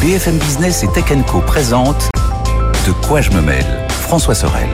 BFM 0.00 0.36
Business 0.38 0.82
et 0.84 0.88
Tech 0.88 1.06
Co 1.26 1.40
présente 1.40 2.10
De 2.86 2.92
quoi 3.06 3.22
je 3.22 3.30
me 3.30 3.40
mêle 3.40 3.86
François 3.88 4.34
Sorel. 4.34 4.68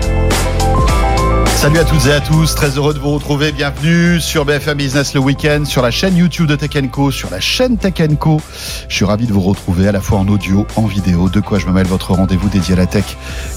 Salut 1.56 1.78
à 1.78 1.84
toutes 1.84 2.06
et 2.06 2.12
à 2.12 2.20
tous, 2.20 2.56
très 2.56 2.70
heureux 2.70 2.92
de 2.92 2.98
vous 2.98 3.10
retrouver. 3.10 3.52
Bienvenue 3.52 4.20
sur 4.20 4.44
BFM 4.44 4.78
Business 4.78 5.14
le 5.14 5.20
week-end, 5.20 5.64
sur 5.64 5.80
la 5.80 5.92
chaîne 5.92 6.16
YouTube 6.16 6.48
de 6.48 6.56
Tech 6.56 6.70
Co, 6.90 7.12
sur 7.12 7.30
la 7.30 7.38
chaîne 7.38 7.78
Tech 7.78 7.94
Co. 8.18 8.40
Je 8.88 8.96
suis 8.96 9.04
ravi 9.04 9.26
de 9.26 9.32
vous 9.32 9.40
retrouver 9.40 9.86
à 9.86 9.92
la 9.92 10.00
fois 10.00 10.18
en 10.18 10.26
audio, 10.26 10.66
en 10.74 10.86
vidéo. 10.86 11.28
De 11.28 11.38
quoi 11.38 11.60
je 11.60 11.66
me 11.66 11.72
mêle, 11.72 11.86
votre 11.86 12.14
rendez-vous 12.14 12.48
dédié 12.48 12.74
à 12.74 12.78
la 12.78 12.86
tech, 12.86 13.04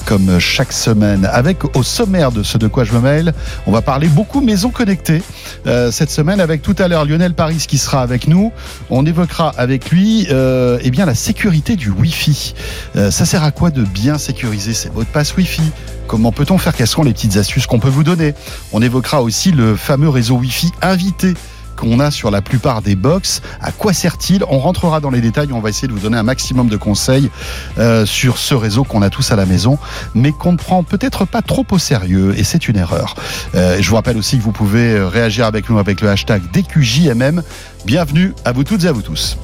comme 0.06 0.40
chaque 0.40 0.72
semaine. 0.72 1.28
Avec 1.32 1.76
au 1.76 1.82
sommaire 1.82 2.32
de 2.32 2.44
ce 2.44 2.60
De 2.60 2.68
quoi 2.68 2.84
je 2.84 2.94
me 2.94 3.00
mêle, 3.00 3.34
on 3.66 3.72
va 3.72 3.82
parler 3.82 4.08
beaucoup 4.08 4.40
maisons 4.40 4.70
connectées 4.70 5.24
euh, 5.66 5.92
cette 5.92 6.12
semaine, 6.12 6.40
avec 6.40 6.62
tout 6.62 6.76
à 6.78 6.88
l'heure 6.88 7.06
Lionel 7.06 7.34
Paris 7.34 7.66
qui 7.68 7.80
sera 7.80 8.04
avec 8.04 8.28
nous. 8.28 8.52
On 8.92 9.04
évoquera 9.06 9.52
avec 9.58 9.90
lui 9.90 10.28
euh, 10.30 10.78
eh 10.84 10.92
bien 10.92 11.08
la 11.08 11.16
sécurité 11.16 11.76
du 11.76 11.90
Wi-Fi. 11.90 12.54
Euh, 12.98 13.10
ça 13.10 13.26
sert 13.26 13.44
à 13.44 13.52
quoi 13.52 13.72
de 13.72 13.82
bien 13.84 14.20
sécuriser 14.20 14.74
ses 14.74 14.92
mots 14.92 15.04
de 15.04 15.10
passe 15.10 15.36
Wi-Fi? 15.36 15.64
Comment 16.08 16.32
peut-on 16.32 16.58
faire 16.58 16.76
Quelles 16.76 16.88
sont 16.88 17.04
les 17.04 17.14
petites 17.14 17.38
astuces 17.38 17.68
qu'on 17.68 17.80
peut 17.80 17.90
vous 17.90 18.04
donner? 18.04 18.34
On 18.74 18.82
évoquera 18.82 19.22
aussi 19.22 19.52
le 19.52 19.76
fameux 19.76 20.10
réseau 20.10 20.36
Wi-Fi 20.36 20.72
invité 20.82 21.34
qu'on 21.76 22.00
a 22.00 22.12
sur 22.12 22.32
la 22.32 22.42
plupart 22.42 22.82
des 22.82 22.96
box. 22.96 23.42
À 23.62 23.72
quoi 23.72 23.94
sert-il? 23.94 24.44
On 24.50 24.60
rentrera 24.60 25.00
dans 25.00 25.10
les 25.10 25.22
détails. 25.22 25.50
On 25.52 25.60
va 25.60 25.70
essayer 25.70 25.88
de 25.88 25.94
vous 25.94 26.00
donner 26.00 26.18
un 26.18 26.24
maximum 26.24 26.70
de 26.70 26.78
conseils 26.78 27.30
euh, 27.78 28.06
sur 28.06 28.38
ce 28.38 28.56
réseau 28.56 28.84
qu'on 28.84 29.02
a 29.02 29.10
tous 29.10 29.32
à 29.32 29.36
la 29.36 29.46
maison, 29.46 29.78
mais 30.14 30.32
qu'on 30.32 30.54
ne 30.54 30.58
prend 30.58 30.84
peut-être 30.84 31.26
pas 31.26 31.42
trop 31.42 31.66
au 31.72 31.78
sérieux. 31.78 32.34
Et 32.38 32.44
c'est 32.44 32.68
une 32.68 32.78
erreur. 32.78 33.16
Euh, 33.56 33.78
je 33.82 33.90
vous 33.90 33.96
rappelle 33.96 34.18
aussi 34.18 34.38
que 34.38 34.44
vous 34.44 34.52
pouvez 34.52 35.02
réagir 35.02 35.46
avec 35.46 35.70
nous 35.70 35.80
avec 35.80 36.02
le 36.02 36.10
hashtag 36.10 36.44
DQJMM. 36.52 37.44
Bienvenue 37.86 38.34
à 38.46 38.52
vous 38.52 38.64
toutes 38.64 38.84
et 38.86 38.88
à 38.88 38.92
vous 38.92 39.02
tous. 39.02 39.38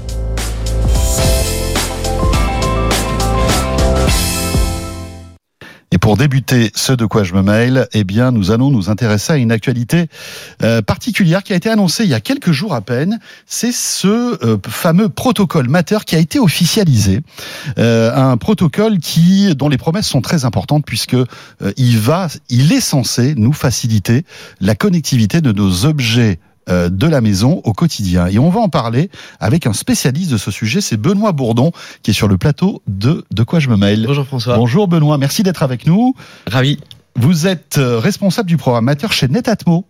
Et 5.93 5.97
pour 5.97 6.15
débuter 6.15 6.71
ce 6.73 6.93
de 6.93 7.05
quoi 7.05 7.25
je 7.25 7.33
me 7.33 7.41
mail, 7.41 7.85
eh 7.91 8.05
bien, 8.05 8.31
nous 8.31 8.51
allons 8.51 8.71
nous 8.71 8.89
intéresser 8.89 9.33
à 9.33 9.35
une 9.35 9.51
actualité 9.51 10.07
euh, 10.63 10.81
particulière 10.81 11.43
qui 11.43 11.51
a 11.51 11.57
été 11.57 11.69
annoncée 11.69 12.05
il 12.05 12.09
y 12.09 12.13
a 12.13 12.21
quelques 12.21 12.53
jours 12.53 12.73
à 12.73 12.79
peine. 12.79 13.19
C'est 13.45 13.73
ce 13.73 14.07
euh, 14.45 14.57
fameux 14.69 15.09
protocole 15.09 15.67
Matter 15.67 15.97
qui 16.05 16.15
a 16.15 16.19
été 16.19 16.39
officialisé, 16.39 17.19
euh, 17.77 18.15
un 18.15 18.37
protocole 18.37 18.99
qui 18.99 19.53
dont 19.53 19.67
les 19.67 19.77
promesses 19.77 20.07
sont 20.07 20.21
très 20.21 20.45
importantes 20.45 20.85
puisque 20.85 21.17
il 21.75 21.99
va, 21.99 22.29
il 22.47 22.71
est 22.71 22.79
censé 22.79 23.35
nous 23.35 23.51
faciliter 23.51 24.23
la 24.61 24.75
connectivité 24.75 25.41
de 25.41 25.51
nos 25.51 25.85
objets 25.85 26.39
de 26.71 27.07
la 27.07 27.21
maison 27.21 27.61
au 27.63 27.73
quotidien. 27.73 28.27
Et 28.27 28.39
on 28.39 28.49
va 28.49 28.59
en 28.59 28.69
parler 28.69 29.09
avec 29.39 29.67
un 29.67 29.73
spécialiste 29.73 30.31
de 30.31 30.37
ce 30.37 30.51
sujet, 30.51 30.81
c'est 30.81 30.97
Benoît 30.97 31.31
Bourdon, 31.31 31.71
qui 32.03 32.11
est 32.11 32.13
sur 32.13 32.27
le 32.27 32.37
plateau 32.37 32.81
de 32.87 33.25
De 33.31 33.43
quoi 33.43 33.59
je 33.59 33.69
me 33.69 33.77
mail. 33.77 34.05
Bonjour 34.07 34.25
François. 34.25 34.55
Bonjour 34.55 34.87
Benoît, 34.87 35.17
merci 35.17 35.43
d'être 35.43 35.63
avec 35.63 35.85
nous. 35.85 36.15
Ravi. 36.47 36.79
Vous 37.15 37.45
êtes 37.45 37.77
euh, 37.77 37.99
responsable 37.99 38.47
du 38.47 38.57
programmateur 38.57 39.11
chez 39.11 39.27
Netatmo. 39.27 39.85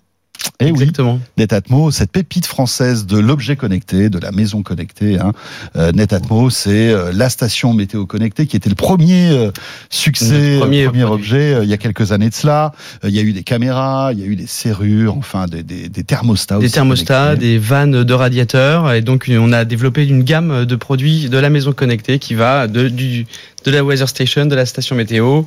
Et 0.59 0.65
eh 0.65 0.69
Exactement. 0.69 1.13
Oui, 1.13 1.19
Netatmo, 1.37 1.91
cette 1.91 2.11
pépite 2.11 2.45
française 2.45 3.05
de 3.05 3.17
l'objet 3.17 3.55
connecté, 3.55 4.09
de 4.09 4.19
la 4.19 4.31
maison 4.31 4.61
connectée. 4.61 5.19
Hein. 5.19 5.33
Euh, 5.75 5.91
Netatmo, 5.91 6.49
c'est 6.49 6.91
euh, 6.91 7.11
la 7.13 7.29
station 7.29 7.73
météo 7.73 8.05
connectée 8.05 8.45
qui 8.45 8.55
était 8.55 8.69
le 8.69 8.75
premier 8.75 9.31
euh, 9.31 9.51
succès, 9.89 10.57
premier, 10.59 10.85
premier 10.85 11.03
objet 11.03 11.59
il 11.63 11.69
y 11.69 11.73
a 11.73 11.77
quelques 11.77 12.11
années 12.11 12.29
de 12.29 12.33
cela. 12.35 12.73
il 13.03 13.09
y 13.09 13.19
a 13.19 13.23
eu 13.23 13.33
des 13.33 13.43
caméras, 13.43 14.11
il 14.13 14.19
y 14.19 14.23
a 14.23 14.25
eu 14.25 14.35
des 14.35 14.47
serrures, 14.47 15.15
enfin 15.17 15.47
des, 15.47 15.63
des, 15.63 15.89
des 15.89 16.03
thermostats. 16.03 16.59
Des 16.59 16.69
thermostats, 16.69 17.35
des 17.35 17.57
vannes 17.57 18.03
de 18.03 18.13
radiateurs, 18.13 18.93
et 18.93 19.01
donc 19.01 19.29
on 19.29 19.51
a 19.51 19.65
développé 19.65 20.05
une 20.05 20.23
gamme 20.23 20.65
de 20.65 20.75
produits 20.75 21.29
de 21.29 21.37
la 21.37 21.49
maison 21.49 21.73
connectée 21.73 22.19
qui 22.19 22.35
va 22.35 22.67
de, 22.67 22.87
du, 22.87 23.25
de 23.65 23.71
la 23.71 23.83
weather 23.83 24.07
station, 24.07 24.45
de 24.45 24.55
la 24.55 24.65
station 24.65 24.95
météo, 24.95 25.43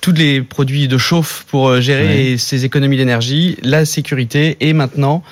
tous 0.00 0.12
les 0.12 0.42
produits 0.42 0.88
de 0.88 0.98
chauffe 0.98 1.44
pour 1.48 1.68
euh, 1.68 1.80
gérer 1.80 2.36
ces 2.38 2.64
économies 2.64 2.96
d'énergie, 2.96 3.56
la 3.62 3.84
sécurité 3.84 4.56
et 4.60 4.72
maintenant 4.72 5.22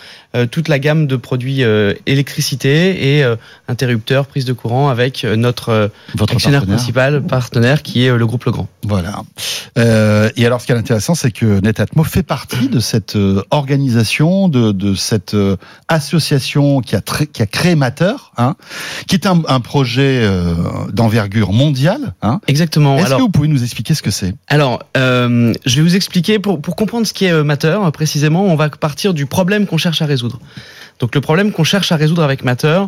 toute 0.50 0.68
la 0.68 0.78
gamme 0.78 1.06
de 1.06 1.16
produits 1.16 1.62
euh, 1.62 1.94
électricité 2.06 3.16
et 3.16 3.24
euh, 3.24 3.36
interrupteurs, 3.68 4.26
prise 4.26 4.44
de 4.44 4.52
courant 4.52 4.88
avec 4.88 5.24
notre 5.24 5.90
Votre 6.16 6.34
actionnaire 6.34 6.66
principal, 6.66 7.22
partenaire, 7.22 7.82
qui 7.82 8.04
est 8.04 8.16
le 8.16 8.26
groupe 8.26 8.44
Legrand. 8.44 8.68
Voilà. 8.82 9.22
et 9.76 10.46
alors, 10.46 10.60
ce 10.60 10.66
qui 10.66 10.72
est 10.72 10.76
intéressant, 10.76 11.14
c'est 11.14 11.30
que 11.30 11.60
Netatmo 11.60 12.04
fait 12.04 12.22
partie 12.22 12.68
de 12.68 12.80
cette 12.80 13.16
organisation, 13.50 14.48
de, 14.48 14.72
de 14.72 14.94
cette 14.94 15.36
association 15.88 16.80
qui 16.80 16.96
a, 16.96 17.00
qui 17.32 17.42
a 17.42 17.46
créé 17.46 17.74
Matter, 17.74 18.14
hein, 18.36 18.56
qui 19.06 19.14
est 19.14 19.26
un, 19.26 19.42
un 19.48 19.60
projet 19.60 20.28
d'envergure 20.92 21.52
mondiale. 21.52 22.14
Hein. 22.22 22.40
Exactement. 22.46 22.98
Est-ce 22.98 23.14
que 23.14 23.20
vous 23.20 23.30
pouvez 23.30 23.48
nous 23.48 23.62
expliquer 23.62 23.94
ce 23.94 24.02
que 24.02 24.10
c'est? 24.10 24.34
Alors, 24.48 24.82
je 24.94 25.54
vais 25.76 25.82
vous 25.82 25.96
expliquer, 25.96 26.38
pour, 26.38 26.60
pour 26.60 26.76
comprendre 26.76 27.06
ce 27.06 27.12
qui 27.12 27.26
est 27.26 27.44
Matter, 27.44 27.78
précisément, 27.92 28.44
on 28.44 28.56
va 28.56 28.68
partir 28.68 29.14
du 29.14 29.26
problème 29.26 29.66
qu'on 29.66 29.78
cherche 29.78 30.02
à 30.02 30.06
résoudre. 30.06 30.23
Donc 31.00 31.14
le 31.14 31.20
problème 31.20 31.52
qu'on 31.52 31.64
cherche 31.64 31.92
à 31.92 31.96
résoudre 31.96 32.22
avec 32.22 32.44
Matter, 32.44 32.82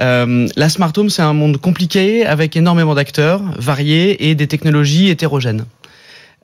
euh, 0.00 0.48
la 0.56 0.68
smart 0.68 0.92
home 0.96 1.10
c'est 1.10 1.22
un 1.22 1.34
monde 1.34 1.58
compliqué 1.58 2.24
avec 2.24 2.56
énormément 2.56 2.94
d'acteurs 2.94 3.42
variés 3.58 4.28
et 4.28 4.34
des 4.34 4.46
technologies 4.46 5.08
hétérogènes. 5.08 5.64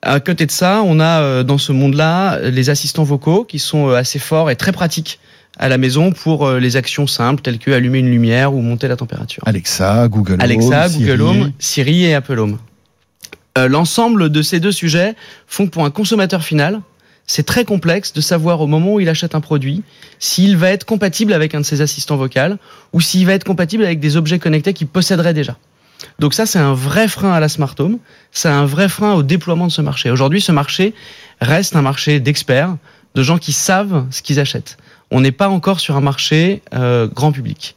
À 0.02 0.20
côté 0.20 0.46
de 0.46 0.50
ça, 0.50 0.82
on 0.84 0.98
a 1.00 1.20
euh, 1.20 1.42
dans 1.42 1.58
ce 1.58 1.72
monde-là 1.72 2.38
les 2.50 2.70
assistants 2.70 3.04
vocaux 3.04 3.44
qui 3.44 3.58
sont 3.58 3.88
euh, 3.88 3.96
assez 3.96 4.18
forts 4.18 4.50
et 4.50 4.56
très 4.56 4.72
pratiques 4.72 5.20
à 5.58 5.68
la 5.68 5.78
maison 5.78 6.12
pour 6.12 6.48
les 6.52 6.76
actions 6.76 7.06
simples 7.06 7.42
telles 7.42 7.58
que 7.58 7.70
allumer 7.70 7.98
une 7.98 8.08
lumière 8.08 8.54
ou 8.54 8.62
monter 8.62 8.88
la 8.88 8.96
température. 8.96 9.42
Alexa, 9.44 10.08
Google 10.08 10.34
Home, 10.34 10.40
Alexa, 10.40 10.88
Google 10.90 11.22
Home, 11.22 11.52
Siri 11.58 12.04
et 12.04 12.14
Apple 12.14 12.38
Home. 12.38 12.56
L'ensemble 13.58 14.30
de 14.30 14.40
ces 14.40 14.58
deux 14.58 14.72
sujets 14.72 15.16
font 15.46 15.66
que 15.66 15.70
pour 15.70 15.84
un 15.84 15.90
consommateur 15.90 16.44
final, 16.44 16.80
c'est 17.26 17.44
très 17.44 17.64
complexe 17.64 18.12
de 18.12 18.20
savoir 18.20 18.60
au 18.60 18.66
moment 18.66 18.94
où 18.94 19.00
il 19.00 19.08
achète 19.08 19.34
un 19.34 19.40
produit 19.40 19.82
s'il 20.18 20.56
va 20.56 20.70
être 20.70 20.84
compatible 20.84 21.32
avec 21.32 21.54
un 21.54 21.60
de 21.60 21.64
ses 21.64 21.80
assistants 21.80 22.16
vocaux 22.16 22.56
ou 22.92 23.00
s'il 23.00 23.26
va 23.26 23.34
être 23.34 23.44
compatible 23.44 23.84
avec 23.84 24.00
des 24.00 24.16
objets 24.16 24.38
connectés 24.38 24.72
qu'il 24.72 24.88
posséderait 24.88 25.34
déjà. 25.34 25.56
Donc 26.18 26.34
ça, 26.34 26.46
c'est 26.46 26.58
un 26.58 26.74
vrai 26.74 27.08
frein 27.08 27.32
à 27.32 27.40
la 27.40 27.48
smart 27.48 27.74
home, 27.78 27.98
c'est 28.32 28.48
un 28.48 28.64
vrai 28.64 28.88
frein 28.88 29.14
au 29.14 29.22
déploiement 29.22 29.66
de 29.66 29.72
ce 29.72 29.82
marché. 29.82 30.10
Aujourd'hui, 30.10 30.40
ce 30.40 30.52
marché 30.52 30.94
reste 31.40 31.76
un 31.76 31.82
marché 31.82 32.20
d'experts, 32.20 32.76
de 33.14 33.22
gens 33.22 33.38
qui 33.38 33.52
savent 33.52 34.06
ce 34.10 34.22
qu'ils 34.22 34.40
achètent. 34.40 34.76
On 35.10 35.20
n'est 35.20 35.32
pas 35.32 35.48
encore 35.48 35.80
sur 35.80 35.96
un 35.96 36.00
marché 36.00 36.62
euh, 36.74 37.06
grand 37.08 37.32
public. 37.32 37.76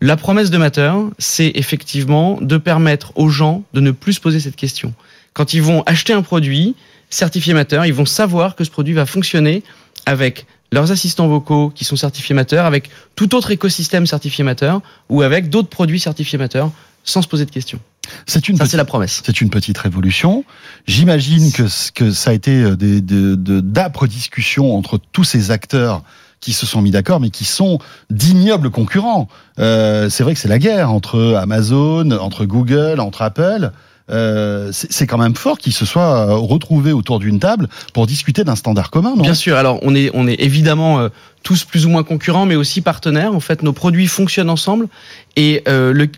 La 0.00 0.16
promesse 0.16 0.50
de 0.50 0.58
Matter, 0.58 0.92
c'est 1.18 1.52
effectivement 1.54 2.38
de 2.40 2.56
permettre 2.56 3.12
aux 3.14 3.28
gens 3.28 3.62
de 3.72 3.80
ne 3.80 3.92
plus 3.92 4.14
se 4.14 4.20
poser 4.20 4.40
cette 4.40 4.56
question. 4.56 4.94
Quand 5.32 5.54
ils 5.54 5.62
vont 5.62 5.82
acheter 5.86 6.12
un 6.12 6.22
produit, 6.22 6.74
certifiés 7.12 7.54
mateurs, 7.54 7.86
ils 7.86 7.94
vont 7.94 8.06
savoir 8.06 8.56
que 8.56 8.64
ce 8.64 8.70
produit 8.70 8.94
va 8.94 9.06
fonctionner 9.06 9.62
avec 10.06 10.46
leurs 10.72 10.90
assistants 10.90 11.28
vocaux 11.28 11.70
qui 11.70 11.84
sont 11.84 11.96
certifiés 11.96 12.34
mateurs, 12.34 12.64
avec 12.64 12.90
tout 13.14 13.34
autre 13.34 13.50
écosystème 13.50 14.06
certifié 14.06 14.42
mateur 14.42 14.80
ou 15.08 15.22
avec 15.22 15.50
d'autres 15.50 15.68
produits 15.68 16.00
certifiés 16.00 16.38
mateurs 16.38 16.72
sans 17.04 17.20
se 17.20 17.28
poser 17.28 17.44
de 17.44 17.50
questions. 17.50 17.80
C'est 18.26 18.48
une, 18.48 18.56
c'est 18.56 18.76
la 18.76 18.84
promesse. 18.84 19.22
C'est 19.24 19.40
une 19.40 19.50
petite 19.50 19.78
révolution. 19.78 20.44
J'imagine 20.86 21.52
que, 21.52 21.64
que 21.92 22.10
ça 22.10 22.30
a 22.30 22.32
été 22.32 22.62
euh, 22.62 22.76
des, 22.76 23.00
d'âpres 23.00 24.06
discussions 24.06 24.76
entre 24.76 24.98
tous 25.12 25.24
ces 25.24 25.50
acteurs 25.50 26.02
qui 26.40 26.52
se 26.52 26.66
sont 26.66 26.82
mis 26.82 26.90
d'accord, 26.90 27.20
mais 27.20 27.30
qui 27.30 27.44
sont 27.44 27.78
d'ignobles 28.10 28.70
concurrents. 28.70 29.28
Euh, 29.60 30.10
c'est 30.10 30.24
vrai 30.24 30.34
que 30.34 30.40
c'est 30.40 30.48
la 30.48 30.58
guerre 30.58 30.90
entre 30.90 31.36
Amazon, 31.36 32.10
entre 32.10 32.44
Google, 32.44 32.98
entre 32.98 33.22
Apple. 33.22 33.70
Euh, 34.12 34.68
c'est 34.72 35.06
quand 35.06 35.18
même 35.18 35.34
fort 35.34 35.58
qu'ils 35.58 35.72
se 35.72 35.86
soient 35.86 36.28
euh, 36.28 36.34
retrouvés 36.34 36.92
autour 36.92 37.18
d'une 37.18 37.40
table 37.40 37.68
pour 37.94 38.06
discuter 38.06 38.44
d'un 38.44 38.56
standard 38.56 38.90
commun. 38.90 39.14
Bien 39.16 39.34
sûr. 39.34 39.56
Alors 39.56 39.78
on 39.82 39.94
est 39.94 40.10
on 40.12 40.26
est 40.26 40.40
évidemment 40.40 41.00
euh, 41.00 41.08
tous 41.42 41.64
plus 41.64 41.86
ou 41.86 41.88
moins 41.88 42.02
concurrents, 42.02 42.44
mais 42.44 42.54
aussi 42.54 42.82
partenaires. 42.82 43.34
En 43.34 43.40
fait, 43.40 43.62
nos 43.62 43.72
produits 43.72 44.06
fonctionnent 44.06 44.50
ensemble 44.50 44.86
et 45.34 45.64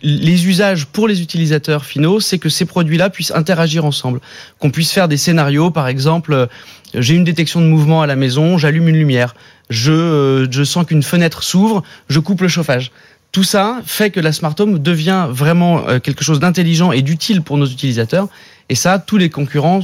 les 0.03 0.47
usages 0.47 0.85
pour 0.85 1.07
les 1.07 1.21
utilisateurs 1.21 1.83
finaux, 1.83 2.19
c'est 2.19 2.37
que 2.37 2.49
ces 2.49 2.65
produits-là 2.65 3.09
puissent 3.09 3.31
interagir 3.31 3.85
ensemble, 3.85 4.19
qu'on 4.59 4.69
puisse 4.69 4.91
faire 4.91 5.07
des 5.07 5.17
scénarios. 5.17 5.71
Par 5.71 5.87
exemple, 5.87 6.47
j'ai 6.93 7.15
une 7.15 7.23
détection 7.23 7.59
de 7.59 7.65
mouvement 7.65 8.03
à 8.03 8.07
la 8.07 8.15
maison, 8.15 8.59
j'allume 8.59 8.87
une 8.89 8.97
lumière, 8.97 9.33
je 9.71 10.47
je 10.51 10.63
sens 10.63 10.85
qu'une 10.85 11.01
fenêtre 11.01 11.41
s'ouvre, 11.41 11.81
je 12.07 12.19
coupe 12.19 12.41
le 12.41 12.47
chauffage. 12.47 12.91
Tout 13.35 13.43
ça 13.43 13.81
fait 13.85 14.11
que 14.11 14.21
la 14.21 14.31
smart 14.31 14.55
home 14.59 14.79
devient 14.79 15.27
vraiment 15.29 15.85
euh, 15.89 15.99
quelque 15.99 16.23
chose 16.23 16.39
d'intelligent 16.39 16.93
et 16.93 17.01
d'utile 17.01 17.41
pour 17.41 17.57
nos 17.57 17.65
utilisateurs. 17.65 18.29
Et 18.69 18.75
ça, 18.75 18.97
tous 18.97 19.17
les 19.17 19.29
concurrents 19.29 19.81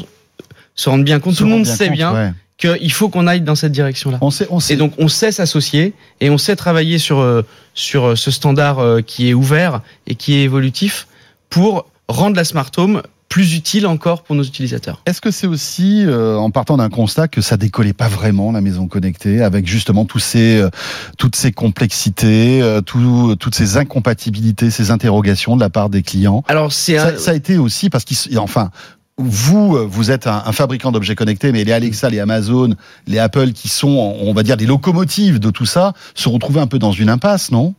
se 0.73 0.89
rendent 0.89 1.03
bien 1.03 1.19
compte. 1.19 1.35
Tout 1.35 1.43
le 1.43 1.49
monde 1.49 1.65
sait 1.65 1.89
bien 1.89 2.33
qu'il 2.55 2.91
faut 2.93 3.09
qu'on 3.09 3.27
aille 3.27 3.41
dans 3.41 3.55
cette 3.55 3.73
direction-là. 3.73 4.19
On 4.21 4.31
sait, 4.31 4.47
on 4.51 4.61
sait. 4.61 4.75
Et 4.75 4.77
donc, 4.77 4.93
on 4.99 5.09
sait 5.09 5.33
s'associer 5.33 5.93
et 6.21 6.29
on 6.29 6.37
sait 6.37 6.55
travailler 6.55 6.97
sur, 6.97 7.19
euh, 7.19 7.41
sur 7.73 8.05
euh, 8.05 8.15
ce 8.15 8.31
standard 8.31 8.79
qui 9.05 9.27
est 9.27 9.33
ouvert 9.33 9.81
et 10.07 10.15
qui 10.15 10.35
est 10.35 10.43
évolutif 10.43 11.09
pour 11.49 11.87
rendre 12.07 12.37
la 12.37 12.45
smart 12.45 12.71
home 12.77 13.01
plus 13.31 13.55
utile 13.55 13.87
encore 13.87 14.23
pour 14.23 14.35
nos 14.35 14.43
utilisateurs. 14.43 15.01
Est-ce 15.05 15.21
que 15.21 15.31
c'est 15.31 15.47
aussi 15.47 16.03
euh, 16.05 16.35
en 16.35 16.51
partant 16.51 16.75
d'un 16.75 16.89
constat 16.89 17.29
que 17.29 17.39
ça 17.39 17.55
décollait 17.55 17.93
pas 17.93 18.09
vraiment 18.09 18.51
la 18.51 18.59
maison 18.59 18.87
connectée 18.87 19.41
avec 19.41 19.65
justement 19.65 20.03
tous 20.03 20.19
ces, 20.19 20.57
euh, 20.59 20.69
toutes 21.17 21.37
ces 21.37 21.53
complexités, 21.53 22.61
euh, 22.61 22.81
tout- 22.81 23.35
toutes 23.39 23.55
ces 23.55 23.77
incompatibilités, 23.77 24.69
ces 24.69 24.91
interrogations 24.91 25.55
de 25.55 25.61
la 25.61 25.69
part 25.69 25.89
des 25.89 26.03
clients? 26.03 26.43
Alors 26.49 26.73
c'est 26.73 26.97
un- 26.97 27.11
ça, 27.11 27.17
ça 27.17 27.31
a 27.31 27.33
été 27.35 27.57
aussi 27.57 27.89
parce 27.89 28.03
qu'ils, 28.03 28.37
enfin, 28.37 28.69
vous, 29.17 29.77
euh, 29.77 29.87
vous 29.89 30.11
êtes 30.11 30.27
un, 30.27 30.43
un 30.45 30.51
fabricant 30.51 30.91
d'objets 30.91 31.15
connectés, 31.15 31.53
mais 31.53 31.63
les 31.63 31.71
Alexa, 31.71 32.09
les 32.09 32.19
Amazon, 32.19 32.75
les 33.07 33.19
Apple, 33.19 33.51
qui 33.53 33.69
sont, 33.69 33.87
on 34.19 34.33
va 34.33 34.43
dire, 34.43 34.57
les 34.57 34.65
locomotives 34.65 35.39
de 35.39 35.51
tout 35.51 35.65
ça, 35.65 35.93
se 36.15 36.27
retrouvaient 36.27 36.59
un 36.61 36.67
peu 36.67 36.79
dans 36.79 36.91
une 36.91 37.09
impasse, 37.09 37.51
non? 37.51 37.75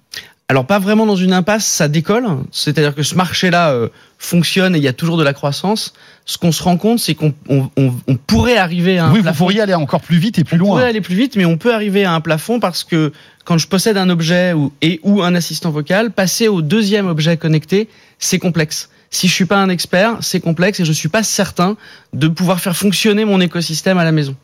Alors 0.52 0.66
pas 0.66 0.78
vraiment 0.78 1.06
dans 1.06 1.16
une 1.16 1.32
impasse, 1.32 1.64
ça 1.64 1.88
décolle. 1.88 2.26
C'est-à-dire 2.50 2.94
que 2.94 3.02
ce 3.02 3.14
marché-là 3.14 3.70
euh, 3.70 3.88
fonctionne 4.19 4.75
et 4.75 4.78
il 4.78 4.84
y 4.84 4.88
a 4.88 4.93
toujours 4.93 5.16
de 5.16 5.22
la 5.25 5.32
croissance. 5.32 5.94
Ce 6.26 6.37
qu'on 6.37 6.52
se 6.52 6.62
rend 6.62 6.76
compte, 6.76 6.99
c'est 6.99 7.14
qu'on 7.14 7.32
on, 7.49 7.70
on- 7.78 7.94
on 8.06 8.16
pourrait 8.16 8.58
arriver 8.58 8.99
à 8.99 9.06
un 9.06 9.12
Oui, 9.12 9.16
vous 9.20 9.22
plafond. 9.22 9.38
pourriez 9.38 9.62
aller 9.62 9.72
encore 9.72 10.02
plus 10.02 10.19
vite 10.19 10.38
et 10.38 10.44
plus 10.44 10.56
on 10.56 10.58
loin. 10.58 10.69
pourrait 10.72 10.84
aller 10.90 11.00
plus 11.00 11.14
vite, 11.14 11.37
mais 11.37 11.46
on 11.46 11.56
peut 11.56 11.72
arriver 11.75 12.04
à 12.04 12.12
un 12.12 12.20
plafond 12.20 12.60
parce 12.60 12.84
que 12.84 13.12
quand 13.46 13.56
je 13.56 13.66
possède 13.66 13.96
un 13.96 14.10
objet 14.10 14.52
ou, 14.52 14.75
et 14.82 15.00
ou 15.04 15.22
un 15.22 15.34
assistant 15.34 15.70
vocal, 15.70 16.10
passer 16.10 16.49
au 16.49 16.60
deuxième 16.60 17.06
objet 17.06 17.38
connecté, 17.38 17.88
c'est 18.19 18.38
complexe. 18.38 18.90
Si 19.08 19.28
je 19.28 19.32
suis 19.32 19.46
pas 19.46 19.56
un 19.56 19.70
expert, 19.70 20.19
c'est 20.20 20.40
complexe 20.40 20.81
et 20.81 20.84
je 20.84 20.93
suis 20.93 21.08
pas 21.08 21.22
certain 21.22 21.78
de 22.12 22.28
pouvoir 22.28 22.60
faire 22.60 22.76
fonctionner 22.76 23.25
mon 23.25 23.40
écosystème 23.40 23.96
à 23.96 24.05
la 24.05 24.12
maison. 24.12 24.37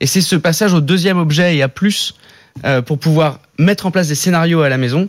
Et 0.00 0.06
c'est 0.06 0.20
ce 0.20 0.36
passage 0.36 0.74
au 0.74 0.82
deuxième 0.82 1.16
objet 1.16 1.56
et 1.56 1.62
à 1.62 1.68
plus 1.68 2.16
euh, 2.66 2.82
pour 2.82 2.98
pouvoir 2.98 3.38
mettre 3.58 3.86
en 3.86 3.90
place 3.90 4.08
des 4.08 4.14
scénarios 4.14 4.60
à 4.60 4.68
la 4.68 4.76
maison 4.76 5.08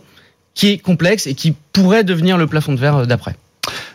qui 0.56 0.68
est 0.70 0.78
complexe 0.78 1.28
et 1.28 1.34
qui 1.34 1.54
pourrait 1.72 2.02
devenir 2.02 2.36
le 2.38 2.48
plafond 2.48 2.72
de 2.72 2.80
verre 2.80 2.96
euh, 2.96 3.06
d'après. 3.06 3.36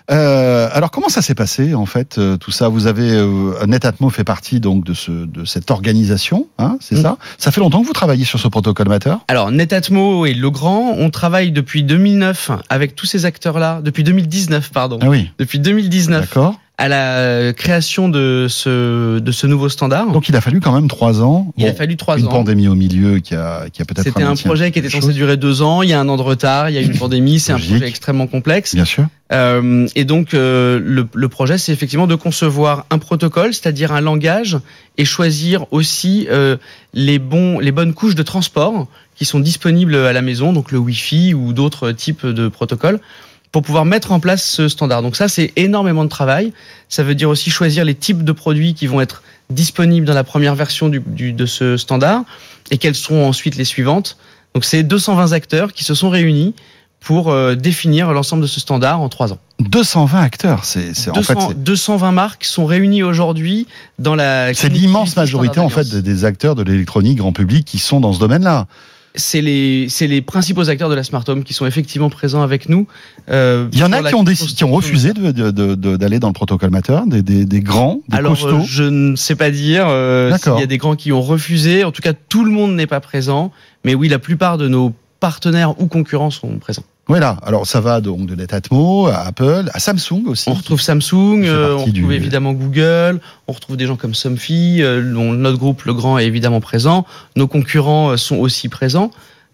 Euh, 0.09 0.67
alors 0.73 0.91
comment 0.91 1.07
ça 1.07 1.21
s'est 1.21 1.35
passé 1.35 1.73
en 1.73 1.85
fait 1.85 2.17
euh, 2.17 2.35
tout 2.35 2.51
ça? 2.51 2.67
Vous 2.67 2.87
avez 2.87 3.11
euh, 3.11 3.65
Netatmo 3.65 4.09
fait 4.09 4.25
partie 4.25 4.59
donc 4.59 4.83
de 4.83 4.93
ce 4.93 5.11
de 5.11 5.45
cette 5.45 5.71
organisation, 5.71 6.47
hein, 6.57 6.77
c'est 6.81 6.95
Mm. 6.97 7.01
ça? 7.03 7.17
Ça 7.37 7.51
fait 7.51 7.61
longtemps 7.61 7.81
que 7.81 7.87
vous 7.87 7.93
travaillez 7.93 8.25
sur 8.25 8.37
ce 8.39 8.47
protocole 8.49 8.89
Matter 8.89 9.13
Alors 9.29 9.51
Netatmo 9.51 10.25
et 10.25 10.33
Legrand, 10.33 10.95
on 10.97 11.09
travaille 11.11 11.51
depuis 11.51 11.83
2009 11.83 12.51
avec 12.69 12.95
tous 12.95 13.05
ces 13.05 13.25
acteurs-là, 13.25 13.79
depuis 13.83 14.03
2019 14.03 14.71
pardon, 14.71 14.99
Ah 15.01 15.07
oui, 15.09 15.29
depuis 15.39 15.59
2019 15.59 16.21
d'accord. 16.21 16.59
À 16.81 16.87
la 16.87 17.53
création 17.53 18.09
de 18.09 18.47
ce 18.49 19.19
de 19.19 19.31
ce 19.31 19.45
nouveau 19.45 19.69
standard. 19.69 20.07
Donc 20.11 20.29
il 20.29 20.35
a 20.35 20.41
fallu 20.41 20.59
quand 20.59 20.73
même 20.73 20.87
trois 20.87 21.21
ans. 21.21 21.53
il 21.55 21.67
a 21.67 21.73
fallu 21.73 21.95
trois 21.95 22.17
une 22.17 22.25
ans. 22.25 22.29
pandémie 22.29 22.67
au 22.67 22.73
milieu 22.73 23.19
qui 23.19 23.35
a 23.35 23.65
qui 23.71 23.83
a 23.83 23.85
peut-être 23.85 24.03
C'était 24.03 24.23
un 24.23 24.35
projet 24.35 24.71
qui 24.71 24.79
était 24.79 24.89
censé 24.89 25.13
durer 25.13 25.37
deux 25.37 25.61
ans. 25.61 25.83
Il 25.83 25.89
y 25.89 25.93
a 25.93 25.99
un 25.99 26.09
an 26.09 26.17
de 26.17 26.23
retard. 26.23 26.71
Il 26.71 26.73
y 26.73 26.79
a 26.79 26.81
une 26.81 26.97
pandémie. 26.97 27.39
C'est 27.39 27.51
un 27.51 27.59
projet 27.59 27.87
extrêmement 27.87 28.25
complexe. 28.25 28.73
Bien 28.73 28.85
sûr. 28.85 29.05
Euh, 29.31 29.87
et 29.95 30.05
donc 30.05 30.33
euh, 30.33 30.79
le, 30.83 31.07
le 31.13 31.29
projet, 31.29 31.59
c'est 31.59 31.71
effectivement 31.71 32.07
de 32.07 32.15
concevoir 32.15 32.85
un 32.89 32.97
protocole, 32.97 33.53
c'est-à-dire 33.53 33.91
un 33.93 34.01
langage, 34.01 34.57
et 34.97 35.05
choisir 35.05 35.71
aussi 35.71 36.27
euh, 36.31 36.57
les 36.93 37.19
bons, 37.19 37.59
les 37.59 37.71
bonnes 37.71 37.93
couches 37.93 38.15
de 38.15 38.23
transport 38.23 38.87
qui 39.15 39.25
sont 39.25 39.39
disponibles 39.39 39.95
à 39.95 40.13
la 40.13 40.21
maison, 40.23 40.51
donc 40.51 40.71
le 40.71 40.79
Wi-Fi 40.79 41.33
ou 41.35 41.53
d'autres 41.53 41.91
types 41.91 42.25
de 42.25 42.47
protocoles, 42.47 42.99
pour 43.51 43.61
pouvoir 43.63 43.83
mettre 43.85 44.11
en 44.11 44.19
place 44.19 44.43
ce 44.43 44.69
standard. 44.69 45.01
Donc 45.01 45.15
ça, 45.15 45.27
c'est 45.27 45.51
énormément 45.57 46.03
de 46.05 46.09
travail. 46.09 46.53
Ça 46.89 47.03
veut 47.03 47.15
dire 47.15 47.29
aussi 47.29 47.49
choisir 47.49 47.83
les 47.83 47.95
types 47.95 48.23
de 48.23 48.31
produits 48.31 48.73
qui 48.73 48.87
vont 48.87 49.01
être 49.01 49.23
disponibles 49.49 50.05
dans 50.07 50.13
la 50.13 50.23
première 50.23 50.55
version 50.55 50.87
du, 50.89 51.01
du- 51.05 51.33
de 51.33 51.45
ce 51.45 51.75
standard 51.77 52.23
et 52.69 52.77
quelles 52.77 52.95
seront 52.95 53.27
ensuite 53.27 53.57
les 53.57 53.65
suivantes. 53.65 54.17
Donc 54.55 54.63
c'est 54.65 54.83
220 54.83 55.33
acteurs 55.33 55.73
qui 55.73 55.83
se 55.83 55.93
sont 55.93 56.09
réunis 56.09 56.53
pour 57.01 57.31
euh, 57.31 57.55
définir 57.55 58.13
l'ensemble 58.13 58.43
de 58.43 58.47
ce 58.47 58.59
standard 58.59 59.01
en 59.01 59.09
trois 59.09 59.33
ans. 59.33 59.39
220 59.59 60.21
acteurs, 60.21 60.63
c'est 60.65 60.91
en 61.09 61.13
200 61.13 61.21
fait 61.33 61.47
c'est- 61.49 61.63
220 61.63 62.11
marques 62.11 62.45
sont 62.45 62.65
réunies 62.65 63.01
aujourd'hui 63.03 63.67
dans 63.99 64.13
la. 64.15 64.53
c'est 64.53 64.69
l'immense 64.69 65.15
majorité 65.17 65.59
en 65.59 65.69
fait 65.69 65.95
des 66.01 66.25
acteurs 66.25 66.53
de 66.55 66.63
l'électronique 66.63 67.17
grand 67.17 67.33
public 67.33 67.65
qui 67.65 67.79
sont 67.79 67.99
dans 67.99 68.13
ce 68.13 68.19
domaine-là. 68.19 68.67
C'est 69.15 69.41
les, 69.41 69.87
c'est 69.89 70.07
les 70.07 70.21
principaux 70.21 70.69
acteurs 70.69 70.89
de 70.89 70.95
la 70.95 71.03
Smart 71.03 71.23
Home 71.27 71.43
qui 71.43 71.53
sont 71.53 71.65
effectivement 71.65 72.09
présents 72.09 72.41
avec 72.43 72.69
nous. 72.69 72.87
euh, 73.29 73.67
Il 73.73 73.79
y 73.79 73.83
en 73.83 73.91
a 73.91 74.01
qui 74.03 74.15
ont, 74.15 74.23
décidé, 74.23 74.53
qui 74.53 74.63
ont 74.63 74.71
refusé 74.71 75.11
de- 75.13 75.31
de- 75.31 75.51
de- 75.75 75.97
d'aller 75.97 76.19
dans 76.19 76.27
le 76.29 76.33
protocole 76.33 76.69
Matter, 76.69 76.97
des, 77.07 77.21
des, 77.21 77.45
des 77.45 77.59
grands, 77.59 77.99
des 78.07 78.17
Alors, 78.17 78.33
costauds. 78.33 78.59
euh, 78.59 78.65
je 78.65 78.83
ne 78.83 79.15
sais 79.17 79.35
pas 79.35 79.51
dire 79.51 79.85
euh, 79.89 80.35
s'il 80.37 80.53
y 80.59 80.63
a 80.63 80.65
des 80.65 80.77
grands 80.77 80.95
qui 80.95 81.11
ont 81.11 81.21
refusé. 81.21 81.83
En 81.83 81.91
tout 81.91 82.01
cas, 82.01 82.13
tout 82.13 82.45
le 82.45 82.51
monde 82.51 82.73
n'est 82.75 82.87
pas 82.87 83.01
présent. 83.01 83.51
Mais 83.83 83.95
oui, 83.95 84.07
la 84.07 84.19
plupart 84.19 84.57
de 84.57 84.69
nos 84.69 84.93
partenaires 85.19 85.79
ou 85.81 85.87
concurrents 85.87 86.31
sont 86.31 86.57
présents. 86.59 86.83
Voilà. 87.11 87.35
Alors 87.43 87.67
ça 87.67 87.81
va 87.81 87.99
donc 87.99 88.25
de 88.25 88.35
Netatmo 88.35 89.07
à 89.07 89.17
Apple, 89.27 89.69
à 89.73 89.79
Samsung 89.81 90.23
aussi. 90.27 90.47
On 90.49 90.53
retrouve 90.53 90.79
Samsung, 90.79 91.43
euh, 91.43 91.73
on 91.73 91.77
retrouve 91.79 91.91
du- 91.93 92.13
évidemment 92.13 92.53
Google, 92.53 93.19
on 93.49 93.51
retrouve 93.51 93.75
des 93.75 93.85
gens 93.85 93.97
comme 93.97 94.15
Somfy, 94.15 94.81
euh, 94.81 95.01
dont 95.13 95.33
notre 95.33 95.57
groupe 95.57 95.83
Le 95.83 95.93
Grand 95.93 96.17
est 96.19 96.25
évidemment 96.25 96.61
présent. 96.61 97.05
Nos 97.35 97.47
concurrents 97.47 98.11
euh, 98.11 98.15
sont 98.17 98.37
aussi 98.37 98.69
présents, 98.69 99.11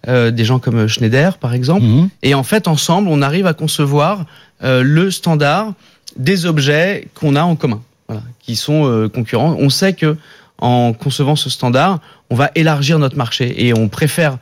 euh, 0.07 0.29
des 0.29 0.45
gens 0.45 0.59
comme 0.59 0.85
Schneider 0.87 1.39
par 1.39 1.55
exemple. 1.55 1.83
Mhm. 1.83 2.09
Et 2.21 2.35
en 2.35 2.43
fait, 2.43 2.67
ensemble, 2.67 3.07
on 3.09 3.23
arrive 3.23 3.47
à 3.47 3.53
concevoir 3.55 4.25
le 4.61 5.09
standard 5.09 5.73
des 6.15 6.45
objets 6.45 7.07
qu'on 7.15 7.35
a 7.35 7.41
en 7.41 7.55
commun, 7.55 7.81
voilà, 8.07 8.21
qui 8.39 8.55
sont 8.55 9.09
concurrents. 9.11 9.55
On 9.59 9.69
sait 9.71 9.93
que 9.93 10.15
en 10.59 10.93
concevant 10.93 11.35
ce 11.35 11.49
standard, 11.49 11.99
on 12.29 12.35
va 12.35 12.51
élargir 12.55 12.99
notre 12.99 13.17
marché 13.17 13.65
et 13.67 13.73
on 13.77 13.87
préfère. 13.89 14.37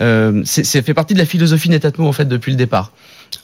Euh, 0.00 0.42
c'est 0.44 0.82
fait 0.82 0.94
partie 0.94 1.14
de 1.14 1.18
la 1.18 1.26
philosophie 1.26 1.68
Netatmo 1.70 2.06
en 2.06 2.12
fait 2.12 2.26
depuis 2.26 2.52
le 2.52 2.56
départ. 2.58 2.92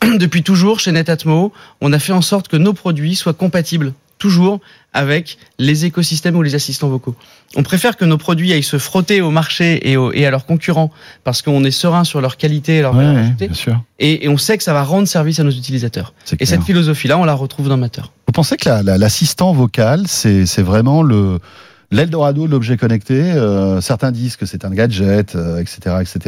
depuis 0.18 0.42
toujours 0.42 0.80
chez 0.80 0.92
Netatmo, 0.92 1.52
on 1.80 1.92
a 1.92 1.98
fait 1.98 2.12
en 2.12 2.22
sorte 2.22 2.48
que 2.48 2.56
nos 2.56 2.72
produits 2.72 3.16
soient 3.16 3.34
compatibles 3.34 3.92
toujours 4.18 4.60
avec 4.92 5.38
les 5.58 5.84
écosystèmes 5.84 6.36
ou 6.36 6.42
les 6.42 6.54
assistants 6.54 6.88
vocaux. 6.88 7.16
On 7.56 7.64
préfère 7.64 7.96
que 7.96 8.04
nos 8.04 8.16
produits 8.16 8.52
aillent 8.52 8.62
se 8.62 8.78
frotter 8.78 9.20
au 9.20 9.30
marché 9.32 9.90
et, 9.90 9.96
au- 9.96 10.12
et 10.12 10.24
à 10.24 10.30
leurs 10.30 10.46
concurrents 10.46 10.92
parce 11.24 11.42
qu'on 11.42 11.64
est 11.64 11.72
serein 11.72 12.04
sur 12.04 12.20
leur 12.20 12.36
qualité 12.36 12.76
et 12.76 12.80
leur 12.82 12.92
Ouais, 12.92 12.98
valeur 13.04 13.14
ouais, 13.14 13.20
ajoutée. 13.22 13.48
bien 13.48 13.56
sûr. 13.56 13.82
Et, 13.98 14.24
et 14.24 14.28
on 14.28 14.36
sait 14.38 14.56
que 14.56 14.62
ça 14.62 14.72
va 14.72 14.84
rendre 14.84 15.08
service 15.08 15.40
à 15.40 15.42
nos 15.44 15.50
utilisateurs. 15.50 16.14
C'est 16.24 16.34
Et 16.34 16.46
clair. 16.46 16.48
cette 16.48 16.62
philosophie-là, 16.62 17.18
on 17.18 17.24
la 17.24 17.34
retrouve 17.34 17.68
dans 17.68 17.76
Matter. 17.76 18.02
Vous 18.28 18.32
pensez 18.32 18.56
que 18.56 18.68
la- 18.68 18.82
la- 18.84 18.98
l'assistant 18.98 19.52
vocal, 19.52 20.04
c'est 20.06 20.46
c'est 20.46 20.62
vraiment 20.62 21.02
le 21.02 21.40
l'Eldorado 21.90 22.46
de 22.46 22.50
l'objet 22.52 22.76
connecté 22.76 23.20
Euh, 23.20 23.80
Certains 23.80 24.12
disent 24.12 24.36
que 24.36 24.46
c'est 24.46 24.64
un 24.64 24.70
gadget, 24.70 25.34
euh, 25.34 25.58
etc., 25.60 25.96
etc. 26.00 26.18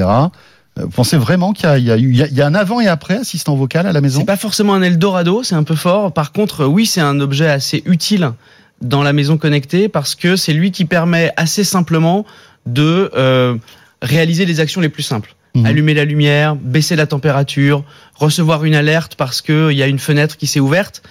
Euh, 0.79 0.83
Vous 0.83 0.89
pensez 0.89 1.17
vraiment 1.17 1.53
qu'il 1.53 1.69
y, 1.79 1.91
a- 1.91 1.97
y, 1.97 2.03
y 2.35 2.43
un 2.43 2.55
avant 2.55 2.81
et 2.81 2.87
après 2.89 3.17
assistant 3.17 3.57
vocal 3.57 3.87
à 3.87 3.93
la 3.93 4.01
maison? 4.01 4.21
C'est 4.21 4.27
pas 4.27 4.37
forcément 4.37 4.75
un 4.75 4.83
Eldorado, 4.83 5.43
c'est 5.43 5.55
un 5.55 5.63
peu 5.65 5.75
fort. 5.75 6.13
Par 6.13 6.33
contre, 6.33 6.67
oui, 6.67 6.87
c'est 6.87 7.01
un 7.01 7.19
objet 7.21 7.49
assez 7.49 7.83
utile 7.87 8.33
dans 8.83 9.03
la 9.03 9.13
maison 9.15 9.39
connectée 9.39 9.89
parce 9.89 10.15
que 10.15 10.37
c'est 10.37 10.53
lui 10.53 10.71
qui 10.71 10.85
permet 10.85 11.33
assez 11.37 11.65
simplement 11.65 12.27
de 12.67 13.11
euh, 13.17 13.57
réaliser 14.03 14.45
les 14.45 14.61
actions 14.61 14.81
les 14.83 14.91
plus 14.91 15.03
simples. 15.03 15.35
Mhm. 15.55 15.65
Allumer 15.65 15.95
la 15.95 16.05
lumière, 16.05 16.57
baisser 16.57 16.97
la 16.97 17.07
température, 17.07 17.83
recevoir 18.15 18.65
une 18.65 18.75
alerte 18.75 19.15
parce 19.15 19.41
qu'il 19.41 19.73
y 19.73 19.83
a 19.83 19.87
une 19.87 19.99
fenêtre 19.99 20.37
qui 20.37 20.47
s'est 20.47 20.61
ouverte. 20.61 21.03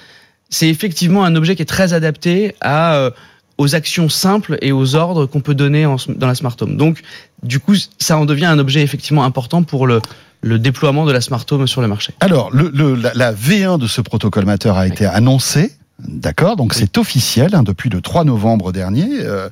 C'est 0.51 0.69
effectivement 0.69 1.25
un 1.25 1.35
objet 1.35 1.55
qui 1.55 1.63
est 1.63 1.65
très 1.65 1.93
adapté 1.93 2.53
à, 2.61 2.93
euh, 2.97 3.09
aux 3.57 3.75
actions 3.75 4.09
simples 4.09 4.57
et 4.61 4.71
aux 4.71 4.95
ordres 4.95 5.25
qu'on 5.25 5.39
peut 5.41 5.55
donner 5.55 5.85
en- 5.85 5.95
dans 6.09 6.27
la 6.27 6.35
Smart 6.35 6.55
Home. 6.61 6.75
Donc, 6.77 7.01
du 7.43 7.59
coup, 7.59 7.75
ça 7.99 8.17
en 8.17 8.25
devient 8.25 8.45
un 8.45 8.59
objet 8.59 8.81
effectivement 8.81 9.23
important 9.23 9.63
pour 9.63 9.87
le, 9.87 10.01
le 10.41 10.59
déploiement 10.59 11.05
de 11.05 11.11
la 11.11 11.21
Smart 11.21 11.45
Home 11.51 11.65
sur 11.67 11.81
le 11.81 11.87
marché. 11.87 12.13
Alors, 12.19 12.49
le, 12.51 12.69
le- 12.73 12.95
la, 12.95 13.13
la 13.13 13.33
V1 13.33 13.79
de 13.79 13.87
ce 13.87 14.01
protocole 14.01 14.45
Matter 14.45 14.69
a 14.75 14.85
été 14.87 15.05
annoncée. 15.05 15.71
D'accord, 15.99 16.57
donc 16.57 16.73
Oui. 16.73 16.77
c'est 16.79 16.97
officiel 16.97 17.55
hein, 17.55 17.63
depuis 17.63 17.89
le 17.89 18.01
3 18.01 18.25
novembre 18.25 18.73
dernier. 18.73 19.07
Euh, 19.21 19.47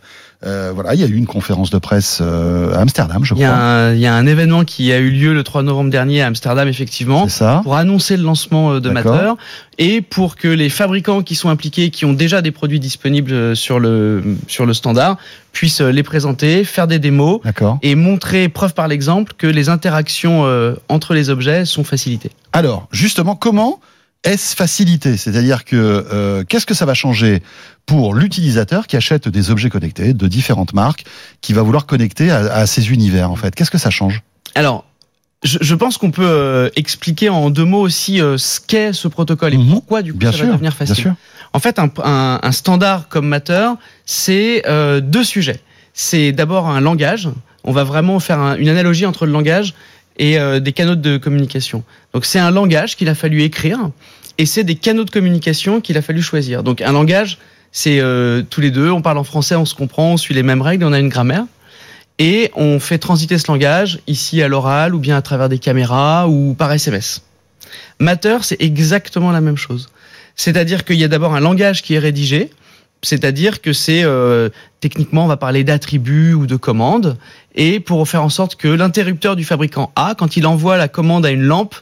euh, 0.45 0.73
voilà, 0.75 0.93
il 0.93 1.00
y 1.00 1.03
a 1.05 1.07
eu 1.07 1.15
une 1.15 1.25
conférence 1.25 1.69
de 1.69 1.77
presse 1.77 2.19
euh, 2.21 2.73
à 2.75 2.79
Amsterdam, 2.81 3.23
je 3.23 3.33
Il 3.33 3.39
y, 3.39 3.45
a 3.45 3.50
crois. 3.50 3.62
un, 3.63 3.93
il 3.93 4.01
y 4.01 4.07
a 4.07 4.13
un 4.13 4.27
événement 4.27 4.65
qui 4.65 4.91
a 4.91 5.00
eu 5.00 5.09
lieu 5.09 5.33
le 5.33 5.41
3 5.41 5.63
novembre 5.63 5.89
dernier 5.89 6.21
à 6.21 6.27
Amsterdam, 6.27 6.67
effectivement, 6.67 7.29
ça. 7.29 7.62
pour 7.63 7.77
annoncer 7.77 8.17
le 8.17 8.23
lancement 8.23 8.81
de. 8.81 8.89
Matter 8.89 9.31
et 9.77 10.01
pour 10.01 10.35
que 10.35 10.50
les 10.50 10.69
fabricants 10.69 11.23
qui 11.23 11.35
sont 11.35 11.47
impliqués, 11.47 11.89
qui 11.91 12.03
ont 12.03 12.12
déjà 12.13 12.41
des 12.41 12.51
produits 12.51 12.81
disponibles 12.81 13.55
sur 13.55 13.79
le, 13.79 14.21
sur 14.50 14.65
le 14.65 14.73
standard, 14.73 15.15
puissent 15.53 15.79
les 15.81 16.03
présenter, 16.03 16.65
faire 16.65 16.88
des 16.88 17.00
démos 17.00 17.39
et 17.81 17.95
montrer, 17.95 18.50
preuve 18.50 18.73
par 18.73 18.89
l'exemple, 18.89 19.31
que 19.38 19.47
les 19.47 19.69
interactions 19.69 20.45
entre 20.89 21.13
les 21.13 21.29
objets 21.29 21.63
sont 21.63 21.85
facilitées. 21.85 22.31
Alors, 22.51 22.88
justement, 22.91 23.35
comment 23.38 23.79
est-ce 24.24 24.56
facilité 24.56 25.18
C'est-à-dire 25.18 25.65
que 25.65 25.75
euh, 25.75 26.44
qu'est-ce 26.48 26.65
que 26.65 26.74
ça 26.74 26.86
va 26.86 26.94
changer 26.94 27.42
pour 27.86 28.13
l'utilisateur 28.15 28.88
qui 28.88 28.96
achète 28.96 29.27
des 29.27 29.51
objets 29.51 29.70
connectés 29.70 30.13
de 30.13 30.27
différentes 30.27 30.74
marques, 30.74 31.03
qui 31.42 31.53
va 31.53 31.62
vouloir 31.62 31.86
connecter 31.86 32.32
à, 32.32 32.38
à 32.53 32.65
ces 32.68 32.92
univers 32.92 33.30
en 33.32 33.36
fait? 33.36 33.53
Qu'est-ce 33.56 33.72
que 33.72 33.77
ça 33.77 33.89
change? 33.89 34.22
Alors, 34.56 34.86
je, 35.44 35.58
je 35.60 35.75
pense 35.75 35.98
qu'on 35.98 36.12
peut 36.12 36.24
euh, 36.25 36.70
expliquer 36.77 37.27
en 37.27 37.50
deux 37.50 37.65
mots 37.65 37.82
aussi 37.82 38.22
euh, 38.22 38.38
ce 38.38 38.62
qu'est 38.62 38.94
ce 38.94 39.10
protocole 39.10 39.53
et 39.53 39.58
Mhm. 39.58 39.72
pourquoi 39.72 40.01
du 40.01 40.13
coup 40.13 40.20
Bien 40.20 40.32
ça 40.32 40.38
sûr, 40.38 40.46
va 40.48 40.53
devenir 40.53 40.72
bien 40.72 40.77
facile. 40.77 40.96
sûr. 40.96 41.13
En 41.51 41.60
fait, 41.60 41.77
un, 41.80 41.89
un- 42.03 42.39
un 42.42 42.51
standard 42.53 43.10
comme 43.10 43.27
Matter, 43.27 43.70
c'est 44.06 44.63
euh, 44.68 45.01
deux 45.01 45.24
sujets. 45.24 45.60
C'est 45.94 46.32
d'abord 46.32 46.68
un 46.70 46.80
langage. 46.82 47.30
On 47.65 47.72
va 47.74 47.84
vraiment 47.84 48.20
faire 48.20 48.39
un- 48.39 48.56
une 48.56 48.70
analogie 48.70 49.06
entre 49.06 49.25
le 49.25 49.32
langage 49.34 49.74
et 50.18 50.39
euh, 50.39 50.60
des 50.60 50.72
canaux 50.74 50.96
de 50.96 51.18
communication. 51.18 51.84
Donc 52.13 52.25
c'est 52.25 52.39
un 52.39 52.51
langage 52.51 52.96
qu'il 52.96 53.10
a 53.10 53.15
fallu 53.15 53.41
écrire 53.41 53.89
Et 54.38 54.46
c'est 54.46 54.63
des 54.63 54.75
canaux 54.75 55.03
de 55.03 55.10
communication 55.10 55.82
qu'il 55.82 55.98
a 55.98 56.01
fallu 56.01 56.22
choisir. 56.22 56.63
Donc 56.63 56.82
un 56.82 56.91
langage, 56.91 57.39
c'est 57.72 58.00
euh, 58.00 58.43
tous 58.48 58.62
les 58.62 58.72
deux, 58.72 58.91
on 58.91 59.01
parle 59.01 59.17
en 59.17 59.24
français, 59.24 59.55
on 59.55 59.65
se 59.65 59.74
comprend, 59.74 60.13
on 60.13 60.17
suit 60.17 60.36
les 60.36 60.43
mêmes 60.43 60.62
règles, 60.62 60.86
on 60.86 60.93
a 60.93 61.00
une 61.00 61.10
grammaire. 61.10 61.46
Et 62.20 62.51
on 62.55 62.79
fait 62.79 63.00
transiter 63.00 63.39
ce 63.39 63.51
langage 63.51 64.00
ici 64.05 64.43
à 64.43 64.48
l'oral 64.48 64.93
ou 64.93 65.00
bien 65.00 65.17
à 65.17 65.22
travers 65.24 65.50
des 65.50 65.58
caméras 65.58 66.27
ou 66.29 66.53
par 66.53 66.72
SMS. 66.72 67.24
Matter, 68.00 68.38
c'est 68.41 68.62
exactement 68.62 69.32
la 69.32 69.41
même 69.41 69.58
chose. 69.58 69.89
C'est-à-dire 70.36 70.86
qu'il 70.86 70.98
y 70.98 71.03
a 71.03 71.08
d'abord 71.08 71.34
un 71.34 71.39
langage 71.39 71.82
qui 71.82 71.96
est 71.96 72.00
rédigé, 72.00 72.51
c'est-à-dire 73.03 73.62
que 73.62 73.74
c'est 73.74 74.03
euh, 74.03 74.50
techniquement 74.79 75.25
on 75.25 75.27
va 75.27 75.38
parler 75.38 75.63
d'attributs 75.63 76.33
ou 76.33 76.48
de 76.48 76.55
commandes, 76.55 77.17
et 77.53 77.79
pour 77.79 78.07
faire 78.07 78.24
en 78.24 78.29
sorte 78.29 78.55
que 78.55 78.67
l'interrupteur 78.67 79.36
du 79.36 79.43
fabricant 79.43 79.91
A, 79.95 80.15
quand 80.17 80.36
il 80.38 80.48
envoie 80.48 80.77
la 80.77 80.88
commande 80.88 81.25
à 81.25 81.31
une 81.31 81.43
lampe, 81.43 81.75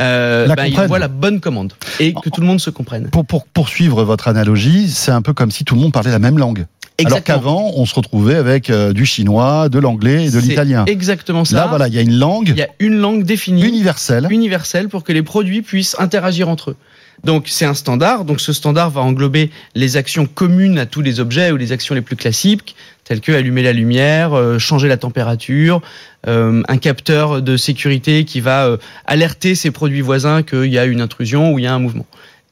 euh, 0.00 0.48
ben, 0.48 0.66
il 0.66 0.78
envoie 0.78 0.98
la 0.98 1.08
bonne 1.08 1.40
commande 1.40 1.72
et 2.00 2.12
que 2.12 2.28
tout 2.28 2.40
le 2.40 2.46
monde 2.46 2.60
se 2.60 2.70
comprenne. 2.70 3.08
Pour, 3.10 3.24
pour 3.24 3.46
poursuivre 3.46 4.02
votre 4.02 4.28
analogie, 4.28 4.90
c'est 4.90 5.12
un 5.12 5.22
peu 5.22 5.32
comme 5.32 5.52
si 5.52 5.64
tout 5.64 5.76
le 5.76 5.80
monde 5.80 5.92
parlait 5.92 6.10
la 6.10 6.18
même 6.18 6.38
langue. 6.38 6.66
Alors 7.04 7.22
qu'avant, 7.22 7.72
on 7.74 7.86
se 7.86 7.94
retrouvait 7.94 8.36
avec 8.36 8.70
euh, 8.70 8.92
du 8.92 9.04
chinois, 9.04 9.68
de 9.68 9.78
l'anglais 9.78 10.26
et 10.26 10.30
de 10.30 10.38
l'italien. 10.38 10.84
Exactement 10.86 11.44
ça. 11.44 11.56
Là, 11.56 11.66
voilà, 11.66 11.88
il 11.88 11.94
y 11.94 11.98
a 11.98 12.02
une 12.02 12.16
langue 12.16 12.48
Il 12.48 12.56
y 12.56 12.62
a 12.62 12.68
une 12.78 12.96
langue 12.98 13.24
définie. 13.24 13.66
universelle. 13.66 14.28
universel 14.30 14.88
pour 14.88 15.02
que 15.02 15.12
les 15.12 15.22
produits 15.22 15.62
puissent 15.62 15.96
interagir 15.98 16.48
entre 16.48 16.70
eux. 16.70 16.76
Donc 17.24 17.46
c'est 17.48 17.64
un 17.64 17.74
standard. 17.74 18.24
Donc 18.24 18.40
ce 18.40 18.52
standard 18.52 18.90
va 18.90 19.00
englober 19.00 19.50
les 19.74 19.96
actions 19.96 20.26
communes 20.26 20.78
à 20.78 20.86
tous 20.86 21.00
les 21.00 21.20
objets 21.20 21.50
ou 21.52 21.56
les 21.56 21.72
actions 21.72 21.94
les 21.94 22.02
plus 22.02 22.16
classiques, 22.16 22.76
telles 23.04 23.20
que 23.20 23.32
allumer 23.32 23.62
la 23.62 23.72
lumière, 23.72 24.34
euh, 24.34 24.58
changer 24.58 24.88
la 24.88 24.98
température, 24.98 25.80
euh, 26.26 26.62
un 26.68 26.76
capteur 26.76 27.40
de 27.40 27.56
sécurité 27.56 28.24
qui 28.24 28.40
va 28.40 28.66
euh, 28.66 28.76
alerter 29.06 29.54
ses 29.54 29.70
produits 29.70 30.02
voisins 30.02 30.42
qu'il 30.42 30.66
y 30.66 30.78
a 30.78 30.84
une 30.84 31.00
intrusion 31.00 31.52
ou 31.52 31.58
il 31.58 31.62
y 31.62 31.66
a 31.66 31.74
un 31.74 31.78
mouvement. 31.78 32.06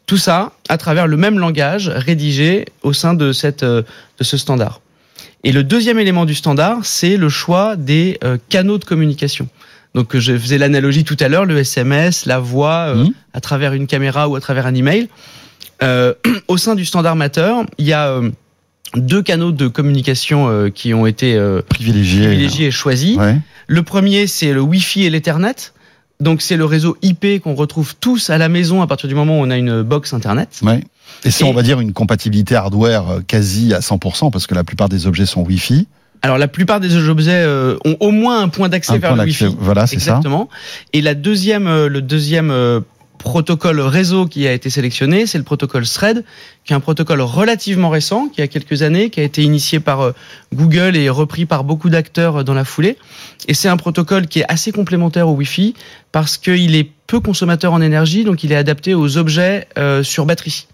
Tout 0.07 0.17
ça 0.17 0.53
à 0.69 0.79
travers 0.79 1.07
le 1.07 1.17
même 1.17 1.39
langage 1.39 1.89
rédigé 1.89 2.65
au 2.83 2.93
sein 2.93 3.15
de, 3.15 3.33
cette, 3.33 3.65
de 3.65 3.85
ce 4.21 4.37
standard. 4.37 4.81
Et 5.45 5.53
le 5.53 5.65
deuxième 5.65 5.99
élément 5.99 6.25
du 6.25 6.35
standard, 6.35 6.85
c'est 6.85 7.17
le 7.17 7.29
choix 7.29 7.77
des 7.77 8.19
canaux 8.49 8.79
de 8.79 8.85
communication. 8.85 9.49
Donc 9.95 10.15
euh, 10.15 10.21
je 10.21 10.37
faisais 10.37 10.59
l'analogie 10.59 11.05
tout 11.05 11.17
à 11.21 11.29
l'heure, 11.29 11.45
le 11.45 11.59
SMS, 11.59 12.27
la 12.27 12.39
voix 12.39 12.87
euh, 12.89 12.95
Mhm. 13.05 13.11
à 13.35 13.41
travers 13.41 13.73
une 13.75 13.87
caméra 13.87 14.29
ou 14.29 14.37
à 14.37 14.41
travers 14.41 14.67
un 14.67 14.75
email. 14.75 15.09
Euh, 15.83 16.15
au 16.49 16.57
sein 16.57 16.75
du 16.75 16.85
standard 16.85 17.17
Matter, 17.17 17.53
il 17.79 17.87
y 17.87 17.93
a 17.93 18.21
deux 18.95 19.23
canaux 19.23 19.53
de 19.53 19.69
communication 19.69 20.49
euh, 20.49 20.69
qui 20.71 20.93
ont 20.95 21.07
été 21.07 21.35
euh, 21.35 21.63
Privilégié. 21.63 22.27
privilégiés 22.27 22.67
et 22.67 22.71
choisis. 22.71 23.17
Ouais. 23.17 23.39
Le 23.67 23.83
premier, 23.83 24.27
c'est 24.27 24.53
le 24.53 24.61
Wi-Fi 24.61 25.05
et 25.05 25.11
l'Ethernet. 25.11 25.73
Donc 26.21 26.41
c'est 26.41 26.57
le 26.57 26.65
réseau 26.65 26.97
IP 27.03 27.41
qu'on 27.43 27.55
retrouve 27.55 27.97
tous 27.97 28.31
à 28.31 28.39
la 28.39 28.49
maison 28.49 28.81
à 28.81 28.87
partir 28.87 29.09
du 29.09 29.15
moment 29.15 29.41
où 29.41 29.43
on 29.43 29.51
a 29.51 29.57
une 29.57 29.83
box 29.83 30.13
Internet. 30.15 30.61
Ouais. 30.63 30.81
Et 31.25 31.31
c'est, 31.31 31.43
on 31.45 31.53
va 31.53 31.63
dire, 31.63 31.81
une 31.81 31.93
compatibilité 31.93 32.55
hardware 32.55 33.21
quasi 33.27 33.75
à 33.75 33.81
100%, 33.81 34.31
parce 34.31 34.47
que 34.47 34.55
la 34.55 34.63
plupart 34.65 34.89
des 34.89 35.07
objets 35.07 35.27
sont 35.27 35.43
Wi-Fi. 35.43 35.87
Alors 36.23 36.39
la 36.39 36.49
plupart 36.49 36.81
des 36.81 37.09
objets 37.09 37.43
euh, 37.45 37.77
ont 37.85 37.97
au 38.01 38.11
moins 38.11 38.43
un 38.43 38.49
point 38.49 38.69
d'accès 38.69 38.99
vers 38.99 39.17
le. 39.17 39.25
Wi-Fi. 39.25 39.57
Voilà, 39.59 39.87
c'est 39.87 39.99
ça. 39.99 40.13
Exactement. 40.13 40.49
Et 40.93 41.03
la 41.03 41.15
deuxième, 41.15 41.67
euh, 41.67 41.89
le 41.89 42.01
deuxième 42.01 42.51
euh, 42.51 42.81
protocole 43.23 43.81
réseau 43.81 44.27
qui 44.27 44.47
a 44.47 44.53
été 44.53 44.69
sélectionné, 44.69 45.27
c'est 45.27 45.39
le 45.39 45.45
protocole 45.45 45.87
Thread, 45.87 46.25
qui 46.65 46.73
est 46.73 46.77
un 46.77 46.81
protocole 46.81 47.21
relativement 47.21 47.89
récent, 47.89 48.29
qui 48.29 48.43
a 48.43 48.49
quelques 48.49 48.83
années, 48.83 49.11
qui 49.11 49.21
a 49.21 49.23
été 49.23 49.43
initié 49.43 49.81
par 49.81 50.01
euh, 50.01 50.13
Google 50.53 50.97
et 50.97 51.09
repris 51.09 51.47
par 51.47 51.65
beaucoup 51.65 51.89
d'acteurs 51.89 52.41
euh, 52.41 52.43
dans 52.43 52.55
la 52.55 52.65
foulée. 52.65 52.99
Et 53.49 53.55
c'est 53.55 53.69
un 53.69 53.77
protocole 53.77 54.27
qui 54.27 54.41
est 54.41 54.53
assez 54.53 54.73
complémentaire 54.73 55.29
au 55.29 55.33
Wi-Fi 55.33 55.75
parce 56.11 56.37
qu'il 56.37 56.75
est 56.75 56.91
peu 57.07 57.21
consommateur 57.21 57.73
en 57.73 57.81
énergie, 57.81 58.25
donc 58.25 58.43
il 58.45 58.53
est 58.53 58.57
adapté 58.57 58.95
aux 58.95 59.17
objets 59.17 59.69
euh, 59.79 60.03
sur 60.03 60.27
batterie. 60.27 60.67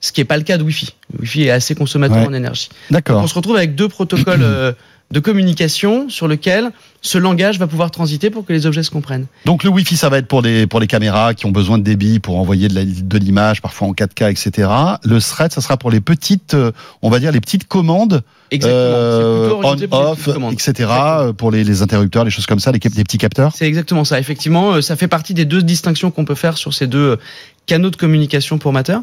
Ce 0.00 0.12
qui 0.12 0.20
n'est 0.20 0.24
pas 0.26 0.36
le 0.38 0.42
cas 0.44 0.56
de 0.58 0.62
Wi-Fi. 0.62 0.94
Wi-Fi 1.18 1.42
est 1.44 1.50
assez 1.50 1.74
consommateur 1.74 2.18
Ouais. 2.18 2.26
en 2.26 2.32
énergie. 2.32 2.68
D'accord. 2.90 3.22
On 3.22 3.26
se 3.26 3.34
retrouve 3.34 3.56
avec 3.56 3.74
deux 3.74 3.88
protocoles 3.88 4.40
euh, 4.42 4.72
de 5.10 5.18
communication 5.20 6.08
sur 6.08 6.28
lesquels 6.28 6.70
ce 7.02 7.18
langage 7.18 7.58
va 7.58 7.66
pouvoir 7.66 7.90
transiter 7.90 8.30
pour 8.30 8.46
que 8.46 8.52
les 8.52 8.64
objets 8.66 8.82
se 8.84 8.90
comprennent. 8.90 9.26
Donc 9.44 9.64
le 9.64 9.70
Wi-Fi, 9.70 9.96
ça 9.96 10.08
va 10.08 10.18
être 10.18 10.28
pour 10.28 10.40
les 10.40 10.66
pour 10.68 10.78
les 10.80 10.86
caméras 10.86 11.34
qui 11.34 11.46
ont 11.46 11.50
besoin 11.50 11.78
de 11.78 11.82
débit 11.82 12.20
pour 12.20 12.38
envoyer 12.38 12.68
de 12.68 13.18
l'image, 13.18 13.60
parfois 13.60 13.88
en 13.88 13.92
4K, 13.92 14.30
etc. 14.30 14.68
Le 15.04 15.20
thread, 15.20 15.52
ça 15.52 15.60
sera 15.60 15.76
pour 15.76 15.90
les 15.90 16.00
petites, 16.00 16.54
euh, 16.54 16.70
on 17.02 17.10
va 17.10 17.18
dire 17.18 17.32
les 17.32 17.40
petites 17.40 17.66
commandes, 17.66 18.22
Exactement. 18.52 18.78
euh, 18.86 19.50
on-off, 19.62 20.28
etc. 20.52 20.70
Exactement. 20.70 21.32
Pour 21.34 21.50
les, 21.50 21.64
les 21.64 21.82
interrupteurs, 21.82 22.24
les 22.24 22.30
choses 22.30 22.46
comme 22.46 22.60
ça, 22.60 22.70
les, 22.70 22.78
les 22.94 23.04
petits 23.04 23.18
capteurs. 23.18 23.52
C'est 23.56 23.66
exactement 23.66 24.04
ça. 24.04 24.20
Effectivement, 24.20 24.74
euh, 24.74 24.80
ça 24.80 24.94
fait 24.96 25.08
partie 25.08 25.34
des 25.34 25.44
deux 25.44 25.62
distinctions 25.62 26.10
qu'on 26.12 26.24
peut 26.24 26.34
faire 26.36 26.56
sur 26.56 26.72
ces 26.72 26.86
deux 26.86 27.18
canaux 27.66 27.90
de 27.90 27.96
communication 27.96 28.58
pour 28.58 28.72
Matter. 28.72 28.96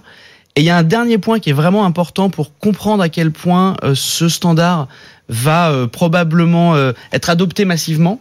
Et 0.58 0.62
il 0.62 0.66
y 0.66 0.72
a 0.72 0.78
un 0.78 0.84
dernier 0.84 1.20
point 1.20 1.38
qui 1.40 1.52
est 1.52 1.54
vraiment 1.54 1.86
important 1.86 2.32
pour 2.32 2.58
comprendre 2.58 3.04
à 3.04 3.10
quel 3.10 3.32
point 3.32 3.78
euh, 3.84 3.94
ce 3.94 4.28
standard 4.28 4.88
va 5.30 5.70
euh, 5.70 5.86
probablement 5.86 6.74
euh, 6.74 6.94
être 7.14 7.30
adopté 7.30 7.64
massivement. 7.64 8.20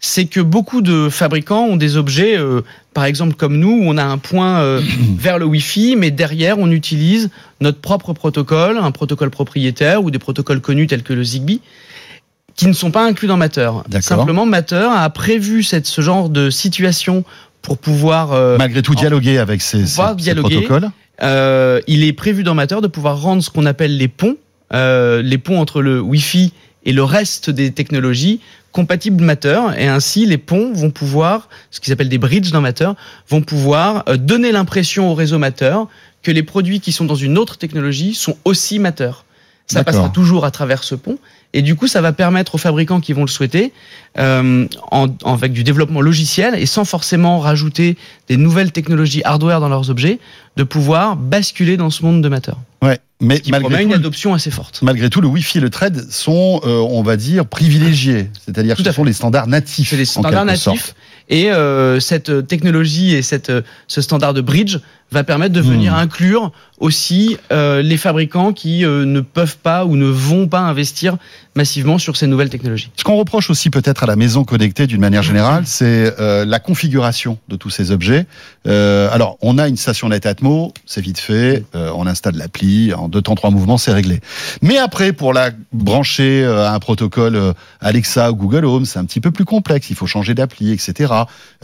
C'est 0.00 0.24
que 0.24 0.40
beaucoup 0.40 0.80
de 0.80 1.10
fabricants 1.10 1.64
ont 1.64 1.76
des 1.76 1.98
objets, 1.98 2.38
euh, 2.38 2.62
par 2.94 3.04
exemple 3.04 3.34
comme 3.34 3.58
nous, 3.58 3.68
où 3.68 3.82
on 3.84 3.98
a 3.98 4.02
un 4.04 4.16
point 4.16 4.60
euh, 4.60 4.80
vers 5.18 5.38
le 5.38 5.44
Wi-Fi, 5.44 5.94
mais 5.96 6.10
derrière 6.10 6.58
on 6.58 6.70
utilise 6.70 7.28
notre 7.60 7.80
propre 7.82 8.14
protocole, 8.14 8.78
un 8.78 8.90
protocole 8.90 9.28
propriétaire 9.28 10.02
ou 10.02 10.10
des 10.10 10.18
protocoles 10.18 10.62
connus 10.62 10.86
tels 10.86 11.02
que 11.02 11.12
le 11.12 11.22
Zigbee, 11.22 11.60
qui 12.56 12.66
ne 12.66 12.72
sont 12.72 12.90
pas 12.90 13.04
inclus 13.06 13.28
dans 13.28 13.36
Matter. 13.36 13.70
D'accord. 13.88 14.02
Simplement, 14.02 14.46
Matter 14.46 14.88
a 14.90 15.10
prévu 15.10 15.62
cette, 15.62 15.86
ce 15.86 16.00
genre 16.00 16.30
de 16.30 16.48
situation 16.48 17.24
pour 17.60 17.76
pouvoir 17.76 18.32
euh, 18.32 18.56
Malgré 18.56 18.80
tout, 18.80 18.94
dialoguer 18.94 19.36
avec 19.36 19.60
ces, 19.60 19.84
ces, 19.84 19.96
pouvoir 19.96 20.10
ces 20.12 20.16
dialoguer. 20.22 20.62
protocoles. 20.62 20.90
Euh, 21.22 21.80
il 21.86 22.04
est 22.04 22.12
prévu 22.12 22.42
dans 22.42 22.54
Matter 22.54 22.80
de 22.80 22.86
pouvoir 22.86 23.20
rendre 23.20 23.42
ce 23.42 23.50
qu'on 23.50 23.66
appelle 23.66 23.96
les 23.96 24.08
ponts, 24.08 24.36
euh, 24.72 25.22
les 25.22 25.38
ponts 25.38 25.60
entre 25.60 25.82
le 25.82 26.00
Wi-Fi 26.00 26.52
et 26.84 26.92
le 26.92 27.02
reste 27.02 27.50
des 27.50 27.72
technologies 27.72 28.40
compatibles 28.72 29.24
Matter. 29.24 29.60
Et 29.76 29.86
ainsi, 29.86 30.26
les 30.26 30.38
ponts 30.38 30.72
vont 30.72 30.90
pouvoir, 30.90 31.48
ce 31.70 31.80
qu'ils 31.80 31.92
appellent 31.92 32.08
des 32.08 32.18
bridges 32.18 32.52
dans 32.52 32.60
Matter, 32.60 32.90
vont 33.28 33.42
pouvoir 33.42 34.04
euh, 34.08 34.16
donner 34.16 34.52
l'impression 34.52 35.10
au 35.10 35.14
réseau 35.14 35.38
Matter 35.38 35.76
que 36.22 36.30
les 36.30 36.42
produits 36.42 36.80
qui 36.80 36.92
sont 36.92 37.04
dans 37.04 37.14
une 37.14 37.38
autre 37.38 37.58
technologie 37.58 38.14
sont 38.14 38.36
aussi 38.44 38.78
Matter. 38.78 39.10
Ça 39.66 39.84
passera 39.84 40.08
toujours 40.08 40.46
à 40.46 40.50
travers 40.50 40.82
ce 40.82 40.94
pont. 40.94 41.18
Et 41.58 41.62
du 41.62 41.74
coup, 41.74 41.88
ça 41.88 42.00
va 42.00 42.12
permettre 42.12 42.54
aux 42.54 42.58
fabricants 42.58 43.00
qui 43.00 43.12
vont 43.12 43.22
le 43.22 43.28
souhaiter, 43.28 43.72
euh, 44.18 44.66
en, 44.92 45.08
en- 45.24 45.34
avec 45.34 45.52
du 45.52 45.64
développement 45.64 46.00
logiciel 46.00 46.54
et 46.54 46.66
sans 46.66 46.84
forcément 46.84 47.40
rajouter 47.40 47.96
des 48.28 48.36
nouvelles 48.36 48.70
technologies 48.70 49.22
hardware 49.24 49.58
dans 49.60 49.68
leurs 49.68 49.90
objets, 49.90 50.20
de 50.56 50.62
pouvoir 50.62 51.16
basculer 51.16 51.76
dans 51.76 51.90
ce 51.90 52.04
monde 52.04 52.22
de 52.22 52.28
Matter, 52.28 52.52
Ouais. 52.82 52.98
Mais 53.20 53.40
qui 53.40 53.50
malgré 53.50 53.82
une 53.82 53.88
tout, 53.88 53.94
adoption 53.96 54.34
assez 54.34 54.52
forte. 54.52 54.80
malgré 54.82 55.10
tout, 55.10 55.20
le 55.20 55.26
Wi-Fi 55.26 55.58
et 55.58 55.60
le 55.60 55.70
thread 55.70 56.08
sont, 56.08 56.60
euh, 56.64 56.78
on 56.78 57.02
va 57.02 57.16
dire, 57.16 57.44
privilégiés. 57.46 58.30
C'est-à-dire 58.46 58.76
que 58.76 58.84
ce 58.84 58.92
sont 58.92 59.02
les 59.02 59.12
standards 59.12 59.48
natifs. 59.48 59.90
C'est 59.90 60.00
en 60.02 60.04
standards 60.22 60.56
sorte. 60.56 60.76
natifs. 60.76 60.94
Et 61.28 61.50
euh, 61.50 61.98
cette 61.98 62.46
technologie 62.46 63.14
et 63.16 63.22
cette, 63.22 63.50
ce 63.88 64.00
standard 64.00 64.34
de 64.34 64.40
bridge 64.40 64.76
va 65.10 65.24
permettre 65.24 65.54
de 65.54 65.60
venir 65.60 65.78
Hmm. 65.92 65.96
inclure 65.96 66.52
aussi 66.78 67.36
euh, 67.50 67.82
les 67.82 67.96
fabricants 67.96 68.52
qui 68.52 68.84
euh, 68.84 69.04
ne 69.04 69.20
peuvent 69.20 69.56
pas 69.58 69.84
ou 69.84 69.96
ne 69.96 70.06
vont 70.06 70.46
pas 70.46 70.60
investir 70.60 71.16
massivement 71.56 71.98
sur 71.98 72.16
ces 72.16 72.28
nouvelles 72.28 72.50
technologies. 72.50 72.90
Ce 72.94 73.02
qu'on 73.02 73.16
reproche 73.16 73.50
aussi 73.50 73.68
peut-être 73.68 74.04
à 74.04 74.06
la 74.06 74.14
maison 74.14 74.44
connectée 74.44 74.86
d'une 74.86 75.00
manière 75.00 75.24
générale, 75.24 75.64
c'est 75.66 76.14
euh, 76.20 76.44
la 76.44 76.60
configuration 76.60 77.38
de 77.48 77.56
tous 77.56 77.70
ces 77.70 77.90
objets. 77.90 78.26
Alors, 78.64 79.38
on 79.40 79.58
a 79.58 79.66
une 79.66 79.76
station 79.76 80.10
Net 80.10 80.26
Atmo, 80.26 80.72
c'est 80.84 81.00
vite 81.00 81.18
fait, 81.18 81.64
on 81.74 82.06
installe 82.06 82.36
l'appli, 82.36 82.92
en 82.92 83.08
deux 83.08 83.22
temps, 83.22 83.34
trois 83.34 83.50
mouvements, 83.50 83.78
c'est 83.78 83.92
réglé. 83.92 84.20
Mais 84.60 84.76
après, 84.76 85.14
pour 85.14 85.32
la 85.32 85.50
brancher 85.72 86.44
à 86.44 86.74
un 86.74 86.78
protocole 86.78 87.54
Alexa 87.80 88.30
ou 88.30 88.36
Google 88.36 88.66
Home, 88.66 88.84
c'est 88.84 88.98
un 88.98 89.06
petit 89.06 89.20
peu 89.20 89.30
plus 89.30 89.46
complexe, 89.46 89.88
il 89.88 89.96
faut 89.96 90.06
changer 90.06 90.34
d'appli, 90.34 90.70
etc. 90.70 91.12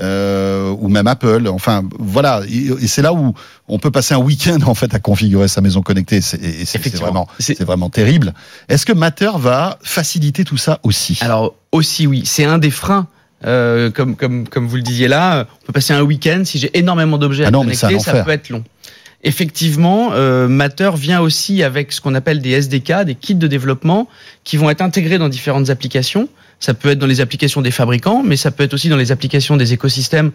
Ou 0.01 0.89
même 0.89 1.07
Apple, 1.07 1.47
enfin, 1.49 1.83
voilà. 1.99 2.41
Et, 2.49 2.69
et 2.85 2.87
c'est 2.87 3.03
là 3.03 3.13
où 3.13 3.34
on 3.69 3.79
peut 3.79 3.91
passer 3.91 4.15
un 4.15 4.19
week-end, 4.19 4.59
en 4.67 4.75
fait, 4.75 4.95
à 4.95 4.99
configurer 4.99 5.49
sa 5.49 5.61
maison 5.61 5.83
connectée. 5.83 6.21
C'est- 6.21 6.41
Et 6.43 6.65
vraiment, 6.97 7.29
C'est- 7.39 7.63
vraiment 7.63 7.91
terrible. 7.91 8.35
Est-ce 8.69 8.87
que 8.87 8.93
Matter 8.93 9.31
va 9.39 9.79
faciliter 9.83 10.45
tout 10.45 10.57
ça 10.57 10.81
aussi? 10.83 11.19
Alors 11.21 11.55
aussi 11.73 12.07
oui, 12.07 12.23
c'est 12.25 12.45
un 12.45 12.59
des 12.59 12.71
freins. 12.71 13.07
euh, 13.47 13.91
comme, 13.91 14.17
comme, 14.17 14.49
comme 14.49 14.67
vous 14.67 14.77
le 14.77 14.83
disiez 14.83 15.07
là, 15.07 15.47
on 15.63 15.67
peut 15.67 15.73
passer 15.75 15.93
un 15.93 16.01
week-end, 16.01 16.43
si 16.47 16.59
j'ai 16.59 16.71
énormément 16.79 17.19
d'objets 17.19 17.45
Ah 17.45 17.49
à 17.49 17.51
non, 17.51 17.61
connecter, 17.61 17.99
ça 17.99 18.23
peut 18.25 18.31
être 18.31 18.49
long. 18.49 18.65
Effectivement, 19.23 20.11
euh, 20.13 20.49
Matter 20.49 20.91
vient 20.97 21.21
aussi 21.21 21.63
avec 21.63 21.93
ce 21.93 22.01
qu'on 22.01 22.15
appelle 22.15 22.41
des 22.41 22.51
SDK, 22.53 23.05
des 23.05 23.15
kits 23.15 23.35
de 23.35 23.47
développement, 23.47 24.07
qui 24.45 24.57
vont 24.59 24.69
être 24.71 24.83
intégrés 24.83 25.19
dans 25.19 25.29
différentes 25.31 25.71
applications. 25.71 26.29
Ça 26.61 26.73
peut 26.75 26.91
être 26.91 26.99
dans 26.99 27.07
les 27.07 27.21
applications 27.23 27.63
des 27.63 27.71
fabricants, 27.71 28.23
mais 28.25 28.37
ça 28.37 28.51
peut 28.51 28.63
être 28.65 28.75
aussi 28.75 28.89
dans 28.89 28.97
les 28.97 29.13
applications 29.13 29.57
des 29.57 29.73
écosystèmes 29.73 30.31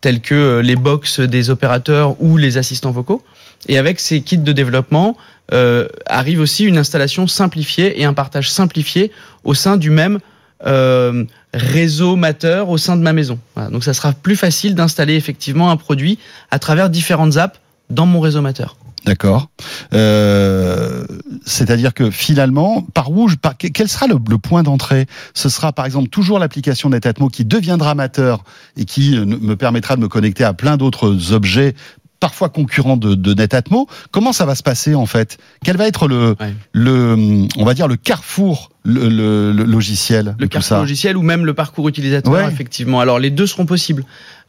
tels 0.00 0.20
que 0.20 0.34
euh, 0.34 0.62
les 0.62 0.76
box 0.76 1.20
des 1.20 1.50
opérateurs 1.50 2.20
ou 2.22 2.36
les 2.36 2.56
assistants 2.58 2.90
vocaux. 2.90 3.22
Et 3.66 3.78
avec 3.78 3.98
ces 4.00 4.20
kits 4.20 4.38
de 4.38 4.52
développement, 4.52 5.16
euh, 5.52 5.88
arrive 6.06 6.40
aussi 6.40 6.64
une 6.64 6.78
installation 6.78 7.26
simplifiée 7.26 8.00
et 8.00 8.04
un 8.04 8.14
partage 8.14 8.50
simplifié 8.50 9.10
au 9.44 9.54
sein 9.54 9.76
du 9.76 9.90
même 9.90 10.18
euh, 10.66 11.24
réseau 11.54 12.16
Matter 12.16 12.64
au 12.66 12.78
sein 12.78 12.96
de 12.96 13.02
ma 13.02 13.12
maison. 13.12 13.38
Voilà, 13.54 13.70
donc 13.70 13.84
ça 13.84 13.94
sera 13.94 14.12
plus 14.12 14.36
facile 14.36 14.74
d'installer 14.74 15.14
effectivement 15.14 15.70
un 15.70 15.76
produit 15.76 16.18
à 16.50 16.58
travers 16.58 16.90
différentes 16.90 17.36
apps 17.36 17.58
dans 17.90 18.06
mon 18.06 18.20
réseau 18.20 18.42
Matter. 18.42 18.66
D'accord. 19.08 19.48
Euh, 19.94 21.04
C'est-à-dire 21.44 21.94
que 21.94 22.10
finalement, 22.10 22.82
par 22.94 23.10
où, 23.10 23.28
par, 23.40 23.56
quel 23.56 23.88
sera 23.88 24.06
le, 24.06 24.16
le 24.28 24.38
point 24.38 24.62
d'entrée? 24.62 25.06
Ce 25.34 25.48
sera 25.48 25.72
par 25.72 25.86
exemple 25.86 26.08
toujours 26.08 26.38
l'application 26.38 26.88
Netatmo 26.90 27.28
qui 27.28 27.44
deviendra 27.44 27.90
amateur 27.92 28.44
et 28.76 28.84
qui 28.84 29.16
euh, 29.16 29.24
me 29.24 29.56
permettra 29.56 29.96
de 29.96 30.00
me 30.02 30.08
connecter 30.08 30.44
à 30.44 30.52
plein 30.52 30.76
d'autres 30.76 31.32
objets 31.32 31.74
parfois 32.20 32.48
concurrents 32.48 32.96
de, 32.96 33.14
de 33.14 33.32
Netatmo. 33.34 33.86
Comment 34.10 34.32
ça 34.32 34.44
va 34.44 34.54
se 34.56 34.62
passer 34.64 34.94
en 34.96 35.06
fait? 35.06 35.38
Quel 35.64 35.76
va 35.76 35.86
être 35.86 36.08
le, 36.08 36.34
Ouais. 36.40 36.52
le, 36.72 37.46
on 37.56 37.64
va 37.64 37.74
dire 37.74 37.86
le 37.88 37.96
carrefour 37.96 38.70
le, 38.84 39.08
le- 39.08 39.52
le 39.52 39.64
logiciel 39.64 40.34
le 40.38 40.48
carrefour 40.48 40.78
logiciel 40.78 41.16
ou 41.16 41.22
même 41.22 41.44
le 41.46 41.54
parcours 41.54 41.88
utilisateur, 41.88 42.32
Ouais. 42.32 42.48
effectivement. 42.48 43.00
Alors 43.00 43.18
les 43.20 43.30
deux 43.30 43.46
seront 43.46 43.66
possibles. 43.66 44.04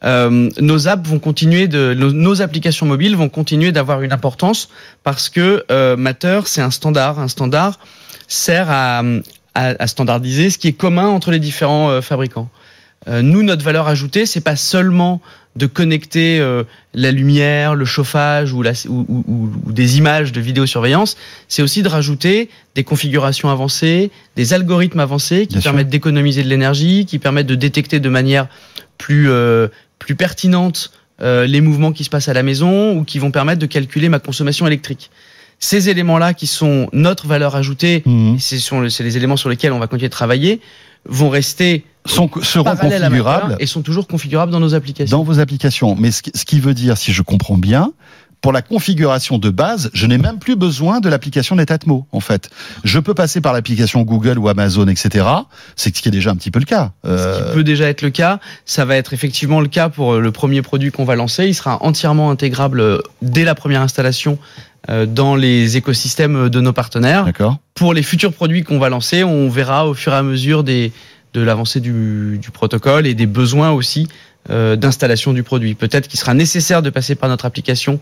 Euh, 0.05 0.49
nos 0.61 0.87
apps 0.87 1.07
vont 1.09 1.19
continuer 1.19 1.67
de, 1.67 1.93
nos, 1.93 2.11
nos 2.13 2.41
applications 2.41 2.85
mobiles 2.85 3.15
vont 3.17 3.27
continuer 3.27 3.71
d'avoir 3.73 4.01
une 4.01 4.13
importance 4.13 4.69
parce 5.03 5.27
que 5.27 5.65
euh, 5.71 5.97
Matter 5.97 6.41
c'est 6.45 6.61
un 6.61 6.71
standard. 6.71 7.19
Un 7.19 7.27
standard 7.27 7.79
sert 8.27 8.69
à, 8.69 8.99
à, 9.55 9.65
à 9.77 9.87
standardiser 9.87 10.49
ce 10.51 10.57
qui 10.57 10.69
est 10.69 10.73
commun 10.73 11.07
entre 11.07 11.31
les 11.31 11.39
différents 11.39 11.89
euh, 11.89 12.01
fabricants. 12.01 12.49
Euh, 13.07 13.21
nous, 13.21 13.43
notre 13.43 13.63
valeur 13.63 13.87
ajoutée, 13.87 14.25
c'est 14.25 14.41
pas 14.41 14.55
seulement 14.57 15.21
de 15.55 15.65
connecter 15.65 16.39
euh, 16.39 16.63
la 16.93 17.11
lumière, 17.11 17.73
le 17.75 17.83
chauffage 17.85 18.53
ou, 18.53 18.61
la, 18.61 18.71
ou, 18.87 19.05
ou- 19.09 19.71
des 19.71 19.97
images 19.97 20.31
de 20.31 20.39
vidéosurveillance, 20.39 21.17
c'est 21.47 21.61
aussi 21.61 21.81
de 21.81 21.87
rajouter 21.89 22.49
des 22.75 22.83
configurations 22.83 23.49
avancées, 23.49 24.11
des 24.35 24.53
algorithmes 24.53 24.99
avancés 24.99 25.47
qui 25.47 25.55
Bien 25.55 25.61
permettent 25.63 25.89
d'économiser 25.89 26.43
de 26.43 26.49
l'énergie, 26.49 27.05
qui 27.05 27.19
permettent 27.19 27.47
de 27.47 27.55
détecter 27.55 27.99
de 27.99 28.09
manière 28.09 28.47
plus, 28.97 29.29
euh, 29.29 29.69
plus 29.99 30.15
pertinente 30.15 30.91
euh, 31.21 31.45
les 31.45 31.59
mouvements 31.61 31.91
qui 31.91 32.03
se 32.05 32.09
passent 32.09 32.29
à 32.29 32.33
la 32.33 32.43
maison 32.43 32.97
ou 32.97 33.03
qui 33.03 33.19
vont 33.19 33.31
permettre 33.31 33.59
de 33.59 33.65
calculer 33.65 34.07
ma 34.09 34.19
consommation 34.19 34.65
électrique. 34.65 35.11
Ces 35.59 35.89
éléments-là 35.89 36.33
qui 36.33 36.47
sont 36.47 36.87
notre 36.93 37.27
valeur 37.27 37.55
ajoutée, 37.57 38.01
Mhm. 38.05 38.37
c'est 38.39 39.03
les 39.03 39.17
éléments 39.17 39.35
sur 39.35 39.49
lesquels 39.49 39.73
on 39.73 39.79
va 39.79 39.87
continuer 39.87 40.07
de 40.07 40.13
travailler, 40.13 40.61
vont 41.05 41.29
rester 41.29 41.83
Sont, 42.05 42.29
seront 42.41 42.75
configurables 42.77 43.57
et 43.59 43.65
sont 43.65 43.81
toujours 43.81 44.07
configurables 44.07 44.51
dans 44.53 44.61
nos 44.61 44.73
applications. 44.73 45.17
dans 45.17 45.23
vos 45.23 45.39
applications. 45.39 45.95
Mais 45.99 46.11
ce 46.11 46.21
qui 46.45 46.59
veut 46.61 46.73
dire, 46.73 46.97
si 46.97 47.11
je 47.11 47.21
comprends 47.21 47.57
bien, 47.57 47.91
pour 48.41 48.53
la 48.53 48.61
configuration 48.61 49.37
de 49.37 49.49
base, 49.49 49.89
je 49.93 50.05
n'ai 50.07 50.17
même 50.17 50.39
plus 50.39 50.55
besoin 50.55 50.99
de 51.01 51.09
l'application 51.09 51.55
Netatmo, 51.55 52.07
en 52.11 52.19
fait. 52.19 52.49
Je 52.83 52.99
peux 52.99 53.13
passer 53.13 53.41
par 53.41 53.51
l'application 53.53 54.01
Google 54.03 54.37
ou 54.37 54.47
Amazon, 54.47 54.87
etc. 54.87 55.25
C'est 55.75 55.95
ce 55.95 56.01
qui 56.01 56.07
est 56.07 56.11
déjà 56.11 56.31
un 56.31 56.35
petit 56.35 56.51
peu 56.51 56.59
le 56.59 56.65
cas. 56.65 56.91
Ce 57.03 57.09
Euh, 57.09 57.47
qui 57.47 57.53
peut 57.55 57.63
déjà 57.63 57.89
être 57.89 58.01
le 58.01 58.09
cas, 58.11 58.39
ça 58.65 58.85
va 58.85 58.95
être 58.95 59.13
effectivement 59.13 59.59
le 59.59 59.67
cas 59.67 59.89
pour 59.89 60.13
euh, 60.13 60.19
le 60.21 60.31
premier 60.31 60.61
produit 60.61 60.91
qu'on 60.91 61.05
va 61.05 61.15
lancer. 61.15 61.47
Il 61.47 61.53
sera 61.53 61.83
entièrement 61.83 62.31
intégrable 62.31 62.79
euh, 62.79 62.99
dès 63.21 63.43
la 63.43 63.55
première 63.55 63.81
installation 63.81 64.39
euh, 64.89 65.05
dans 65.05 65.35
les 65.35 65.75
écosystèmes 65.75 66.47
de 66.47 66.61
nos 66.61 66.71
partenaires. 66.73 67.25
D'accord. 67.25 67.57
Pour 67.75 67.93
les 67.93 68.03
futurs 68.03 68.31
produits 68.31 68.63
qu'on 68.63 68.79
va 68.79 68.87
lancer, 68.87 69.23
on 69.25 69.49
verra 69.49 69.85
au 69.85 69.93
fur 69.93 70.13
et 70.13 70.15
à 70.15 70.23
mesure 70.23 70.63
des, 70.63 70.93
de 71.33 71.41
l'avancée 71.41 71.81
du, 71.81 72.39
du 72.41 72.51
protocole 72.51 73.05
et 73.05 73.13
des 73.13 73.27
besoins 73.27 73.71
aussi 73.71 74.07
euh, 74.49 74.75
d'installation 74.75 75.33
du 75.33 75.43
produit. 75.43 75.75
Peut-être 75.75 76.07
qu'il 76.07 76.19
sera 76.19 76.33
nécessaire 76.33 76.81
de 76.81 76.89
passer 76.89 77.15
par 77.15 77.29
notre 77.29 77.45
application 77.45 77.99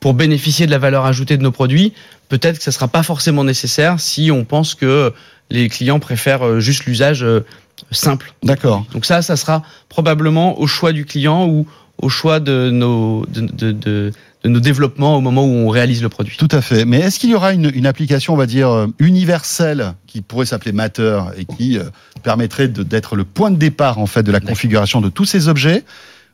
pour 0.00 0.14
bénéficier 0.14 0.66
de 0.66 0.70
la 0.70 0.78
valeur 0.78 1.04
ajoutée 1.04 1.36
de 1.36 1.42
nos 1.42 1.52
produits. 1.52 1.92
Peut-être 2.28 2.58
que 2.58 2.62
ça 2.64 2.70
ne 2.70 2.74
sera 2.74 2.88
pas 2.88 3.02
forcément 3.02 3.44
nécessaire 3.44 4.00
si 4.00 4.30
on 4.30 4.44
pense 4.44 4.74
que 4.74 5.12
les 5.50 5.68
clients 5.68 5.98
préfèrent 6.00 6.46
euh, 6.46 6.60
juste 6.60 6.84
l'usage 6.86 7.22
euh, 7.22 7.44
simple. 7.90 8.32
D'accord. 8.42 8.86
Donc 8.92 9.04
ça, 9.04 9.20
ça 9.22 9.36
sera 9.36 9.62
probablement 9.88 10.58
au 10.60 10.66
choix 10.66 10.92
du 10.92 11.04
client 11.04 11.46
ou 11.46 11.66
au 12.00 12.08
choix 12.08 12.40
de 12.40 12.70
nos, 12.70 13.26
de, 13.26 13.40
de- 13.42 13.72
de- 13.72 14.12
de 14.42 14.48
nos 14.48 14.60
développements 14.60 15.16
au 15.16 15.20
moment 15.20 15.44
où 15.44 15.50
on 15.50 15.68
réalise 15.68 16.02
le 16.02 16.08
produit. 16.08 16.36
Tout 16.38 16.48
à 16.50 16.60
fait. 16.60 16.84
Mais 16.84 17.00
est-ce 17.00 17.18
qu'il 17.18 17.30
y 17.30 17.34
aura 17.34 17.52
une, 17.52 17.70
une 17.74 17.86
application, 17.86 18.34
on 18.34 18.36
va 18.36 18.46
dire, 18.46 18.70
euh, 18.70 18.86
universelle 18.98 19.94
qui 20.06 20.22
pourrait 20.22 20.46
s'appeler 20.46 20.72
Matter 20.72 21.20
et 21.36 21.44
qui 21.44 21.78
euh, 21.78 21.84
permettrait 22.22 22.68
d'être 22.68 23.16
le 23.16 23.24
point 23.24 23.50
de 23.50 23.56
départ, 23.56 23.98
en 23.98 24.06
fait, 24.06 24.22
de 24.22 24.32
la 24.32 24.40
configuration 24.40 25.00
de 25.00 25.08
tous 25.08 25.26
ces 25.26 25.48
objets 25.48 25.84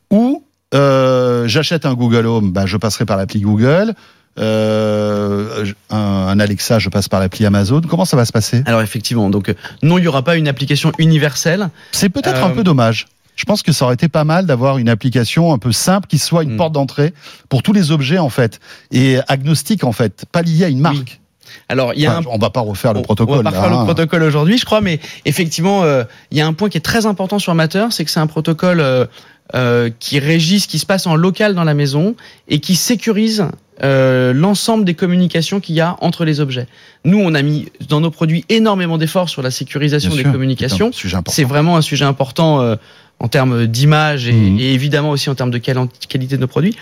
Ou 0.09 0.43
euh, 0.73 1.47
j'achète 1.47 1.85
un 1.85 1.93
Google 1.93 2.25
Home, 2.25 2.51
bah, 2.51 2.65
je 2.65 2.77
passerai 2.77 3.05
par 3.05 3.17
l'appli 3.17 3.41
Google. 3.41 3.93
Euh, 4.39 5.65
un, 5.89 5.97
un 5.97 6.39
Alexa, 6.39 6.77
je 6.77 6.89
passe 6.89 7.09
par 7.09 7.19
l'appli 7.19 7.45
Amazon. 7.45 7.81
Comment 7.81 8.05
ça 8.05 8.15
va 8.15 8.23
se 8.23 8.31
passer? 8.31 8.61
Alors 8.67 8.81
effectivement, 8.81 9.29
donc 9.31 9.53
non, 9.81 9.97
il 9.97 10.01
n'y 10.01 10.07
aura 10.07 10.23
pas 10.23 10.35
une 10.35 10.47
application 10.47 10.91
universelle. 10.99 11.69
C'est 11.91 12.09
peut-être 12.09 12.43
un 12.43 12.51
peu 12.51 12.63
dommage. 12.63 13.07
Je 13.37 13.45
pense 13.45 13.61
que 13.63 13.71
ça 13.71 13.85
aurait 13.85 13.93
été 13.93 14.09
pas 14.09 14.25
mal 14.25 14.45
d'avoir 14.45 14.77
une 14.79 14.89
application 14.89 15.53
un 15.53 15.57
peu 15.59 15.71
simple 15.71 16.07
qui 16.07 16.17
soit 16.17 16.43
une 16.43 16.55
Mm. 16.55 16.57
porte 16.57 16.73
d'entrée 16.73 17.13
pour 17.47 17.63
tous 17.63 17.71
les 17.71 17.91
objets 17.91 18.17
en 18.17 18.29
fait 18.29 18.59
et 18.91 19.19
agnostique 19.29 19.83
en 19.85 19.91
fait, 19.93 20.25
pas 20.31 20.41
lié 20.41 20.65
à 20.65 20.67
une 20.67 20.79
marque. 20.79 21.21
Alors 21.69 21.93
il 21.95 22.01
y 22.01 22.05
a 22.07 22.17
Enfin, 22.17 22.29
un 22.29 22.33
On 22.33 22.37
va 22.39 22.49
pas 22.49 22.59
refaire 22.59 22.93
le 22.93 23.01
protocole. 23.03 23.35
On 23.39 23.43
va 23.43 23.51
pas 23.51 23.51
là, 23.51 23.61
faire 23.63 23.71
hein. 23.71 23.79
le 23.79 23.85
protocole 23.85 24.23
aujourd'hui, 24.23 24.57
je 24.57 24.65
crois, 24.65 24.81
mais 24.81 24.99
effectivement, 25.25 25.83
euh, 25.83 26.03
il 26.31 26.37
y 26.37 26.41
a 26.41 26.47
un 26.47 26.51
point 26.53 26.67
qui 26.69 26.77
est 26.77 26.81
très 26.81 27.05
important 27.05 27.39
sur 27.39 27.55
Matter, 27.55 27.85
c'est 27.91 28.03
que 28.03 28.11
c'est 28.11 28.19
un 28.19 28.27
protocole 28.27 28.81
euh, 28.81 29.05
euh, 29.55 29.89
qui 29.99 30.19
régit 30.19 30.59
ce 30.59 30.67
qui 30.67 30.77
se 30.79 30.85
passe 30.85 31.07
en 31.07 31.15
local 31.15 31.55
dans 31.55 31.63
la 31.63 31.73
maison 31.73 32.15
et 32.49 32.59
qui 32.59 32.75
sécurise 32.75 33.45
euh, 33.81 34.33
l'ensemble 34.33 34.83
des 34.83 34.93
communications 34.95 35.59
qu'il 35.61 35.75
y 35.75 35.81
a 35.81 35.95
entre 36.01 36.25
les 36.25 36.41
objets. 36.41 36.67
Nous, 37.05 37.19
on 37.19 37.33
a 37.33 37.41
mis 37.43 37.67
dans 37.87 38.01
nos 38.01 38.11
produits 38.11 38.43
énormément 38.49 38.97
d'efforts 38.97 39.29
sur 39.29 39.41
la 39.41 39.51
sécurisation 39.51 40.09
Bien 40.09 40.17
des 40.17 40.23
sûr. 40.23 40.31
communications. 40.33 40.91
C'est 41.27 41.43
vraiment 41.45 41.77
un 41.77 41.81
sujet 41.81 42.03
important 42.05 42.59
euh, 42.61 42.75
en 43.19 43.27
termes 43.27 43.65
d'image 43.67 44.27
et, 44.27 44.33
Mhm. 44.33 44.59
et 44.59 44.73
évidemment 44.73 45.09
aussi 45.11 45.29
en 45.29 45.35
termes 45.35 45.51
de 45.51 45.57
quali- 45.57 45.89
qualité 46.07 46.35
de 46.35 46.41
nos 46.41 46.47
produits. 46.47 46.75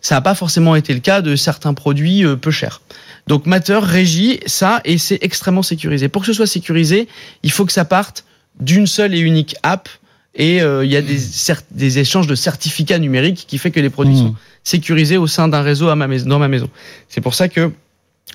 Ça 0.00 0.14
n'a 0.14 0.20
pas 0.20 0.34
forcément 0.34 0.74
été 0.76 0.94
le 0.94 1.00
cas 1.00 1.20
de 1.20 1.36
certains 1.36 1.74
produits 1.74 2.24
euh, 2.24 2.36
peu 2.36 2.50
chers. 2.50 2.80
Donc 3.26 3.46
Matter 3.46 3.78
régit 3.82 4.40
ça 4.46 4.80
et 4.84 4.96
c'est 4.98 5.18
extrêmement 5.22 5.62
sécurisé. 5.62 6.08
Pour 6.08 6.22
que 6.22 6.26
ce 6.26 6.32
soit 6.32 6.46
sécurisé, 6.46 7.08
il 7.42 7.50
faut 7.52 7.64
que 7.66 7.72
ça 7.72 7.84
parte 7.84 8.24
d'une 8.60 8.86
seule 8.86 9.14
et 9.14 9.20
unique 9.20 9.54
app 9.62 9.88
et 10.34 10.62
euh, 10.62 10.84
il 10.84 10.90
y 10.90 10.96
a 10.96 11.02
des, 11.02 11.98
échanges 11.98 12.26
de 12.26 12.34
certificats 12.34 12.98
numériques 12.98 13.44
qui 13.46 13.58
fait 13.58 13.70
que 13.70 13.80
les 13.80 13.90
produits 13.90 14.14
Mhm. 14.14 14.20
sont 14.28 14.34
sécurisés 14.64 15.18
au 15.18 15.26
sein 15.26 15.46
d'un 15.48 15.62
réseau 15.62 15.88
à 15.88 15.96
ma 15.96 16.06
maison, 16.08 16.26
dans 16.28 16.38
ma 16.38 16.48
maison. 16.48 16.70
C'est 17.08 17.20
pour 17.20 17.34
ça 17.34 17.48
que 17.48 17.70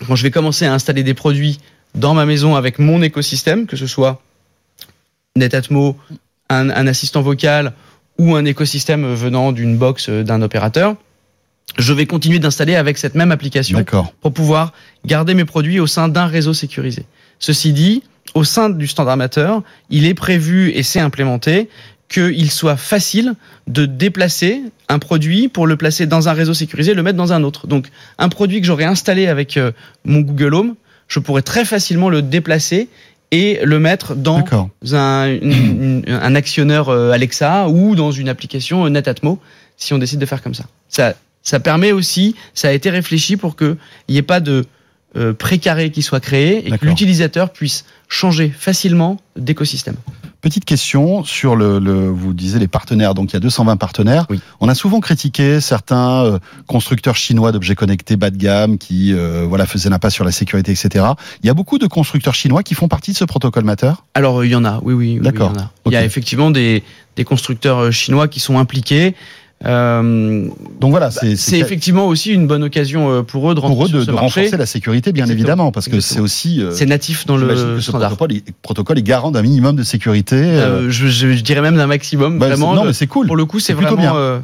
quand 0.05 0.15
je 0.15 0.23
vais 0.23 0.31
commencer 0.31 0.65
à 0.65 0.73
installer 0.73 1.01
des 1.03 1.13
produits 1.15 1.59
dans 1.95 2.13
ma 2.13 2.25
maison 2.25 2.55
avec 2.55 2.77
mon 2.77 3.01
écosystème, 3.01 3.65
que 3.65 3.75
ce 3.77 3.87
soit 3.87 4.21
Netatmo, 5.35 5.97
un, 6.49 6.69
un 6.69 6.87
assistant 6.87 7.21
vocal 7.21 7.73
ou 8.17 8.35
un 8.35 8.45
écosystème 8.45 9.13
venant 9.13 9.51
d'une 9.51 9.77
box 9.77 10.09
euh, 10.09 10.23
d'un 10.23 10.41
opérateur, 10.41 10.95
je 11.77 11.93
vais 11.93 12.05
continuer 12.05 12.39
d'installer 12.39 12.75
avec 12.75 12.97
cette 12.97 13.15
même 13.15 13.31
application 13.31 13.83
pour 14.21 14.33
pouvoir 14.33 14.73
garder 15.05 15.33
mes 15.33 15.45
produits 15.45 15.79
au 15.79 15.87
sein 15.87 16.07
d'un 16.07 16.25
réseau 16.25 16.53
sécurisé. 16.53 17.05
Ceci 17.39 17.73
dit, 17.73 18.03
au 18.33 18.43
sein 18.43 18.69
du 18.69 18.87
standard 18.87 19.17
Matter, 19.17 19.51
il 19.89 20.05
est 20.05 20.13
prévu 20.13 20.71
et 20.71 20.83
c'est 20.83 20.99
implémenté 20.99 21.69
qu'il 22.09 22.49
soit 22.51 22.77
facile 22.77 23.33
de 23.67 23.85
déplacer 23.85 24.61
un 24.87 24.97
produit 24.97 25.49
pour 25.49 25.67
le 25.67 25.75
placer 25.75 26.05
dans 26.05 26.29
un 26.29 26.33
réseau 26.33 26.53
sécurisé 26.53 26.91
et 26.91 26.95
le 26.95 27.03
mettre 27.03 27.17
dans 27.17 27.33
un 27.33 27.43
autre. 27.43 27.67
Donc 27.67 27.87
un 28.17 28.29
produit 28.29 28.61
que 28.61 28.67
j'aurais 28.67 28.85
installé 28.85 29.27
avec 29.27 29.57
euh, 29.57 29.71
mon 30.05 30.21
Google 30.21 30.53
Home, 30.53 30.75
je 31.09 31.19
pourrais 31.19 31.41
très 31.41 31.65
facilement 31.65 32.09
le 32.09 32.21
déplacer 32.21 32.87
et 33.31 33.59
le 33.63 33.79
mettre 33.79 34.15
dans 34.15 34.41
un, 34.93 35.27
une- 35.27 36.03
une- 36.07 36.13
un 36.13 36.35
actionneur 36.35 36.89
euh, 36.89 37.11
Alexa 37.11 37.67
ou 37.69 37.95
dans 37.95 38.11
une 38.11 38.29
application 38.29 38.85
euh, 38.85 38.89
Netatmo 38.89 39.39
si 39.77 39.93
on 39.93 39.97
décide 39.97 40.19
de 40.19 40.25
faire 40.25 40.41
comme 40.41 40.53
ça. 40.55 40.65
Ça, 40.89 41.13
ça 41.43 41.59
permet 41.59 41.91
aussi, 41.91 42.35
ça 42.53 42.69
a 42.69 42.71
été 42.71 42.89
réfléchi 42.89 43.37
pour 43.37 43.55
qu'il 43.55 43.77
n'y 44.09 44.17
ait 44.17 44.21
pas 44.21 44.39
de 44.39 44.65
euh, 45.15 45.33
précaré 45.33 45.91
qui 45.91 46.01
soit 46.01 46.19
créé 46.19 46.67
et 46.67 46.71
que 46.71 46.85
l'utilisateur 46.89 47.51
puisse 47.51 47.85
changer 48.07 48.49
facilement 48.49 49.17
d'écosystème. 49.35 49.95
Petite 50.47 50.63
question 50.63 51.25
sur 51.25 51.57
le, 51.57 51.77
le- 51.77 52.07
vous 52.07 52.33
disiez 52.33 52.57
les 52.57 52.69
partenaires. 52.69 53.13
Donc 53.13 53.31
il 53.31 53.33
y 53.33 53.35
a 53.35 53.41
220 53.41 53.75
partenaires. 53.75 54.25
Oui. 54.29 54.39
On 54.61 54.69
a 54.69 54.75
souvent 54.75 55.01
critiqué 55.01 55.59
certains 55.59 56.23
euh, 56.23 56.39
constructeurs 56.67 57.17
chinois 57.17 57.51
d'objets 57.51 57.75
connectés 57.75 58.15
bas 58.15 58.29
de 58.29 58.37
gamme 58.37 58.77
qui 58.77 59.11
euh, 59.13 59.45
voilà 59.45 59.65
faisaient 59.65 59.89
l'impasse 59.89 60.13
sur 60.13 60.23
la 60.23 60.31
sécurité, 60.31 60.71
etc. 60.71 61.03
Il 61.43 61.47
y 61.47 61.49
a 61.49 61.53
beaucoup 61.53 61.79
de 61.79 61.85
constructeurs 61.87 62.33
chinois 62.33 62.63
qui 62.63 62.75
font 62.75 62.87
partie 62.87 63.11
de 63.11 63.17
ce 63.17 63.25
protocole 63.25 63.65
Matter. 63.65 63.91
Alors 64.13 64.39
euh, 64.39 64.45
il 64.45 64.51
y 64.53 64.55
en 64.55 64.63
a, 64.63 64.79
oui, 64.83 64.93
oui. 64.93 65.15
oui, 65.17 65.19
D'accord. 65.19 65.51
Il 65.53 65.57
y, 65.57 65.59
a. 65.59 65.69
Il 65.87 65.91
y 65.91 65.95
a 65.97 65.99
Ok. 65.99 66.05
effectivement 66.05 66.49
des, 66.49 66.81
des 67.17 67.25
constructeurs 67.25 67.79
euh, 67.79 67.91
chinois 67.91 68.29
qui 68.29 68.39
sont 68.39 68.57
impliqués. 68.57 69.15
Euh, 69.65 70.47
Donc 70.79 70.91
voilà, 70.91 71.09
c'est 71.11 71.57
effectivement 71.59 72.05
aussi 72.07 72.31
une 72.31 72.45
bonne 72.47 72.63
occasion 72.63 73.09
euh, 73.11 73.21
pour 73.23 73.49
eux 73.51 73.55
de 73.55 73.59
pour 73.59 73.71
eux 73.71 74.03
renforcer 74.13 74.55
la 74.55 74.65
sécurité, 74.67 75.11
bien 75.11 75.23
Exactement. 75.23 75.39
évidemment, 75.39 75.71
parce 75.71 75.87
que 75.89 75.99
c'est 75.99 76.19
aussi. 76.19 76.61
euh, 76.61 76.71
C'est 76.71 76.85
natif 76.85 77.25
dans 77.25 77.37
le 77.37 77.79
ce 77.81 77.89
protocole, 77.91 78.33
est- 78.33 78.51
protocole 78.61 78.99
est 78.99 79.03
garant 79.03 79.31
d'un 79.31 79.41
minimum 79.41 79.75
de 79.75 79.83
sécurité. 79.83 80.35
euh, 80.35 80.89
je, 80.91 81.07
je- 81.07 81.33
je 81.33 81.41
dirais 81.41 81.61
même 81.61 81.75
d'un 81.75 81.87
maximum. 81.87 82.37
bah, 82.37 82.47
vraiment, 82.47 82.75
non, 82.75 82.85
mais 82.85 82.93
c'est 82.93 83.07
cool. 83.07 83.25
pour 83.27 83.35
le 83.35 83.45
coup, 83.45 83.59
c'est 83.59 83.73
vraiment 83.73 83.95
bien. 83.97 84.15
euh, 84.15 84.39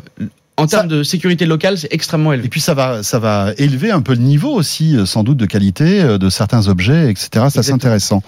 en 0.58 0.68
Ça- 0.68 0.78
termes 0.78 0.88
de 0.90 1.04
sécurité 1.04 1.46
locale, 1.46 1.78
c'est 1.78 1.94
extrêmement 1.94 2.32
Et 2.32 2.36
élevé. 2.36 2.50
puis 2.50 2.62
ça 2.62 2.74
va, 2.74 3.04
ça 3.04 3.20
va 3.20 3.52
élever 3.60 3.92
un 3.92 4.02
peu 4.02 4.14
le 4.14 4.20
niveau 4.22 4.52
aussi, 4.52 4.98
sans 5.06 5.24
doute 5.24 5.38
de 5.38 5.46
qualité 5.46 6.04
de 6.18 6.30
certains 6.30 6.68
objets, 6.68 7.10
etc. 7.12 7.46
Ça 7.50 7.62
c'est 7.64 7.72
intéressant. 7.72 8.24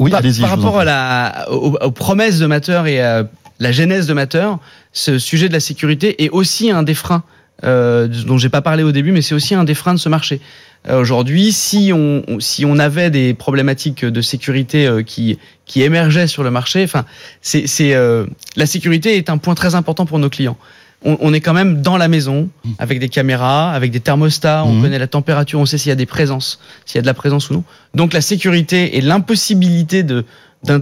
Oui, 0.00 0.10
par, 0.10 0.20
allez-y. 0.20 0.40
par 0.42 0.50
rapport 0.50 0.72
prie. 0.72 0.82
à 0.82 0.84
la, 0.84 1.50
aux, 1.52 1.76
aux 1.80 1.90
promesses 1.92 2.38
de 2.40 2.46
Matter 2.46 2.82
et 2.88 3.00
à 3.00 3.26
la 3.60 3.72
genèse 3.72 4.06
de 4.06 4.12
Matter, 4.14 4.48
ce 4.92 5.18
sujet 5.18 5.48
de 5.48 5.52
la 5.52 5.60
sécurité 5.60 6.22
est 6.24 6.30
aussi 6.30 6.70
un 6.70 6.82
des 6.82 6.94
freins 6.94 7.22
euh, 7.62 8.08
dont 8.26 8.36
j'ai 8.36 8.48
pas 8.48 8.62
parlé 8.62 8.82
au 8.82 8.90
début, 8.92 9.12
mais 9.12 9.22
c'est 9.22 9.34
aussi 9.34 9.54
un 9.54 9.64
des 9.64 9.74
freins 9.74 9.94
de 9.94 9.98
ce 10.00 10.08
marché. 10.08 10.40
Euh, 10.88 11.00
Aujourd'hui, 11.00 11.52
si 11.52 11.92
on, 11.94 12.22
si 12.40 12.64
on 12.64 12.78
avait 12.78 13.10
des 13.10 13.32
problématiques 13.32 14.04
de 14.04 14.20
sécurité 14.20 14.86
euh, 14.86 15.02
qui, 15.02 15.38
qui 15.64 15.82
émergeaient 15.82 16.26
sur 16.26 16.42
le 16.42 16.50
marché, 16.50 16.82
enfin, 16.84 17.04
c'est, 17.40 17.64
euh, 17.94 18.26
la 18.56 18.66
sécurité 18.66 19.16
est 19.16 19.30
un 19.30 19.38
point 19.38 19.54
très 19.54 19.76
important 19.76 20.04
pour 20.04 20.18
nos 20.18 20.28
clients. 20.28 20.58
On, 21.06 21.16
on 21.20 21.32
est 21.32 21.40
quand 21.40 21.52
même 21.54 21.80
dans 21.80 21.96
la 21.96 22.08
maison, 22.08 22.48
avec 22.78 22.98
des 22.98 23.08
caméras, 23.08 23.70
avec 23.72 23.92
des 23.92 24.00
thermostats, 24.00 24.64
on 24.66 24.72
Mhm. 24.74 24.82
connaît 24.82 24.98
la 24.98 25.06
température, 25.06 25.60
on 25.60 25.66
sait 25.66 25.78
s'il 25.78 25.90
y 25.90 25.92
a 25.92 25.96
des 25.96 26.06
présences, 26.06 26.60
s'il 26.86 26.96
y 26.96 26.98
a 26.98 27.02
de 27.02 27.06
la 27.06 27.14
présence 27.14 27.50
ou 27.50 27.54
non. 27.54 27.64
Donc 27.94 28.12
la 28.14 28.20
sécurité 28.20 28.96
et 28.96 29.00
l'impossibilité 29.00 30.02
de- 30.02 30.24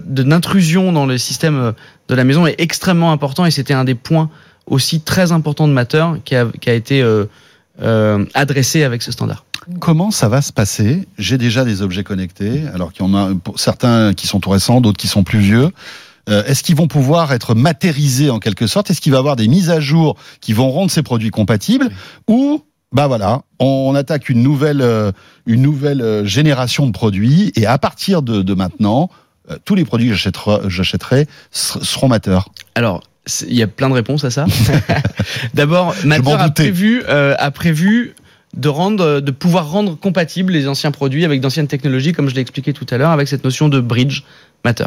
d'intrusion 0.06 0.92
dans 0.92 1.06
le 1.06 1.18
système 1.18 1.56
euh, 1.56 1.72
de 2.12 2.16
la 2.16 2.24
maison 2.24 2.46
est 2.46 2.56
extrêmement 2.58 3.10
important 3.10 3.46
et 3.46 3.50
c'était 3.50 3.72
un 3.72 3.84
des 3.84 3.94
points 3.94 4.28
aussi 4.66 5.00
très 5.00 5.32
importants 5.32 5.66
de 5.66 5.72
Matter 5.72 6.04
qui 6.24 6.36
a, 6.36 6.74
été 6.74 7.00
euh, 7.00 7.24
euh, 7.80 8.26
adressé 8.34 8.84
avec 8.84 9.00
ce 9.00 9.10
standard. 9.12 9.46
Comment 9.80 10.10
ça 10.10 10.28
va 10.28 10.42
se 10.42 10.52
passer? 10.52 11.08
J'ai 11.16 11.38
déjà 11.38 11.64
des 11.64 11.80
objets 11.80 12.04
connectés, 12.04 12.64
alors 12.74 12.92
qu'il 12.92 13.06
y 13.06 13.08
en 13.08 13.14
a 13.14 13.30
certains 13.56 14.12
qui 14.12 14.26
sont 14.26 14.40
tout 14.40 14.50
récents, 14.50 14.82
d'autres 14.82 14.98
qui 14.98 15.08
sont 15.08 15.24
plus 15.24 15.38
vieux. 15.38 15.70
Euh, 16.28 16.44
Est-ce 16.44 16.62
qu'ils 16.62 16.76
vont 16.76 16.86
pouvoir 16.86 17.32
être 17.32 17.54
matérisés 17.54 18.28
en 18.28 18.40
quelque 18.40 18.66
sorte? 18.66 18.90
Est-ce 18.90 19.00
qu'il 19.00 19.12
va 19.12 19.18
y 19.18 19.20
avoir 19.20 19.36
des 19.36 19.48
mises 19.48 19.70
à 19.70 19.80
jour 19.80 20.16
qui 20.42 20.52
vont 20.52 20.70
rendre 20.70 20.90
ces 20.90 21.02
produits 21.02 21.30
compatibles? 21.30 21.88
Ou, 22.28 22.62
bah 22.92 23.06
voilà, 23.06 23.42
on 23.58 23.94
attaque 23.94 24.28
une 24.28 24.42
nouvelle, 24.42 24.84
une 25.46 25.62
nouvelle 25.62 26.26
génération 26.26 26.86
de 26.86 26.92
produits 26.92 27.52
et 27.56 27.64
à 27.64 27.78
partir 27.78 28.20
de, 28.20 28.42
de 28.42 28.54
maintenant, 28.54 29.08
tous 29.64 29.74
les 29.74 29.84
produits 29.84 30.08
que 30.08 30.14
j'achèterai- 30.14 30.68
j'achèterai 30.68 31.26
ser- 31.50 31.78
seront 31.82 32.08
mateurs. 32.08 32.50
Alors, 32.74 33.02
il 33.46 33.54
y 33.54 33.62
a 33.62 33.66
plein 33.68 33.88
de 33.88 33.94
réponses 33.94 34.24
à 34.24 34.30
ça. 34.30 34.46
D'abord, 35.54 35.94
Matter 36.04 36.22
a 36.32 36.50
prévu, 36.50 37.02
euh, 37.08 37.34
a 37.38 37.50
prévu 37.50 38.14
de 38.56 38.68
rendre, 38.68 39.20
de 39.20 39.30
pouvoir 39.30 39.70
rendre 39.70 39.96
compatibles 39.98 40.52
les 40.52 40.68
anciens 40.68 40.90
produits 40.90 41.24
avec 41.24 41.40
d'anciennes 41.40 41.68
technologies, 41.68 42.12
comme 42.12 42.28
je 42.28 42.34
l'ai 42.34 42.40
expliqué 42.42 42.72
tout 42.72 42.86
à 42.90 42.98
l'heure, 42.98 43.10
avec 43.10 43.28
cette 43.28 43.44
notion 43.44 43.68
de 43.68 43.80
bridge 43.80 44.22
Matter. 44.64 44.86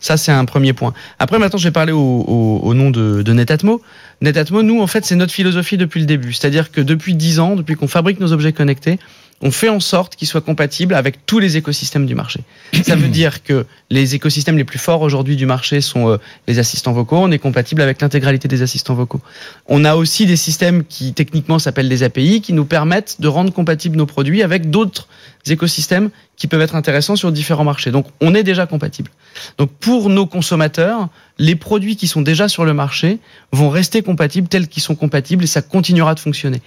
Ça, 0.00 0.16
c'est 0.16 0.32
un 0.32 0.44
premier 0.44 0.72
point. 0.72 0.92
Après, 1.18 1.38
maintenant, 1.38 1.58
je 1.58 1.64
vais 1.64 1.70
parler 1.72 1.92
au, 1.92 1.98
au- 1.98 2.60
au 2.62 2.74
nom 2.74 2.90
de, 2.90 3.22
de 3.22 3.32
Netatmo. 3.32 3.80
Netatmo, 4.20 4.62
nous, 4.62 4.80
en 4.82 4.86
fait, 4.86 5.04
c'est 5.04 5.16
notre 5.16 5.32
philosophie 5.32 5.76
depuis 5.78 6.00
le 6.00 6.06
début. 6.06 6.32
C'est-à-dire 6.32 6.70
que 6.70 6.80
depuis 6.80 7.14
10 7.14 7.40
ans, 7.40 7.56
depuis 7.56 7.74
qu'on 7.74 7.88
fabrique 7.88 8.20
nos 8.20 8.32
objets 8.32 8.52
connectés, 8.52 8.98
on 9.44 9.50
fait 9.50 9.68
en 9.68 9.78
sorte 9.78 10.16
qu'ils 10.16 10.26
soient 10.26 10.40
compatibles 10.40 10.94
avec 10.94 11.26
tous 11.26 11.38
les 11.38 11.58
écosystèmes 11.58 12.06
du 12.06 12.14
marché. 12.14 12.40
Ça 12.82 12.96
veut 12.96 13.08
dire 13.08 13.42
que 13.42 13.66
les 13.90 14.14
écosystèmes 14.14 14.56
les 14.56 14.64
plus 14.64 14.78
forts 14.78 15.02
aujourd'hui 15.02 15.36
du 15.36 15.44
marché 15.44 15.82
sont 15.82 16.08
euh, 16.08 16.16
les 16.48 16.58
assistants 16.58 16.92
vocaux. 16.92 17.18
On 17.18 17.30
est 17.30 17.38
compatible 17.38 17.82
avec 17.82 18.00
l'intégralité 18.00 18.48
des 18.48 18.62
assistants 18.62 18.94
vocaux. 18.94 19.20
On 19.66 19.84
a 19.84 19.96
aussi 19.96 20.24
des 20.24 20.36
systèmes 20.36 20.82
qui 20.82 21.12
techniquement 21.12 21.58
s'appellent 21.58 21.90
des 21.90 22.02
API 22.02 22.40
qui 22.40 22.54
nous 22.54 22.64
permettent 22.64 23.20
de 23.20 23.28
rendre 23.28 23.52
compatibles 23.52 23.98
nos 23.98 24.06
produits 24.06 24.42
avec 24.42 24.70
d'autres 24.70 25.08
écosystèmes 25.46 26.08
qui 26.36 26.46
peuvent 26.46 26.62
être 26.62 26.74
intéressants 26.74 27.16
sur 27.16 27.30
différents 27.30 27.64
marchés. 27.64 27.90
Donc 27.90 28.06
on 28.22 28.34
est 28.34 28.44
déjà 28.44 28.64
compatible. 28.64 29.10
Donc 29.58 29.70
pour 29.78 30.08
nos 30.08 30.24
consommateurs, 30.24 31.08
les 31.38 31.54
produits 31.54 31.96
qui 31.96 32.08
sont 32.08 32.22
déjà 32.22 32.48
sur 32.48 32.64
le 32.64 32.72
marché 32.72 33.18
vont 33.52 33.68
rester 33.68 34.00
compatibles 34.00 34.48
tels 34.48 34.68
qu'ils 34.68 34.82
sont 34.82 34.94
compatibles 34.94 35.44
et 35.44 35.48
ça 35.48 35.60
continuera 35.60 36.14
de 36.14 36.20
fonctionner. 36.20 36.62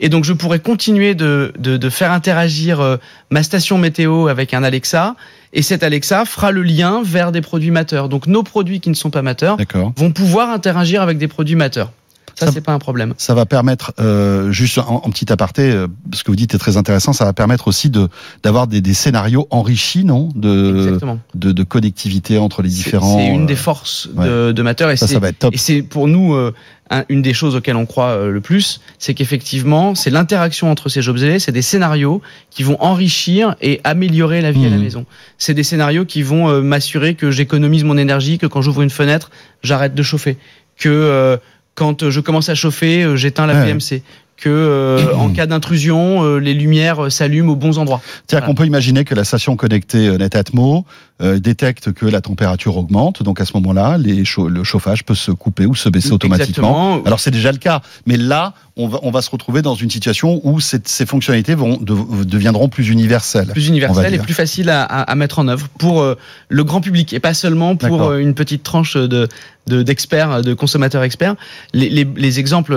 Et 0.00 0.08
donc 0.08 0.24
je 0.24 0.32
pourrais 0.32 0.60
continuer 0.60 1.14
de, 1.14 1.52
de, 1.58 1.76
de 1.76 1.90
faire 1.90 2.12
interagir 2.12 2.80
euh, 2.80 2.96
ma 3.30 3.42
station 3.42 3.78
météo 3.78 4.28
avec 4.28 4.54
un 4.54 4.62
Alexa 4.62 5.16
et 5.52 5.62
cet 5.62 5.82
Alexa 5.82 6.24
fera 6.24 6.52
le 6.52 6.62
lien 6.62 7.02
vers 7.02 7.32
des 7.32 7.40
produits 7.40 7.70
mateurs. 7.70 8.08
Donc 8.08 8.26
nos 8.26 8.42
produits 8.42 8.80
qui 8.80 8.90
ne 8.90 8.94
sont 8.94 9.10
pas 9.10 9.22
mateurs 9.22 9.56
vont 9.96 10.12
pouvoir 10.12 10.50
interagir 10.50 11.02
avec 11.02 11.18
des 11.18 11.28
produits 11.28 11.56
mateurs. 11.56 11.90
Ça, 12.38 12.46
Ça- 12.46 12.52
c'est 12.52 12.60
pas 12.60 12.72
un 12.72 12.78
problème. 12.78 13.14
ça 13.18 13.34
va 13.34 13.46
permettre, 13.46 13.92
euh, 13.98 14.52
juste 14.52 14.78
en, 14.78 15.02
en 15.04 15.10
petit 15.10 15.32
aparté, 15.32 15.70
euh, 15.72 15.88
ce 16.14 16.22
que 16.22 16.30
vous 16.30 16.36
dites 16.36 16.54
est 16.54 16.58
très 16.58 16.76
intéressant, 16.76 17.12
ça 17.12 17.24
va 17.24 17.32
permettre 17.32 17.66
aussi 17.66 17.90
de 17.90 18.08
d'avoir 18.44 18.66
des, 18.68 18.80
des 18.80 18.94
scénarios 18.94 19.46
enrichis, 19.50 20.04
non, 20.04 20.28
de, 20.36 20.98
de 21.34 21.52
de 21.52 21.62
connectivité 21.64 22.38
entre 22.38 22.62
les 22.62 22.68
différents. 22.68 23.18
c'est 23.18 23.26
une 23.26 23.46
des 23.46 23.54
euh, 23.54 23.56
forces 23.56 24.08
de, 24.16 24.52
de 24.52 24.62
Matter 24.62 24.88
et 24.92 24.96
ça, 24.96 25.06
ça 25.08 25.18
va 25.18 25.30
être 25.30 25.38
top. 25.40 25.54
Et 25.54 25.58
c'est 25.58 25.82
pour 25.82 26.06
nous 26.06 26.34
euh, 26.34 26.54
un- 26.90 27.04
une 27.08 27.22
des 27.22 27.34
choses 27.34 27.56
auxquelles 27.56 27.76
on 27.76 27.86
croit 27.86 28.10
euh, 28.10 28.30
le 28.30 28.40
plus, 28.40 28.80
c'est 28.98 29.14
qu'effectivement, 29.14 29.94
c'est 29.94 30.10
l'interaction 30.10 30.70
entre 30.70 30.88
ces 30.88 31.08
objets, 31.08 31.38
c'est 31.40 31.52
des 31.52 31.62
scénarios 31.62 32.22
qui 32.50 32.62
vont 32.62 32.76
enrichir 32.80 33.56
et 33.60 33.80
améliorer 33.84 34.40
la 34.42 34.52
vie 34.52 34.64
à 34.66 34.70
la 34.70 34.76
Mhm. 34.76 34.82
maison. 34.82 35.06
C'est 35.38 35.54
des 35.54 35.64
scénarios 35.64 36.04
qui 36.04 36.22
vont 36.22 36.48
euh, 36.48 36.60
m'assurer 36.62 37.14
que 37.14 37.30
j'économise 37.30 37.82
mon 37.84 37.98
énergie, 37.98 38.38
que 38.38 38.46
quand 38.46 38.62
j'ouvre 38.62 38.82
une 38.82 38.90
fenêtre, 38.90 39.30
j'arrête 39.62 39.94
de 39.94 40.02
chauffer, 40.02 40.38
que 40.78 40.88
euh, 40.88 41.36
quand 41.78 42.10
je 42.10 42.20
commence 42.20 42.48
à 42.48 42.56
chauffer, 42.56 43.04
euh, 43.04 43.14
j'éteins 43.14 43.46
la. 43.46 43.54
PMC, 43.64 44.02
que 44.40 44.48
euh, 44.48 45.14
en 45.14 45.28
cas 45.34 45.46
d'intrusion, 45.46 46.22
euh, 46.24 46.38
les 46.38 46.54
lumières 46.54 47.04
euh, 47.06 47.10
s'allument 47.10 47.52
aux 47.52 47.56
bons 47.56 47.78
endroits. 47.78 48.00
C'est-à-dire 48.04 48.26
Voilà. 48.30 48.46
qu'on 48.46 48.54
peut 48.54 48.66
imaginer 48.66 49.04
que 49.04 49.14
la 49.14 49.24
station 49.24 49.56
connectée 49.56 50.08
euh, 50.08 50.18
Netatmo 50.18 50.84
euh, 51.20 51.38
détecte 51.40 51.92
que 51.92 52.06
la 52.06 52.20
température 52.20 52.76
augmente, 52.76 53.22
donc 53.24 53.40
à 53.40 53.44
ce 53.44 53.52
moment-là, 53.54 53.98
chau- 54.24 54.48
le 54.48 54.62
chauffage 54.64 55.04
peut 55.04 55.16
se 55.16 55.32
couper 55.32 55.66
ou 55.66 55.74
se 55.74 55.88
baisser 55.88 56.12
automatiquement. 56.12 56.68
Exactement. 56.94 57.04
Alors 57.06 57.18
c'est 57.20 57.32
déjà 57.32 57.50
le 57.50 57.58
cas, 57.58 57.82
mais 58.06 58.16
là, 58.16 58.54
on 58.76 58.86
va, 58.86 59.00
on 59.02 59.10
va 59.10 59.20
se 59.22 59.30
retrouver 59.30 59.60
dans 59.60 59.74
une 59.74 59.90
situation 59.90 60.40
où 60.44 60.60
cette- 60.60 60.86
ces 60.86 61.04
fonctionnalités 61.06 61.56
vont, 61.56 61.76
de- 61.76 62.22
deviendront 62.24 62.68
plus 62.68 62.88
universelles. 62.90 63.48
plus 63.48 63.62
on 63.62 63.64
va 63.64 63.68
universel 63.70 64.14
et 64.14 64.18
plus 64.18 64.34
facile 64.34 64.70
à, 64.70 64.84
à- 64.84 65.02
à 65.02 65.14
mettre 65.16 65.40
en 65.40 65.48
œuvre 65.48 65.66
pour 65.78 66.00
euh, 66.02 66.14
le 66.48 66.62
grand 66.62 66.80
public 66.80 67.12
et 67.12 67.18
pas 67.18 67.34
seulement 67.34 67.74
pour 67.74 68.04
euh, 68.04 68.18
une 68.18 68.34
petite 68.34 68.62
tranche 68.62 68.96
de 68.96 69.26
de- 69.66 69.82
d'experts, 69.82 70.40
de, 70.42 70.54
consommateurs 70.54 71.02
experts. 71.02 71.34
Les, 71.74 71.90
les, 71.90 72.06
les 72.16 72.38
exemples 72.38 72.72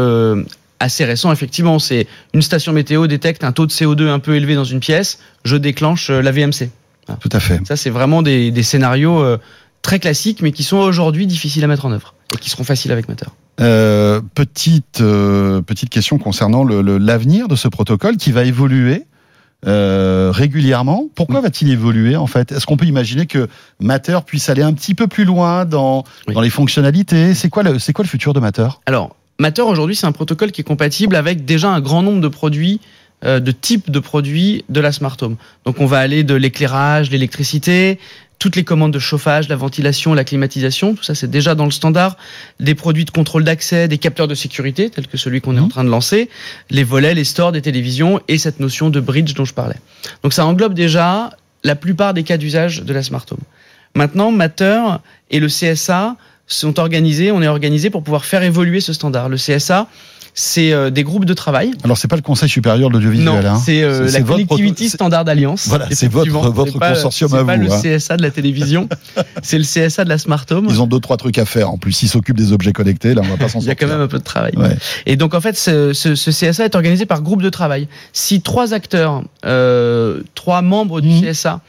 assez 0.81 1.05
récents, 1.05 1.31
effectivement, 1.31 1.79
c'est 1.79 2.07
une 2.33 2.41
station 2.41 2.73
météo 2.73 3.07
détecte 3.07 3.43
un 3.43 3.51
taux 3.51 3.65
de 3.65 3.71
CO2 3.71 4.07
un 4.09 4.19
peu 4.19 4.35
élevé 4.35 4.55
dans 4.55 4.63
une 4.63 4.79
pièce, 4.79 5.19
je 5.45 5.55
déclenche 5.55 6.09
euh, 6.09 6.21
la 6.21 6.31
VMC. 6.31 6.69
Tout 7.19 7.29
à 7.31 7.39
fait. 7.39 7.59
Ça, 7.67 7.75
c'est 7.75 7.89
vraiment 7.89 8.21
des, 8.21 8.51
des 8.51 8.63
scénarios 8.63 9.21
euh, 9.21 9.37
très 9.81 9.99
classiques, 9.99 10.41
mais 10.41 10.51
qui 10.51 10.63
sont 10.63 10.77
aujourd'hui 10.77 11.27
difficiles 11.27 11.63
à 11.63 11.67
mettre 11.67 11.85
en 11.85 11.91
œuvre 11.91 12.13
et 12.33 12.37
qui 12.37 12.49
seront 12.49 12.63
faciles 12.63 12.91
avec 12.91 13.09
Matter. 13.09 13.25
Euh, 13.59 14.21
petite 14.35 15.01
euh, 15.01 15.61
petite 15.61 15.89
question 15.89 16.17
concernant 16.17 16.63
le- 16.63 16.81
le- 16.81 16.97
l'avenir 16.97 17.47
de 17.49 17.55
ce 17.55 17.67
protocole 17.67 18.15
qui 18.17 18.31
va 18.31 18.43
évoluer 18.45 19.03
euh, 19.67 20.31
régulièrement. 20.33 21.07
Pourquoi 21.15 21.41
va-t-il 21.41 21.69
évoluer 21.71 22.15
en 22.15 22.27
fait? 22.27 22.51
Est-ce 22.51 22.65
qu'on 22.65 22.77
peut 22.77 22.85
imaginer 22.85 23.25
que 23.27 23.47
Matter 23.79 24.17
puisse 24.25 24.49
aller 24.49 24.63
un 24.63 24.73
petit 24.73 24.95
peu 24.95 25.07
plus 25.07 25.25
loin 25.25 25.65
dans 25.65 26.03
Oui. 26.27 26.33
dans 26.33 26.41
les 26.41 26.49
fonctionnalités? 26.49 27.33
C'est 27.35 27.49
quoi 27.49 27.61
le 27.63 27.77
c'est 27.77 27.93
quoi 27.93 28.03
le 28.03 28.09
futur 28.09 28.33
de 28.33 28.39
Matter? 28.39 28.67
Alors, 28.85 29.15
Matter 29.39 29.61
aujourd'hui, 29.63 29.95
c'est 29.95 30.05
un 30.05 30.11
protocole 30.11 30.51
qui 30.51 30.61
est 30.61 30.65
compatible 30.65 31.15
avec 31.15 31.45
déjà 31.45 31.69
un 31.69 31.81
grand 31.81 32.03
nombre 32.03 32.21
de 32.21 32.27
produits, 32.27 32.79
euh, 33.23 33.39
de 33.39 33.51
types 33.51 33.89
de 33.89 33.99
produits 33.99 34.63
de 34.69 34.79
la 34.79 34.91
smart 34.91 35.17
home. 35.21 35.35
Donc, 35.65 35.79
on 35.79 35.85
va 35.85 35.99
aller 35.99 36.23
de 36.23 36.35
l'éclairage, 36.35 37.09
l'électricité, 37.09 37.99
toutes 38.39 38.55
les 38.55 38.63
commandes 38.63 38.91
de 38.93 38.99
chauffage, 38.99 39.49
la 39.49 39.55
ventilation, 39.55 40.13
la 40.15 40.23
climatisation, 40.23 40.95
tout 40.95 41.03
ça 41.03 41.13
c'est 41.13 41.29
déjà 41.29 41.53
dans 41.53 41.65
le 41.65 41.71
standard. 41.71 42.17
Des 42.59 42.73
produits 42.73 43.05
de 43.05 43.11
contrôle 43.11 43.43
d'accès, 43.43 43.87
des 43.87 43.99
capteurs 43.99 44.27
de 44.27 44.33
sécurité, 44.33 44.89
tels 44.89 45.07
que 45.07 45.17
celui 45.17 45.41
qu'on 45.41 45.55
est 45.55 45.59
Mhm. 45.59 45.65
en 45.65 45.69
train 45.69 45.83
de 45.83 45.89
lancer, 45.89 46.29
les 46.71 46.83
volets, 46.83 47.13
les 47.13 47.23
stores, 47.23 47.51
des 47.51 47.61
télévisions 47.61 48.19
et 48.27 48.37
cette 48.39 48.59
notion 48.59 48.89
de 48.89 48.99
bridge 48.99 49.33
dont 49.35 49.45
je 49.45 49.53
parlais. 49.53 49.77
Donc, 50.23 50.33
ça 50.33 50.45
englobe 50.45 50.73
déjà 50.73 51.31
la 51.63 51.75
plupart 51.75 52.13
des 52.15 52.23
cas 52.23 52.37
d'usage 52.37 52.81
de 52.81 52.93
la 52.93 53.03
smart 53.03 53.25
home. 53.29 53.37
Maintenant, 53.93 54.31
Matter 54.31 54.81
et 55.29 55.39
le 55.39 55.47
CSA 55.47 56.15
sont 56.55 56.79
organisés, 56.79 57.31
on 57.31 57.41
est 57.41 57.47
organisé 57.47 57.89
pour 57.89 58.03
pouvoir 58.03 58.25
faire 58.25 58.43
évoluer 58.43 58.79
ce 58.81 58.93
standard. 58.93 59.29
Le 59.29 59.37
CSA, 59.37 59.87
c'est 60.33 60.71
euh, 60.71 60.89
des 60.89 61.03
groupes 61.03 61.25
de 61.25 61.33
travail. 61.33 61.71
Alors 61.83 61.97
c'est 61.97 62.07
pas 62.07 62.15
le 62.15 62.21
Conseil 62.21 62.47
supérieur 62.47 62.87
de 62.89 62.93
l'audiovisuel. 62.93 63.25
Non, 63.25 63.37
hein. 63.45 63.59
c'est 63.65 63.83
euh, 63.83 64.09
la 64.09 64.19
votre 64.21 64.47
Connectivity 64.47 64.85
proto- 64.85 64.89
Standard 64.93 65.27
Alliance. 65.27 65.67
Voilà, 65.67 65.87
c'est 65.91 66.07
votre- 66.07 66.29
votre 66.51 66.71
c'est 66.71 66.79
pas- 66.79 66.93
consortium 66.93 67.29
c'est 67.29 67.35
à 67.37 67.43
pas 67.43 67.57
vous, 67.57 67.63
le 67.63 67.71
hein. 67.71 67.81
CSA 67.81 68.15
de 68.15 68.21
la 68.21 68.31
télévision, 68.31 68.87
c'est 69.43 69.57
le 69.57 69.65
CSA 69.65 70.05
de 70.05 70.09
la 70.09 70.17
Smart 70.17 70.45
Home. 70.51 70.67
Ils 70.69 70.81
ont 70.81 70.87
deux 70.87 71.01
trois 71.01 71.17
trucs 71.17 71.37
à 71.37 71.43
faire. 71.43 71.69
En 71.69 71.77
plus, 71.77 72.01
ils 72.03 72.07
s'occupent 72.07 72.37
des 72.37 72.53
objets 72.53 72.71
connectés. 72.71 73.13
Là, 73.13 73.23
on 73.25 73.27
va 73.27 73.35
pas 73.37 73.49
s'en 73.49 73.59
Il 73.59 73.63
y 73.63 73.65
sortir. 73.65 73.71
a 73.71 73.75
quand 73.75 73.87
même 73.93 74.01
un 74.03 74.07
peu 74.07 74.19
de 74.19 74.23
travail. 74.23 74.53
Ouais. 74.55 74.77
Et 75.05 75.17
donc 75.17 75.33
en 75.33 75.41
fait, 75.41 75.57
ce, 75.57 75.91
ce- 75.91 76.15
ce 76.15 76.31
CSA 76.31 76.63
est 76.63 76.75
organisé 76.75 77.05
par 77.05 77.21
groupe 77.21 77.41
de 77.41 77.49
travail. 77.49 77.89
Si 78.13 78.41
trois 78.41 78.73
acteurs, 78.73 79.23
euh, 79.45 80.21
trois 80.33 80.61
membres 80.61 81.01
du 81.01 81.09
Mhm. 81.09 81.23
CSA 81.33 81.59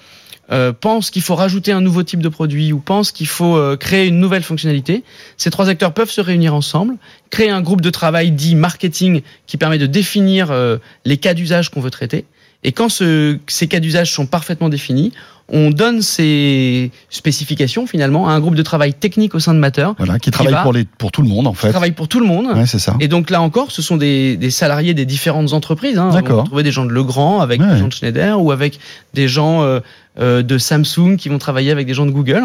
euh, 0.53 0.73
pensent 0.73 1.11
qu'il 1.11 1.23
faut 1.23 1.35
rajouter 1.35 1.73
un 1.73 1.81
nouveau 1.81 2.03
type 2.03 2.21
de 2.21 2.29
produit 2.29 2.73
ou 2.73 2.79
pensent 2.79 3.11
qu'il 3.11 3.27
faut 3.27 3.57
euh, 3.57 3.77
créer 3.77 4.07
une 4.07 4.21
nouvelle 4.21 4.43
fonctionnalité, 4.43 5.03
ces 5.37 5.51
trois 5.51 5.69
acteurs 5.69 5.95
peuvent 5.95 6.11
se 6.11 6.21
réunir 6.21 6.55
ensemble, 6.55 6.97
créer 7.31 7.51
un 7.51 7.63
groupe 7.63 7.81
de 7.81 7.91
travail 7.91 8.31
dit 8.31 8.55
marketing 8.55 9.23
qui 9.47 9.57
permet 9.57 9.79
de 9.79 9.87
définir 9.87 10.51
euh, 10.51 10.77
les 11.05 11.17
cas 11.17 11.35
d'usage 11.35 11.71
qu'on 11.71 11.81
veut 11.81 11.91
traiter. 11.91 12.27
Et 12.65 12.73
quand 12.73 12.89
ce- 12.89 13.39
ces 13.49 13.67
cas 13.67 13.81
d'usage 13.81 14.13
sont 14.13 14.27
parfaitement 14.27 14.69
définis, 14.69 15.13
on 15.55 15.71
donne 15.71 16.01
ces 16.03 16.91
spécifications 17.11 17.87
finalement 17.87 18.29
à 18.29 18.33
un 18.33 18.41
groupe 18.41 18.55
de 18.55 18.63
travail 18.63 18.95
technique 18.95 19.35
au 19.35 19.39
sein 19.39 19.55
de 19.55 19.59
Matter 19.59 19.89
Voilà, 19.99 20.19
qui 20.19 20.31
travaille 20.31 20.53
va- 20.55 20.63
pour 20.63 20.73
les 20.73 20.85
pour 20.85 21.13
tout 21.13 21.23
le 21.23 21.29
monde 21.29 21.47
en 21.47 21.53
qui 21.53 21.59
fait. 21.59 21.71
travaille 21.71 21.93
pour 21.93 22.09
tout 22.09 22.21
le 22.21 22.27
monde. 22.27 22.47
Ouais, 22.57 22.67
c'est 22.67 22.79
ça. 22.79 22.97
Et 23.01 23.09
donc 23.09 23.31
là 23.31 23.41
encore, 23.43 23.71
ce 23.71 23.83
sont 23.83 23.97
des, 23.97 24.37
des 24.37 24.51
salariés 24.51 24.95
des 24.95 25.05
différentes 25.07 25.53
entreprises. 25.53 25.99
Hein. 25.99 26.11
D'accord. 26.13 26.39
On 26.39 26.43
va 26.43 26.47
trouver 26.47 26.63
des 26.63 26.73
gens 26.73 26.85
de 26.87 26.91
Legrand 26.93 27.41
avec 27.41 27.61
Ouais. 27.61 27.69
des 27.69 27.79
gens 27.79 27.89
de 27.89 27.93
Schneider 27.93 28.41
ou 28.43 28.51
avec 28.51 28.79
des 29.15 29.29
gens 29.29 29.63
euh, 29.63 29.81
euh, 30.19 30.43
de 30.43 30.59
Samsung 30.59 31.17
qui 31.19 31.29
vont 31.29 31.39
travailler 31.39 31.71
avec 31.71 31.87
des 31.87 31.95
gens 31.95 32.07
de 32.07 32.11
Google. 32.13 32.45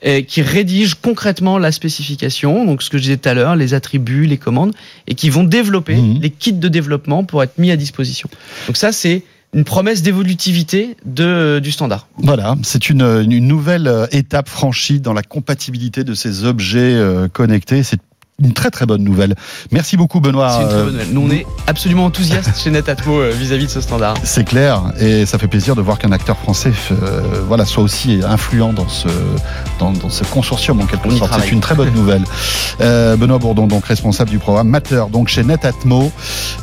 et 0.00 0.24
qui 0.24 0.42
rédigent 0.42 0.94
concrètement 1.02 1.58
la 1.58 1.72
spécification, 1.72 2.64
donc 2.64 2.84
ce 2.84 2.88
que 2.88 2.98
je 2.98 3.02
disais 3.02 3.16
tout 3.16 3.28
à 3.28 3.34
l'heure, 3.34 3.56
les 3.56 3.74
attributs, 3.74 4.26
les 4.26 4.36
commandes, 4.36 4.72
et 5.08 5.16
qui 5.16 5.28
vont 5.28 5.42
développer 5.42 5.96
Mhm. 5.96 6.20
les 6.22 6.30
kits 6.30 6.52
de 6.52 6.68
développement 6.68 7.24
pour 7.24 7.42
être 7.42 7.58
mis 7.58 7.72
à 7.72 7.76
disposition. 7.76 8.28
Donc 8.68 8.76
ça, 8.76 8.92
c'est 8.92 9.24
une 9.54 9.64
promesse 9.64 10.02
d'évolutivité 10.02 10.96
de, 11.04 11.58
du 11.58 11.72
standard. 11.72 12.06
Voilà, 12.18 12.56
c'est 12.62 12.90
une, 12.90 13.02
une 13.02 13.46
nouvelle 13.46 13.88
euh, 13.88 14.06
étape 14.10 14.48
franchie 14.48 15.00
dans 15.00 15.14
la 15.14 15.22
compatibilité 15.22 16.04
de 16.04 16.14
ces 16.14 16.44
objets 16.44 16.94
euh, 16.94 17.28
connectés. 17.28 17.82
Une 18.40 18.52
très 18.52 18.70
très 18.70 18.86
bonne 18.86 19.02
nouvelle. 19.02 19.34
Merci 19.72 19.96
beaucoup 19.96 20.20
Benoît. 20.20 20.52
C'est 20.52 20.62
une 20.62 20.68
très 20.68 20.76
Euh, 20.78 20.84
bonne 20.84 20.92
nouvelle. 20.92 21.08
Nous, 21.12 21.20
on 21.26 21.30
est 21.30 21.44
absolument 21.66 22.04
enthousiastes 22.04 22.56
chez 22.56 22.70
Netatmo 22.70 23.18
euh, 23.18 23.30
vis-à-vis 23.36 23.66
de 23.66 23.70
ce 23.70 23.80
standard. 23.80 24.14
C'est 24.22 24.44
clair, 24.44 24.92
et 25.00 25.26
ça 25.26 25.38
fait 25.38 25.48
plaisir 25.48 25.74
de 25.74 25.82
voir 25.82 25.98
qu'un 25.98 26.12
acteur 26.12 26.36
français 26.36 26.72
euh, 26.92 27.20
voilà, 27.48 27.64
soit 27.64 27.82
aussi 27.82 28.20
influent 28.24 28.72
dans 28.72 28.88
ce, 28.88 29.08
dans, 29.80 29.90
dans 29.90 30.08
ce 30.08 30.22
consortium 30.22 30.80
en 30.80 30.86
quelque 30.86 31.10
sorte. 31.10 31.32
C'est 31.42 31.50
une 31.50 31.60
très 31.60 31.74
bonne 31.74 31.92
nouvelle. 31.92 32.22
Euh, 32.80 33.16
Benoît 33.16 33.38
Bourdon, 33.38 33.66
donc 33.66 33.86
responsable 33.86 34.30
du 34.30 34.38
programme 34.38 34.68
Matter, 34.68 35.02
donc 35.10 35.26
chez 35.26 35.42
Netatmo. 35.42 36.12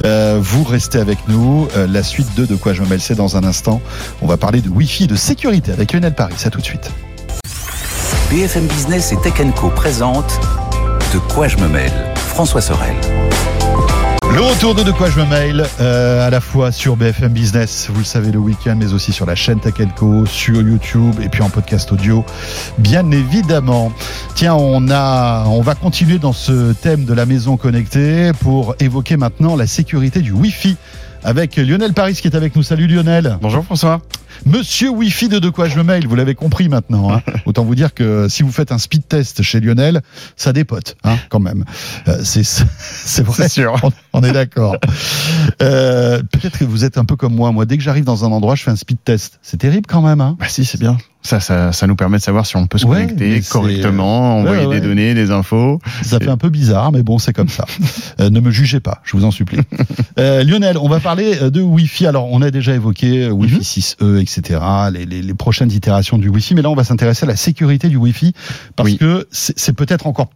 Euh, 0.05 0.39
vous 0.41 0.63
restez 0.63 0.97
avec 0.97 1.17
nous. 1.27 1.67
Euh, 1.75 1.87
la 1.87 2.03
suite 2.03 2.33
de 2.37 2.45
De 2.45 2.55
quoi 2.55 2.71
je 2.73 2.81
me 2.81 2.87
mêle, 2.87 3.01
c'est 3.01 3.15
dans 3.15 3.35
un 3.35 3.43
instant. 3.43 3.81
On 4.21 4.27
va 4.27 4.37
parler 4.37 4.61
de 4.61 4.69
Wi-Fi, 4.69 5.07
de 5.07 5.15
sécurité 5.17 5.73
avec 5.73 5.91
Lionel 5.91 6.13
Paris. 6.15 6.35
À 6.45 6.49
tout 6.49 6.59
de 6.61 6.65
suite. 6.65 6.89
BFM 8.29 8.65
Business 8.67 9.11
et 9.11 9.17
Tech 9.17 9.33
Co 9.59 9.67
présente 9.69 10.39
De 11.15 11.19
quoi 11.33 11.47
je 11.47 11.55
me 11.55 11.69
mêle 11.69 11.93
François 12.17 12.59
Sorel. 12.59 12.93
Le 14.33 14.41
retour 14.41 14.75
de 14.75 14.83
De 14.83 14.91
quoi 14.91 15.09
je 15.09 15.17
me 15.17 15.25
mail, 15.25 15.63
euh, 15.79 16.27
à 16.27 16.29
la 16.29 16.41
fois 16.41 16.73
sur 16.73 16.97
BFM 16.97 17.31
Business, 17.31 17.87
vous 17.89 17.99
le 17.99 18.05
savez, 18.05 18.33
le 18.33 18.39
week-end, 18.39 18.75
mais 18.77 18.91
aussi 18.91 19.13
sur 19.13 19.25
la 19.25 19.33
chaîne 19.33 19.61
Tech 19.61 19.75
Co, 19.95 20.25
sur 20.25 20.61
YouTube 20.61 21.15
et 21.23 21.29
puis 21.29 21.41
en 21.41 21.49
podcast 21.49 21.89
audio, 21.93 22.25
bien 22.79 23.09
évidemment. 23.11 23.93
Tiens, 24.33 24.55
on 24.55 24.89
a, 24.89 25.45
on 25.45 25.61
va 25.61 25.75
continuer 25.75 26.19
dans 26.19 26.33
ce 26.33 26.73
thème 26.73 27.05
de 27.05 27.13
la 27.13 27.25
maison 27.25 27.55
connectée 27.55 28.33
pour 28.41 28.75
évoquer 28.81 29.15
maintenant 29.15 29.55
la 29.55 29.67
sécurité 29.67 30.19
du 30.19 30.33
Wi-Fi 30.33 30.75
avec 31.23 31.55
Lionel 31.55 31.93
Paris 31.93 32.15
qui 32.15 32.27
est 32.27 32.35
avec 32.35 32.57
nous. 32.57 32.63
Salut 32.63 32.87
Lionel. 32.87 33.37
Bonjour 33.41 33.63
François. 33.63 34.01
Monsieur 34.45 34.89
Wi-Fi 34.89 35.29
de 35.29 35.39
De 35.39 35.49
quoi 35.49 35.67
je 35.69 35.77
me 35.77 35.83
mail, 35.83 36.07
vous 36.07 36.15
l'avez 36.15 36.35
compris 36.35 36.69
maintenant. 36.69 37.11
hein. 37.13 37.21
Autant 37.45 37.63
vous 37.63 37.75
dire 37.75 37.93
que 37.93 38.27
si 38.29 38.43
vous 38.43 38.51
faites 38.51 38.71
un 38.71 38.77
speed 38.77 39.07
test 39.07 39.41
chez 39.43 39.59
Lionel, 39.59 40.01
ça 40.35 40.53
dépote, 40.53 40.95
hein, 41.03 41.17
quand 41.29 41.39
même. 41.39 41.65
Euh, 42.07 42.19
c'est 42.23 42.43
c'est 42.79 43.23
vrai. 43.23 43.47
Sûr. 43.49 43.75
On, 43.83 43.91
on 44.13 44.23
est 44.23 44.31
d'accord. 44.31 44.75
Euh, 45.61 46.21
Peut-être 46.31 46.57
que 46.57 46.65
vous 46.65 46.83
êtes 46.85 46.97
un 46.97 47.05
peu 47.05 47.15
comme 47.15 47.33
moi. 47.35 47.51
Moi, 47.51 47.65
dès 47.65 47.77
que 47.77 47.83
j'arrive 47.83 48.03
dans 48.05 48.25
un 48.25 48.31
endroit, 48.31 48.55
je 48.55 48.63
fais 48.63 48.71
un 48.71 48.75
speed 48.75 48.97
test. 49.03 49.39
C'est 49.41 49.57
terrible 49.57 49.85
quand 49.87 50.01
même. 50.01 50.21
Hein 50.21 50.35
Bah 50.39 50.47
si, 50.49 50.65
c'est 50.65 50.79
bien. 50.79 50.97
Ça, 51.21 51.39
ça, 51.39 51.71
ça 51.71 51.87
nous 51.87 51.95
permet 51.95 52.17
de 52.19 52.21
savoir 52.23 52.45
si 52.45 52.55
on 52.55 52.67
peut 52.67 52.77
se 52.77 52.85
Ouais, 52.85 53.07
connecter 53.07 53.41
correctement, 53.49 54.37
envoyer 54.37 54.59
Ouais, 54.61 54.65
ouais. 54.67 54.79
des 54.79 54.87
données, 54.87 55.13
des 55.15 55.31
infos. 55.31 55.79
ça 56.03 56.19
fait 56.19 56.29
un 56.29 56.37
peu 56.37 56.49
bizarre, 56.49 56.91
mais 56.91 57.01
bon, 57.01 57.17
c'est 57.17 57.33
comme 57.33 57.49
ça. 57.49 57.65
Euh, 58.21 58.29
ne 58.29 58.39
me 58.39 58.49
jugez 58.49 58.79
pas, 58.79 59.01
je 59.03 59.17
vous 59.17 59.25
en 59.25 59.31
supplie. 59.31 59.59
Euh, 60.19 60.41
Lionel, 60.43 60.77
on 60.77 60.87
va 60.87 61.01
parler 61.01 61.37
euh, 61.41 61.49
de 61.49 61.59
Wi-Fi. 61.61 62.07
Alors, 62.07 62.31
on 62.31 62.41
a 62.41 62.49
déjà 62.49 62.73
évoqué 62.73 63.25
euh, 63.25 63.29
Wi-Fi 63.31 63.55
Mhm. 63.55 63.61
6E, 63.61 64.21
etc., 64.25 64.59
les, 64.91 65.05
les- 65.05 65.21
les 65.21 65.33
prochaines 65.33 65.71
itérations 65.71 66.17
du 66.17 66.29
Wi-Fi, 66.29 66.55
mais 66.55 66.61
là, 66.61 66.69
on 66.69 66.75
va 66.75 66.83
s'intéresser 66.83 67.23
à 67.25 67.27
la 67.27 67.35
sécurité 67.35 67.87
du 67.89 67.97
Wi-Fi 67.97 68.33
parce 68.75 68.89
Oui. 68.89 68.97
que 68.97 69.27
c'est 69.31 69.57
c'est 69.57 69.73
peut-être 69.73 70.07
encore 70.07 70.29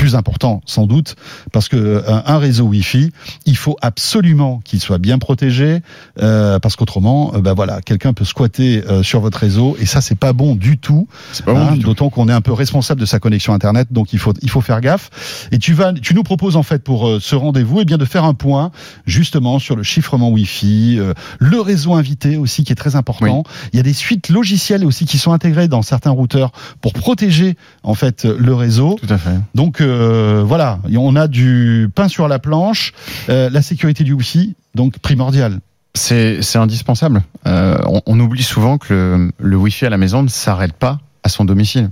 plus 0.00 0.16
important, 0.16 0.62
sans 0.66 0.86
doute, 0.86 1.14
parce 1.52 1.68
que 1.68 1.76
euh, 1.76 2.02
un 2.26 2.38
réseau 2.38 2.64
Wi-Fi, 2.64 3.12
il 3.46 3.56
faut 3.56 3.76
absolument 3.82 4.60
qu'il 4.64 4.80
soit 4.80 4.98
bien 4.98 5.18
protégé, 5.18 5.80
euh, 6.20 6.58
parce 6.58 6.74
qu'autrement, 6.76 7.32
euh, 7.34 7.40
bah 7.40 7.54
voilà, 7.54 7.80
quelqu'un 7.82 8.12
peut 8.12 8.24
squatter 8.24 8.82
euh, 8.88 9.02
sur 9.02 9.20
votre 9.20 9.38
réseau, 9.38 9.76
et 9.78 9.86
ça, 9.86 10.00
c'est 10.00 10.18
pas 10.18 10.32
bon 10.32 10.54
du 10.54 10.78
tout. 10.78 11.06
Bon 11.46 11.60
Hein. 11.60 11.76
D'autant 11.76 12.10
qu'on 12.10 12.28
est 12.28 12.32
un 12.32 12.40
peu 12.40 12.52
responsable 12.52 13.00
de 13.00 13.06
sa 13.06 13.18
connexion 13.18 13.52
internet, 13.52 13.88
donc 13.90 14.12
il 14.12 14.18
faut 14.18 14.32
il 14.42 14.50
faut 14.50 14.60
faire 14.60 14.80
gaffe. 14.80 15.10
Et 15.52 15.58
tu 15.58 15.74
vas 15.74 15.92
tu 15.92 16.14
nous 16.14 16.22
proposes 16.22 16.56
en 16.56 16.62
fait 16.62 16.82
pour 16.82 17.08
euh, 17.08 17.18
ce 17.20 17.34
rendez-vous, 17.34 17.80
et 17.80 17.84
bien 17.84 17.98
de 17.98 18.04
faire 18.04 18.24
un 18.24 18.34
point 18.34 18.70
justement 19.06 19.58
sur 19.58 19.76
le 19.76 19.82
chiffrement 19.82 20.30
Wi-Fi, 20.30 20.96
euh, 20.98 21.14
le 21.38 21.60
réseau 21.60 21.94
invité 21.94 22.36
aussi 22.36 22.64
qui 22.64 22.72
est 22.72 22.76
très 22.76 22.96
important. 22.96 23.44
Il 23.72 23.76
y 23.76 23.80
a 23.80 23.82
des 23.82 23.92
suites 23.92 24.28
logicielles 24.28 24.84
aussi 24.84 25.04
qui 25.04 25.18
sont 25.18 25.32
intégrées 25.32 25.68
dans 25.68 25.82
certains 25.82 26.10
routeurs 26.10 26.52
pour 26.80 26.92
protéger 26.92 27.56
en 27.82 27.94
fait 27.94 28.24
le 28.24 28.54
réseau. 28.54 28.96
Tout 29.00 29.12
à 29.12 29.18
fait. 29.18 29.38
Donc 29.54 29.80
euh, 29.90 30.42
voilà, 30.44 30.78
on 30.96 31.16
a 31.16 31.28
du 31.28 31.88
pain 31.94 32.08
sur 32.08 32.28
la 32.28 32.38
planche, 32.38 32.92
Euh, 33.28 33.50
la 33.50 33.62
sécurité 33.62 34.04
du 34.04 34.12
Wi-Fi 34.12 34.54
donc 34.74 34.98
primordial. 34.98 35.60
C'est 35.94 36.40
indispensable. 36.56 37.22
Euh, 37.46 37.78
on, 37.86 38.00
on 38.06 38.20
oublie 38.20 38.44
souvent 38.44 38.78
que 38.78 38.92
le, 38.94 39.32
le 39.38 39.56
Wi-Fi 39.56 39.86
à 39.86 39.90
la 39.90 39.98
maison 39.98 40.22
ne 40.22 40.28
s'arrête 40.28 40.72
pas 40.72 41.00
à 41.24 41.28
son 41.28 41.44
domicile. 41.44 41.90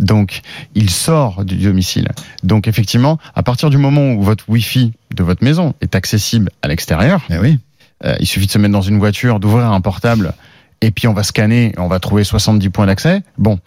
Donc, 0.00 0.40
il 0.74 0.90
sort 0.90 1.44
du 1.44 1.56
domicile. 1.56 2.08
Donc, 2.42 2.66
effectivement, 2.66 3.18
à 3.36 3.44
partir 3.44 3.70
du 3.70 3.76
moment 3.76 4.12
où 4.12 4.22
votre 4.22 4.44
Wi-Fi 4.48 4.92
de 5.14 5.22
votre 5.22 5.44
maison 5.44 5.74
est 5.80 5.94
accessible 5.94 6.50
à 6.62 6.68
l'extérieur, 6.68 7.22
Eh 7.30 7.38
oui. 7.38 7.58
Euh, 8.04 8.16
il 8.18 8.26
suffit 8.26 8.46
de 8.46 8.50
se 8.50 8.58
mettre 8.58 8.72
dans 8.72 8.82
une 8.82 8.98
voiture, 8.98 9.38
d'ouvrir 9.38 9.66
un 9.70 9.80
portable, 9.80 10.34
et 10.80 10.90
puis 10.90 11.06
on 11.06 11.14
va 11.14 11.22
scanner, 11.22 11.72
on 11.78 11.86
va 11.86 12.00
trouver 12.00 12.24
70 12.24 12.68
points 12.70 12.86
d'accès. 12.86 13.22
Bon, 13.38 13.60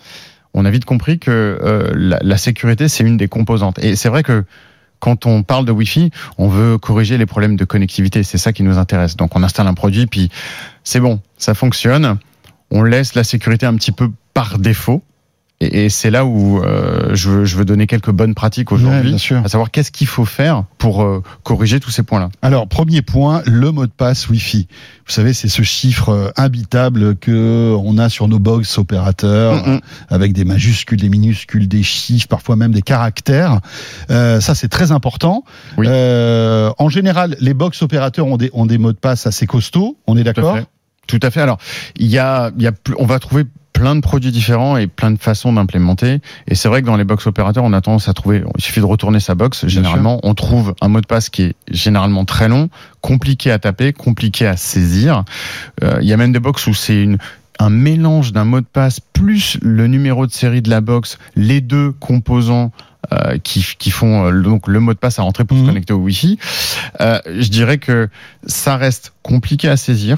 on 0.54 0.66
a 0.66 0.70
vite 0.70 0.86
compris 0.86 1.20
que 1.20 1.32
euh, 1.32 1.92
la, 1.96 2.20
la 2.22 2.38
sécurité, 2.38 2.88
c'est 2.88 3.04
une 3.04 3.18
des 3.18 3.28
composantes. 3.28 3.80
Et 3.80 3.96
c'est 3.96 4.10
vrai 4.10 4.24
que 4.24 4.44
quand 5.00 5.26
on 5.26 5.44
parle 5.44 5.66
de 5.66 5.72
Wi-Fi, 5.72 6.12
on 6.38 6.48
veut 6.48 6.78
corriger 6.78 7.18
les 7.18 7.26
problèmes 7.26 7.56
de 7.56 7.66
connectivité. 7.66 8.24
C'est 8.24 8.38
ça 8.38 8.54
qui 8.54 8.64
nous 8.64 8.78
intéresse. 8.78 9.16
Donc 9.16 9.36
on 9.36 9.44
installe 9.44 9.68
un 9.68 9.74
produit, 9.74 10.08
puis 10.08 10.30
c'est 10.84 11.00
bon, 11.00 11.22
ça 11.38 11.54
fonctionne. 11.54 12.18
On 12.72 12.84
laisse 12.84 13.16
la 13.16 13.24
sécurité 13.24 13.66
un 13.66 13.76
petit 13.76 13.92
peu 13.92 14.10
par 14.34 14.58
défaut. 14.58 15.04
Et, 15.60 15.86
et 15.86 15.90
c'est 15.90 16.12
là 16.12 16.24
où 16.24 16.62
euh, 16.64 17.16
je, 17.16 17.30
veux, 17.30 17.46
je 17.46 17.58
veux 17.58 17.66
donner 17.66 17.88
quelques 17.88 18.12
bonnes 18.12 18.36
pratiques 18.36 18.72
Ouais, 18.72 18.78
aujourd'hui, 18.78 19.18
sûr. 19.18 19.38
à 19.44 19.48
savoir 19.50 19.72
qu'est-ce 19.72 19.92
qu'il 19.92 20.06
faut 20.06 20.26
faire 20.26 20.66
pour 20.78 21.02
euh, 21.04 21.24
corriger 21.44 21.80
tous 21.80 21.90
ces 21.90 22.04
points-là. 22.04 22.30
Alors, 22.44 22.68
premier 22.68 23.02
point, 23.02 23.42
le 23.46 23.72
mot 23.72 23.86
de 23.88 23.92
passe 23.92 24.30
Wi-Fi. 24.30 24.68
Vous 25.08 25.12
savez, 25.12 25.34
c'est 25.34 25.48
ce 25.48 25.64
chiffre 25.64 26.10
euh, 26.10 26.30
imbitable 26.38 27.16
que 27.16 27.76
on 27.84 27.98
a 27.98 28.10
sur 28.10 28.28
nos 28.28 28.38
box 28.40 28.78
opérateurs, 28.78 29.66
Mm, 29.66 29.72
mm. 29.76 29.80
avec 30.10 30.34
des 30.34 30.46
majuscules, 30.46 31.00
des 31.00 31.10
minuscules, 31.10 31.68
des 31.68 31.82
chiffres, 31.84 32.28
parfois 32.28 32.56
même 32.56 32.72
des 32.72 32.82
caractères. 32.84 33.60
Euh, 34.12 34.40
ça, 34.40 34.54
c'est 34.54 34.68
très 34.70 34.92
important. 34.92 35.44
Oui. 35.78 35.88
Euh, 35.90 36.72
en 36.78 36.90
général, 36.90 37.36
les 37.40 37.54
box 37.56 37.82
opérateurs 37.82 38.28
ont 38.28 38.38
des, 38.38 38.52
ont 38.54 38.66
des 38.68 38.78
mots 38.78 38.92
de 38.94 38.98
passe 38.98 39.26
assez 39.26 39.48
costauds. 39.48 39.98
On 40.06 40.18
est 40.18 40.24
d'accord. 40.24 40.60
Tout 41.08 41.20
à 41.24 41.32
fait. 41.32 41.42
Alors, 41.42 41.58
il 41.96 42.08
y 42.08 42.18
a, 42.20 42.52
y 42.60 42.68
a, 42.68 42.74
on 43.00 43.06
va 43.06 43.18
trouver 43.20 43.46
plein 43.78 43.96
de 43.96 44.02
produits 44.02 44.32
différents 44.32 44.76
et 44.76 44.88
plein 44.88 45.12
de 45.12 45.20
façons 45.20 45.54
d'implémenter. 45.54 46.20
Et 46.48 46.56
c'est 46.56 46.68
vrai 46.68 46.82
que 46.82 46.88
dans 46.88 46.96
les 46.98 47.04
box 47.04 47.28
opérateurs, 47.28 47.64
on 47.64 47.74
a 47.74 47.82
tendance 47.82 48.10
à 48.10 48.14
trouver, 48.14 48.44
il 48.58 48.64
suffit 48.64 48.80
de 48.80 48.86
retourner 48.86 49.20
sa 49.20 49.36
box. 49.36 49.68
Généralement, 49.68 50.20
on 50.24 50.34
trouve 50.34 50.74
un 50.82 50.88
mot 50.88 51.00
de 51.00 51.06
passe 51.06 51.30
qui 51.30 51.44
est 51.44 51.56
généralement 51.70 52.26
très 52.26 52.48
long, 52.50 52.70
compliqué 53.02 53.52
à 53.52 53.60
taper, 53.60 53.94
compliqué 53.94 54.48
à 54.48 54.58
saisir. 54.58 55.24
Euh, 55.84 56.00
il 56.02 56.08
y 56.08 56.14
a 56.14 56.18
même 56.18 56.32
des 56.32 56.40
box 56.40 56.66
où 56.66 56.74
c'est 56.74 57.02
une 57.04 57.18
un 57.60 57.72
mélange 57.72 58.34
d'un 58.34 58.46
mot 58.46 58.62
de 58.62 58.68
passe 58.72 59.00
plus 59.00 59.58
le 59.64 59.88
numéro 59.88 60.28
de 60.28 60.32
série 60.32 60.62
de 60.62 60.70
la 60.70 60.80
box, 60.80 61.18
les 61.36 61.60
deux 61.60 61.92
composants 61.92 62.72
euh, 63.12 63.38
qui, 63.44 63.66
qui 63.80 63.90
font 63.90 64.28
euh, 64.28 64.42
donc 64.42 64.68
le 64.68 64.80
mot 64.80 64.94
de 64.94 65.00
passe 65.00 65.18
à 65.18 65.24
rentrer 65.24 65.44
pour 65.44 65.58
Mhm. 65.58 65.64
se 65.64 65.68
connecter 65.70 65.94
au 65.94 65.98
Wi-Fi. 65.98 66.38
Euh, 67.02 67.20
je 67.26 67.48
dirais 67.50 67.78
que 67.80 68.10
ça 68.46 68.78
reste 68.78 69.14
compliqué 69.24 69.70
à 69.70 69.78
saisir. 69.78 70.18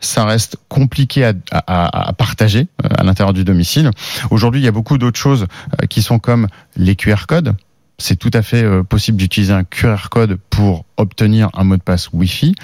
Ça 0.00 0.24
reste 0.24 0.56
compliqué 0.68 1.30
à, 1.52 2.12
partager 2.14 2.68
euh, 2.84 2.88
à 2.96 3.04
l'intérieur 3.04 3.32
du 3.32 3.44
domicile. 3.44 3.90
Aujourd'hui, 4.30 4.60
il 4.60 4.64
y 4.64 4.68
a 4.68 4.72
beaucoup 4.72 4.98
d'autres 4.98 5.18
choses 5.18 5.46
euh, 5.82 5.86
qui 5.86 6.02
sont 6.02 6.18
comme 6.18 6.48
les 6.76 6.96
QR 6.96 7.26
codes. 7.28 7.54
C'est 8.02 8.16
tout 8.16 8.30
à 8.34 8.42
fait 8.42 8.62
euh, 8.64 8.82
possible 8.82 9.18
d'utiliser 9.18 9.52
un 9.52 9.62
QR 9.64 10.08
code 10.10 10.38
pour 10.48 10.84
obtenir 10.96 11.48
un 11.54 11.64
mot 11.64 11.76
de 11.76 11.82
passe 11.82 12.08
Wi-Fi, 12.12 12.54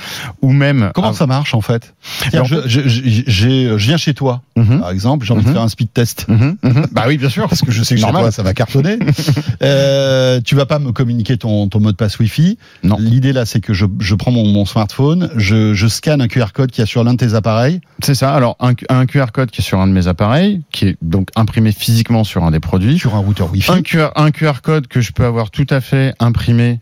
ou 0.43 0.53
même 0.53 0.91
Comment 0.95 1.13
ça 1.15 1.27
marche 1.27 1.55
en 1.55 1.61
fait? 1.63 1.95
Je, 2.33 2.63
je- 2.67 2.81
je- 2.87 3.23
j'ai- 3.27 3.69
je 3.69 3.75
viens 3.77 3.97
chez 3.97 4.13
toi, 4.13 4.43
mhm, 4.57 4.81
par 4.81 4.91
exemple, 4.91 5.25
j'ai 5.25 5.33
envie 5.33 5.43
de 5.45 5.49
Mhm. 5.49 5.55
faire 5.55 5.63
un 5.63 5.69
speed 5.69 5.93
test. 5.95 6.27
mhm. 6.29 6.57
Bah 6.93 7.05
oui, 7.09 7.17
bien 7.17 7.29
sûr. 7.31 7.49
Parce 7.49 7.63
que 7.63 7.71
je 7.71 7.83
sais 7.83 7.95
que 7.95 8.01
chez 8.01 8.11
toi, 8.11 8.31
ça 8.31 8.43
va 8.43 8.53
cartonner. 8.53 8.99
euh, 9.63 10.41
tu 10.45 10.55
vas 10.55 10.67
pas 10.67 10.79
me 10.79 10.93
communiquer 10.93 11.37
ton, 11.39 11.69
ton 11.69 11.81
mot 11.81 11.93
de 11.93 11.97
passe 11.97 12.19
Wi-Fi. 12.19 12.59
Non. 12.83 12.97
L'idée 12.99 13.33
là, 13.33 13.47
c'est 13.47 13.61
que 13.61 13.73
je, 13.73 13.85
prends 14.15 14.31
mon, 14.31 14.47
mon 14.47 14.65
smartphone, 14.65 15.31
je, 15.37 15.75
je 15.75 15.87
scanne 15.87 16.21
un 16.21 16.29
QR 16.29 16.53
code 16.53 16.71
qui 16.71 16.83
a 16.83 16.87
sur 16.87 17.05
l'un 17.05 17.13
de 17.15 17.19
tes 17.19 17.35
appareils. 17.35 17.81
C'est 18.03 18.15
ça. 18.15 18.35
Alors 18.35 18.57
un, 18.61 18.73
un 18.89 19.07
QR 19.07 19.27
code 19.33 19.51
qui 19.51 19.61
est 19.61 19.65
sur 19.65 19.81
un 19.81 19.87
de 19.87 19.93
mes 19.93 20.09
appareils, 20.09 20.63
qui 20.73 20.87
est 20.89 20.97
donc 21.03 21.29
imprimé 21.37 21.73
physiquement 21.73 22.25
sur 22.25 22.45
un 22.45 22.51
des 22.51 22.61
produits. 22.61 22.99
sur 22.99 23.15
un 23.15 23.19
routeur 23.21 23.51
Wi-Fi. 23.53 23.73
Un 23.73 23.83
QR, 23.83 24.09
un 24.17 24.31
QR 24.31 24.61
code 24.63 24.87
que 24.89 25.01
je 25.01 25.13
peux 25.13 25.26
avoir 25.27 25.51
tout 25.51 25.67
à 25.71 25.81
fait 25.81 26.15
imprimé 26.19 26.81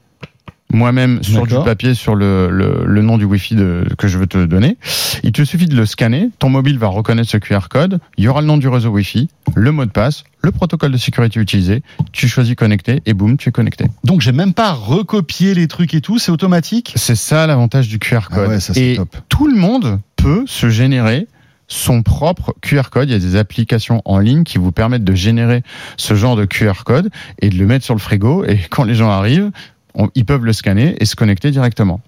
moi-même 0.73 1.23
sur 1.23 1.47
du 1.47 1.55
papier 1.55 1.95
sur 1.95 2.17
le, 2.17 2.49
le, 2.51 2.83
le 2.85 3.03
nom 3.03 3.17
du 3.17 3.25
Wi-Fi 3.25 3.55
de, 3.55 3.87
que 3.97 4.09
je 4.09 4.19
veux 4.19 4.27
te 4.27 4.45
donner. 4.45 4.77
Il 5.23 5.31
te 5.31 5.45
suffit 5.45 5.67
de 5.67 5.77
le 5.77 5.87
scanner, 5.87 6.31
ton 6.41 6.49
mobile 6.51 6.79
va 6.79 6.89
reconnaître 6.89 7.31
ce 7.31 7.37
QR 7.37 7.69
code, 7.71 8.01
il 8.17 8.25
y 8.25 8.29
aura 8.29 8.41
le 8.41 8.49
nom 8.49 8.57
du 8.57 8.67
réseau 8.67 8.89
Wi-Fi, 8.91 9.29
le 9.55 9.71
mot 9.71 9.85
de 9.85 9.91
passe, 9.91 10.25
le 10.43 10.51
protocole 10.51 10.91
de 10.91 10.97
sécurité 10.97 11.39
utilisé, 11.39 11.83
tu 12.11 12.27
choisis 12.27 12.57
connecter 12.57 13.03
et 13.07 13.15
boum, 13.15 13.37
tu 13.37 13.51
es 13.51 13.53
connecté. 13.53 13.85
Donc 14.03 14.21
j'ai 14.21 14.33
même 14.33 14.53
pas 14.53 14.73
recopié 14.73 15.55
les 15.55 15.69
trucs 15.69 15.95
et 15.95 16.01
tout, 16.01 16.19
c'est 16.19 16.33
automatique? 16.33 16.93
C'est 16.97 17.15
ça 17.15 17.47
l'avantage 17.47 17.87
du 17.87 18.01
QR 18.01 18.23
Ah 18.31 18.35
code. 18.35 18.49
ouais, 18.49 18.61
ça, 18.61 18.75
c'est 18.75 18.93
et 18.93 18.97
top. 18.97 19.15
tout 19.29 19.47
le 19.47 19.55
monde 19.57 20.01
peut 20.17 20.43
se 20.47 20.69
générer 20.71 21.29
son 21.69 22.03
propre 22.03 22.55
QR 22.61 22.91
code. 22.91 23.09
Il 23.09 23.13
y 23.13 23.17
a 23.17 23.19
des 23.19 23.37
applications 23.37 24.03
en 24.05 24.19
ligne 24.19 24.45
qui 24.45 24.59
vous 24.59 24.73
permettent 24.73 25.05
de 25.05 25.15
générer 25.15 25.63
ce 25.97 26.15
genre 26.15 26.37
de 26.37 26.45
QR 26.45 26.85
code 26.85 27.11
et 27.41 27.49
de 27.51 27.57
le 27.57 27.67
mettre 27.67 27.85
sur 27.85 27.95
le 27.95 28.01
frigo. 28.01 28.45
Et 28.45 28.59
quand 28.71 28.85
les 28.85 28.95
gens 28.95 29.11
arrivent, 29.11 29.51
on- 29.95 30.09
ils 30.15 30.25
peuvent 30.25 30.45
le 30.45 30.53
scanner 30.53 30.97
et 31.01 31.05
se 31.05 31.17
connecter 31.17 31.51
directement. 31.51 32.01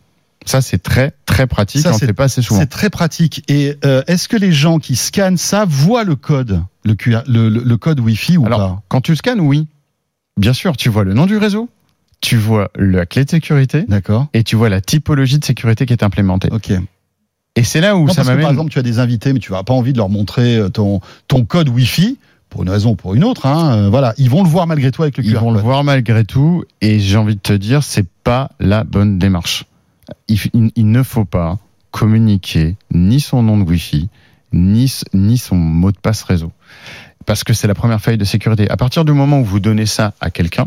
Ça, 0.44 0.60
c'est 0.60 0.78
très, 0.78 1.12
très 1.24 1.46
pratique. 1.48 1.80
Ça, 1.82 1.90
on 1.90 1.94
ne 1.94 1.98
c'est- 1.98 2.06
fait 2.06 2.12
pas 2.12 2.24
assez 2.24 2.42
souvent. 2.42 2.60
C'est 2.60 2.66
très 2.66 2.90
pratique. 2.90 3.42
Et 3.48 3.74
euh, 3.84 4.02
est-ce 4.06 4.28
que 4.28 4.36
les 4.36 4.52
gens 4.52 4.78
qui 4.78 4.94
scannent 4.94 5.38
ça 5.38 5.64
voient 5.66 6.04
le 6.04 6.14
code, 6.14 6.62
le, 6.84 6.94
QR, 6.94 7.22
le, 7.26 7.48
le- 7.48 7.62
le 7.64 7.76
code 7.76 7.98
Wi-Fi 7.98 8.36
ou 8.36 8.46
Alors, 8.46 8.58
pas? 8.58 8.82
quand 8.88 9.00
tu 9.00 9.16
scannes, 9.16 9.40
oui. 9.40 9.66
Bien 10.38 10.52
sûr, 10.52 10.76
tu 10.76 10.88
vois 10.90 11.02
le 11.02 11.14
nom 11.14 11.26
du 11.26 11.36
réseau, 11.38 11.68
tu 12.20 12.36
vois 12.36 12.70
la 12.76 13.06
clé 13.06 13.24
de 13.24 13.30
sécurité 13.30 13.84
D'accord. 13.88 14.26
et 14.34 14.44
tu 14.44 14.54
vois 14.54 14.68
la 14.68 14.80
typologie 14.82 15.38
de 15.38 15.44
sécurité 15.44 15.86
qui 15.86 15.94
est 15.94 16.02
implémentée. 16.04 16.48
Ok. 16.52 16.70
Et 17.56 17.64
c'est 17.64 17.80
là 17.80 17.96
où 17.96 18.06
Non, 18.06 18.12
ça 18.12 18.22
que 18.22 18.26
par 18.26 18.36
m'amène. 18.36 18.50
exemple, 18.50 18.70
tu 18.70 18.78
as 18.78 18.82
des 18.82 18.98
invités, 18.98 19.32
mais 19.32 19.38
tu 19.40 19.50
n'auras 19.50 19.64
pas 19.64 19.72
envie 19.74 19.92
de 19.92 19.98
leur 19.98 20.08
montrer 20.10 20.56
euh, 20.56 20.68
ton, 20.68 21.00
ton 21.26 21.44
code 21.44 21.68
Wi-Fi 21.70 22.18
pour 22.50 22.62
une 22.62 22.68
raison 22.70 22.90
ou 22.90 22.94
pour 22.96 23.14
une 23.14 23.24
autre. 23.24 23.46
Hein. 23.46 23.74
euh, 23.76 23.88
Voilà, 23.90 24.14
ils 24.18 24.28
vont 24.30 24.42
le 24.42 24.48
voir 24.48 24.66
malgré 24.66 24.90
tout 24.92 25.02
avec 25.02 25.16
le 25.16 25.24
Ils 25.24 25.32
QR 25.32 25.40
vont 25.40 25.50
le 25.50 25.56
code. 25.56 25.64
voir 25.64 25.82
malgré 25.84 26.24
tout, 26.24 26.64
et 26.80 26.98
j'ai 27.00 27.16
envie 27.16 27.34
de 27.34 27.40
te 27.40 27.52
dire, 27.54 27.82
c'est 27.82 28.06
pas 28.24 28.50
la 28.60 28.84
bonne 28.84 29.18
démarche. 29.18 29.64
Il, 30.28 30.38
il- 30.54 30.70
il 30.76 30.90
ne 30.90 31.02
faut 31.02 31.24
pas 31.24 31.58
communiquer 31.90 32.76
ni 32.92 33.20
son 33.20 33.42
nom 33.42 33.56
de 33.58 33.64
Wi-Fi, 33.64 34.08
ni, 34.52 34.92
ni 35.14 35.38
son 35.38 35.56
mot 35.56 35.90
de 35.92 35.98
passe 35.98 36.22
réseau. 36.22 36.52
Parce 37.24 37.42
que 37.42 37.52
c'est 37.54 37.66
la 37.66 37.74
première 37.74 38.00
faille 38.00 38.18
de 38.18 38.24
sécurité. 38.24 38.70
À 38.70 38.76
partir 38.76 39.04
du 39.04 39.12
moment 39.12 39.40
où 39.40 39.44
vous 39.44 39.60
donnez 39.60 39.86
ça 39.86 40.12
à 40.20 40.30
quelqu'un, 40.30 40.66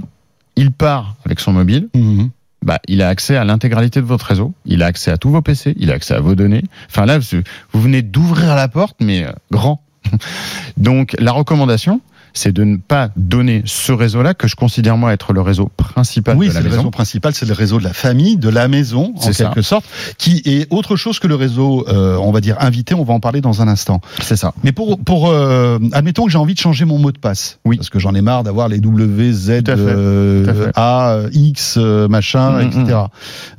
il 0.56 0.71
part 0.71 1.15
avec 1.25 1.39
son 1.39 1.54
mobile, 1.54 1.88
Mhm. 1.93 2.32
Bah, 2.62 2.80
il 2.88 3.02
a 3.02 3.08
accès 3.08 3.38
à 3.38 3.43
l'intégralité 3.43 4.02
de 4.02 4.06
votre 4.06 4.26
réseau, 4.26 4.54
il 4.65 4.84
a 4.84 4.88
accès 4.88 5.12
à 5.12 5.17
tous 5.17 5.30
vos 5.30 5.41
PC, 5.41 5.74
il 5.78 5.91
a 5.91 5.93
accès 5.95 6.13
à 6.13 6.19
vos 6.19 6.36
données. 6.36 6.63
Enfin 6.89 7.06
là, 7.06 7.19
vous 7.19 7.82
venez 7.82 8.02
d'ouvrir 8.02 8.56
la 8.56 8.67
porte, 8.67 8.98
mais 9.00 9.26
euh, 9.26 9.32
grand. 9.52 9.84
Donc 10.78 11.15
la 11.19 11.32
recommandation, 11.32 12.02
c'est 12.34 12.52
de 12.52 12.63
ne 12.63 12.78
pas 12.78 13.10
donner 13.15 13.62
ce 13.65 13.92
réseau-là, 13.92 14.34
que 14.34 14.48
je 14.48 14.56
considère 14.56 14.98
moi 14.98 15.13
être 15.13 15.34
le 15.34 15.42
réseau 15.42 15.70
principal 15.78 16.38
Oui, 16.38 16.48
de 16.48 16.52
c'est 16.52 16.58
la 16.58 16.63
le 16.63 16.70
maison. 16.70 16.82
réseau 16.82 16.92
principal, 16.92 17.34
c'est 17.34 17.46
le 17.46 17.54
réseau 17.54 17.80
de 17.80 17.84
la 17.84 17.94
famille, 17.94 18.38
de 18.38 18.50
la 18.50 18.68
maison, 18.68 19.13
en 19.18 19.32
ça. 19.32 19.46
quelque 19.46 19.62
sorte, 19.62 19.86
qui 20.18 20.42
est 20.46 20.68
autre 20.72 20.96
chose 20.96 21.20
que 21.20 21.28
le 21.28 21.36
réseau, 21.36 21.86
euh, 21.89 22.18
on 22.18 22.32
va 22.32 22.42
dire, 22.42 22.56
invité. 22.60 22.94
On 22.96 23.04
va 23.04 23.13
en 23.13 23.20
parler 23.20 23.42
dans 23.42 23.62
un 23.62 23.68
instant. 23.68 24.02
C'est 24.22 24.36
ça. 24.36 24.54
Mais 24.63 24.72
pour, 24.72 25.00
pour 25.00 25.30
euh, 25.30 25.80
admettons 25.92 26.26
que 26.26 26.32
j'ai 26.32 26.38
envie 26.38 26.54
de 26.54 26.60
changer 26.60 26.86
mon 26.86 26.98
mot 27.00 27.12
de 27.12 27.20
passe. 27.20 27.60
Oui. 27.65 27.78
Parce 27.78 27.89
que 27.89 28.00
j'en 28.00 28.13
ai 28.15 28.22
marre 28.22 28.44
d'avoir 28.44 28.68
les 28.70 28.80
W, 28.80 29.32
Z, 29.32 29.63
euh. 29.70 30.72
A, 30.76 31.18
X, 31.34 31.78
machin, 31.78 32.50
Mm, 32.50 32.62
etc. 32.68 32.98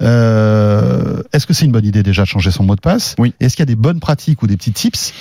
Euh, 0.02 1.22
Est-ce 1.32 1.46
que 1.46 1.52
c'est 1.54 1.64
une 1.64 1.72
bonne 1.72 1.84
idée 1.86 2.02
déjà 2.02 2.22
de 2.22 2.28
changer 2.28 2.50
son 2.50 2.64
mot 2.64 2.74
de 2.76 2.80
passe? 2.80 3.14
Oui. 3.18 3.34
Est-ce 3.40 3.56
qu'il 3.56 3.62
y 3.62 3.64
a 3.64 3.66
des 3.66 3.76
bonnes 3.76 4.00
pratiques 4.00 4.42
ou 4.42 4.46
des 4.46 4.56
petits 4.56 4.72
tips? 4.72 5.12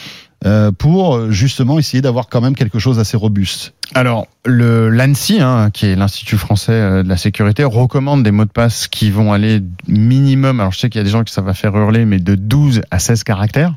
Euh, 0.45 0.71
pour 0.71 1.15
euh, 1.15 1.32
justement 1.32 1.80
essayer 1.80 2.02
d'avoir 2.02 2.30
quand 2.30 2.39
même 2.39 2.56
quelque 2.56 2.80
chose 2.80 2.95
d'assez 2.95 3.17
robuste 3.17 3.73
Alors, 3.93 4.25
le 4.45 4.89
l'ANSI, 4.89 5.41
hein, 5.41 5.69
qui 5.69 5.88
est 5.88 5.95
l'Institut 5.97 6.38
français 6.38 6.71
euh, 6.71 7.04
de 7.04 7.10
la 7.10 7.17
sécurité, 7.17 7.65
recommande 7.65 8.23
des 8.23 8.32
mots 8.32 8.45
de 8.45 8.49
passe 8.49 8.88
qui 8.88 9.12
vont 9.12 9.34
aller 9.34 9.62
minimum, 9.89 10.62
alors 10.62 10.71
je 10.71 10.80
sais 10.80 10.89
qu'il 10.89 10.99
y 10.99 11.02
a 11.02 11.04
des 11.04 11.10
gens 11.10 11.25
qui 11.25 11.34
ça 11.34 11.41
va 11.41 11.54
faire 11.54 11.75
hurler, 11.75 12.06
mais 12.06 12.19
de 12.19 12.36
12 12.36 12.84
à 12.89 12.99
16 12.99 13.25
caractères. 13.25 13.75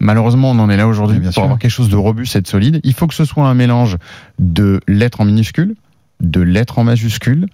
Malheureusement, 0.00 0.50
on 0.50 0.58
en 0.58 0.68
est 0.68 0.76
là 0.76 0.86
aujourd'hui. 0.86 1.18
Pour 1.18 1.32
sûr. 1.32 1.44
avoir 1.44 1.58
quelque 1.58 1.70
chose 1.70 1.88
de 1.88 1.96
robuste 1.96 2.36
et 2.36 2.42
de 2.42 2.48
solide, 2.48 2.80
il 2.84 2.92
faut 2.92 3.06
que 3.06 3.14
ce 3.14 3.24
soit 3.24 3.48
un 3.48 3.54
mélange 3.54 3.96
de 4.38 4.80
lettres 4.86 5.22
en 5.22 5.24
minuscules, 5.24 5.76
de 6.20 6.42
lettres 6.42 6.78
en 6.78 6.84
majuscules, 6.84 7.46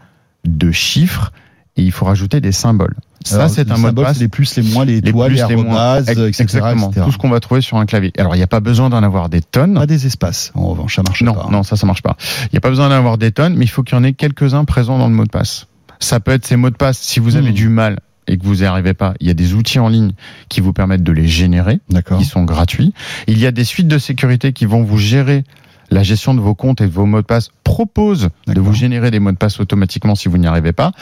de 0.45 0.73
chiffres, 0.73 1.31
et 1.77 1.83
il 1.83 1.93
faut 1.93 2.07
rajouter 2.07 2.41
des 2.41 2.53
symboles. 2.53 2.97
Ça, 3.25 3.49
c'est 3.49 3.71
un 3.71 3.77
mot 3.77 3.91
de 3.91 4.03
passe. 4.03 4.19
les 4.19 4.29
plus, 4.29 4.57
les 4.57 4.63
moins, 4.63 4.85
les 4.85 5.01
les 5.01 5.13
plus, 5.13 5.35
les 5.49 5.57
moins. 5.57 6.01
etc. 6.01 6.23
Exactement. 6.41 6.89
etc. 6.91 7.05
Tout 7.05 7.13
ce 7.13 7.19
qu'on 7.19 7.29
va 7.29 7.41
trouver 7.41 7.61
sur 7.61 7.77
un 7.77 7.85
clavier. 7.87 8.13
Alors, 8.19 8.35
il 8.35 8.39
n'y 8.39 8.45
a 8.45 8.49
pas 8.49 8.61
besoin 8.61 8.89
d'en 8.91 9.03
avoir 9.03 9.29
des 9.29 9.41
tonnes. 9.43 9.75
Pas 9.75 9.87
des 9.87 10.07
espaces, 10.07 10.53
en 10.55 10.67
revanche, 10.69 10.97
ça 10.97 11.03
marche 11.03 11.23
Non, 11.23 11.35
pas. 11.35 11.45
hein. 11.47 11.49
non, 11.51 11.63
ça, 11.63 11.77
ça 11.77 11.87
marche 11.87 12.03
pas. 12.03 12.17
Il 12.45 12.49
n'y 12.53 12.59
a 12.59 12.61
pas 12.61 12.71
besoin 12.71 12.89
d'en 12.89 12.95
avoir 12.95 13.19
des 13.19 13.33
tonnes, 13.33 13.55
mais 13.57 13.65
il 13.65 13.69
faut 13.69 13.83
qu'il 13.83 13.97
y 13.97 14.01
en 14.01 14.05
ait 14.05 14.13
quelques-uns 14.15 14.65
présents 14.65 14.99
dans 14.99 15.09
le 15.09 15.15
mot 15.15 15.25
de 15.25 15.31
passe. 15.31 15.67
Ça 16.01 16.21
peut 16.21 16.31
être 16.33 16.47
ces 16.47 16.57
mots 16.57 16.71
de 16.71 16.77
passe. 16.77 16.99
Si 16.99 17.19
vous 17.21 17.37
avez 17.37 17.51
Hmm. 17.51 17.55
du 17.55 17.69
mal 17.69 17.99
et 18.29 18.39
que 18.39 18.45
vous 18.45 18.57
n'y 18.57 18.65
arrivez 18.65 18.95
pas, 18.95 19.15
il 19.21 19.27
y 19.27 19.31
a 19.31 19.35
des 19.35 19.55
outils 19.55 19.79
en 19.81 19.89
ligne 19.89 20.13
qui 20.49 20.61
vous 20.61 20.73
permettent 20.73 21.03
de 21.03 21.13
les 21.13 21.27
générer, 21.27 21.81
D'accord. 21.91 22.19
qui 22.19 22.25
sont 22.25 22.45
gratuits. 22.45 22.95
Il 23.27 23.39
y 23.39 23.47
a 23.47 23.51
des 23.51 23.65
suites 23.65 23.89
de 23.89 23.99
sécurité 23.99 24.53
qui 24.53 24.65
vont 24.67 24.83
vous 24.85 24.99
gérer 24.99 25.45
la 25.91 26.03
gestion 26.03 26.35
de 26.35 26.41
vos 26.41 26.55
comptes 26.55 26.81
et 26.81 26.87
de 26.87 26.93
vos 26.93 27.07
mots 27.07 27.21
de 27.21 27.27
passe 27.27 27.51
proposent 27.65 28.29
de 28.47 28.61
vous 28.61 28.73
générer 28.73 29.11
des 29.11 29.21
mots 29.21 29.33
de 29.33 29.37
passe 29.37 29.61
automatiquement 29.61 30.15
si 30.15 30.29
vous 30.29 30.39
n'y 30.39 30.47
arrivez 30.47 30.73
pas. 30.73 30.93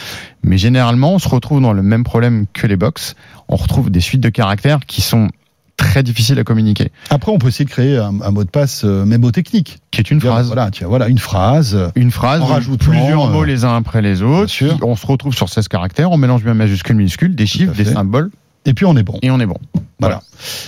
Mais 0.43 0.59
généralement, 0.59 1.15
on 1.15 1.19
se 1.19 1.29
retrouve 1.29 1.61
dans 1.61 1.73
le 1.73 1.83
même 1.83 2.05
problème 2.05 2.47
que 2.53 2.67
les 2.67 2.77
box. 2.77 3.15
On 3.49 3.57
retrouve 3.57 3.91
des 3.91 4.01
suites 4.01 4.21
de 4.23 4.29
caractères 4.29 4.81
qui 4.87 5.01
sont 5.03 5.29
très 5.77 6.03
difficiles 6.03 6.39
à 6.39 6.45
communiquer. 6.45 6.91
Après, 7.11 7.31
on 7.31 7.39
peut 7.39 7.49
essayer 7.49 7.65
de 7.67 7.71
créer 7.71 7.99
un, 7.99 8.21
un 8.23 8.31
mot 8.31 8.45
de 8.45 8.49
passe 8.49 8.83
euh, 8.85 9.05
mémotechnique. 9.05 9.79
Qui 9.91 10.01
est 10.01 10.11
une 10.11 10.21
phrase. 10.21 10.47
Voilà, 10.47 10.71
tiens, 10.71 10.87
voilà, 10.89 11.09
une 11.09 11.19
phrase. 11.19 11.75
euh, 11.75 11.89
une 11.97 12.11
phrase, 12.11 12.41
En 12.41 12.47
ou 12.47 12.49
rajoutant, 12.49 12.91
plusieurs 12.91 13.27
euh, 13.27 13.31
mots 13.31 13.45
les 13.45 13.65
uns 13.65 13.77
après 13.77 14.01
les 14.01 14.23
autres. 14.23 14.53
On 14.83 14.97
se 14.97 15.07
retrouve 15.07 15.35
sur 15.35 15.49
16 15.51 15.69
caractères, 15.69 16.11
on 16.11 16.17
mélange 16.17 16.43
bien 16.45 16.55
majuscules, 16.55 16.97
minuscules, 16.97 17.35
des 17.35 17.47
chiffres, 17.47 17.75
des 17.75 17.85
symboles, 17.85 18.31
Et 18.67 18.75
puis 18.75 18.85
on 18.85 18.97
est 18.97 19.03
bon. 19.03 19.19
et 19.23 19.31
on 19.31 19.41
est 19.41 19.47
bon. 19.47 19.57
Voilà. 19.99 20.21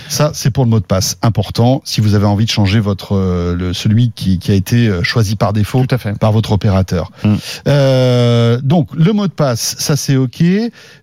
Ça, 0.07 0.31
c'est 0.33 0.49
pour 0.49 0.63
le 0.63 0.71
mot 0.71 0.79
de 0.79 0.85
passe. 0.85 1.17
Important. 1.21 1.81
Si 1.85 2.01
vous 2.01 2.15
avez 2.15 2.25
envie 2.25 2.45
de 2.45 2.49
changer 2.49 2.79
votre 2.79 3.15
euh, 3.15 3.55
le, 3.55 3.73
celui 3.73 4.11
qui, 4.11 4.39
qui 4.39 4.51
a 4.51 4.55
été 4.55 4.87
euh, 4.87 5.03
choisi 5.03 5.35
par 5.35 5.53
défaut 5.53 5.85
Tout 5.85 5.93
à 5.93 5.99
fait. 5.99 6.17
par 6.17 6.31
votre 6.31 6.51
opérateur. 6.51 7.11
Mm. 7.23 7.35
Euh, 7.67 8.59
donc 8.63 8.89
le 8.95 9.13
mot 9.13 9.27
de 9.27 9.31
passe, 9.31 9.75
ça 9.77 9.95
c'est 9.95 10.15
ok. 10.15 10.43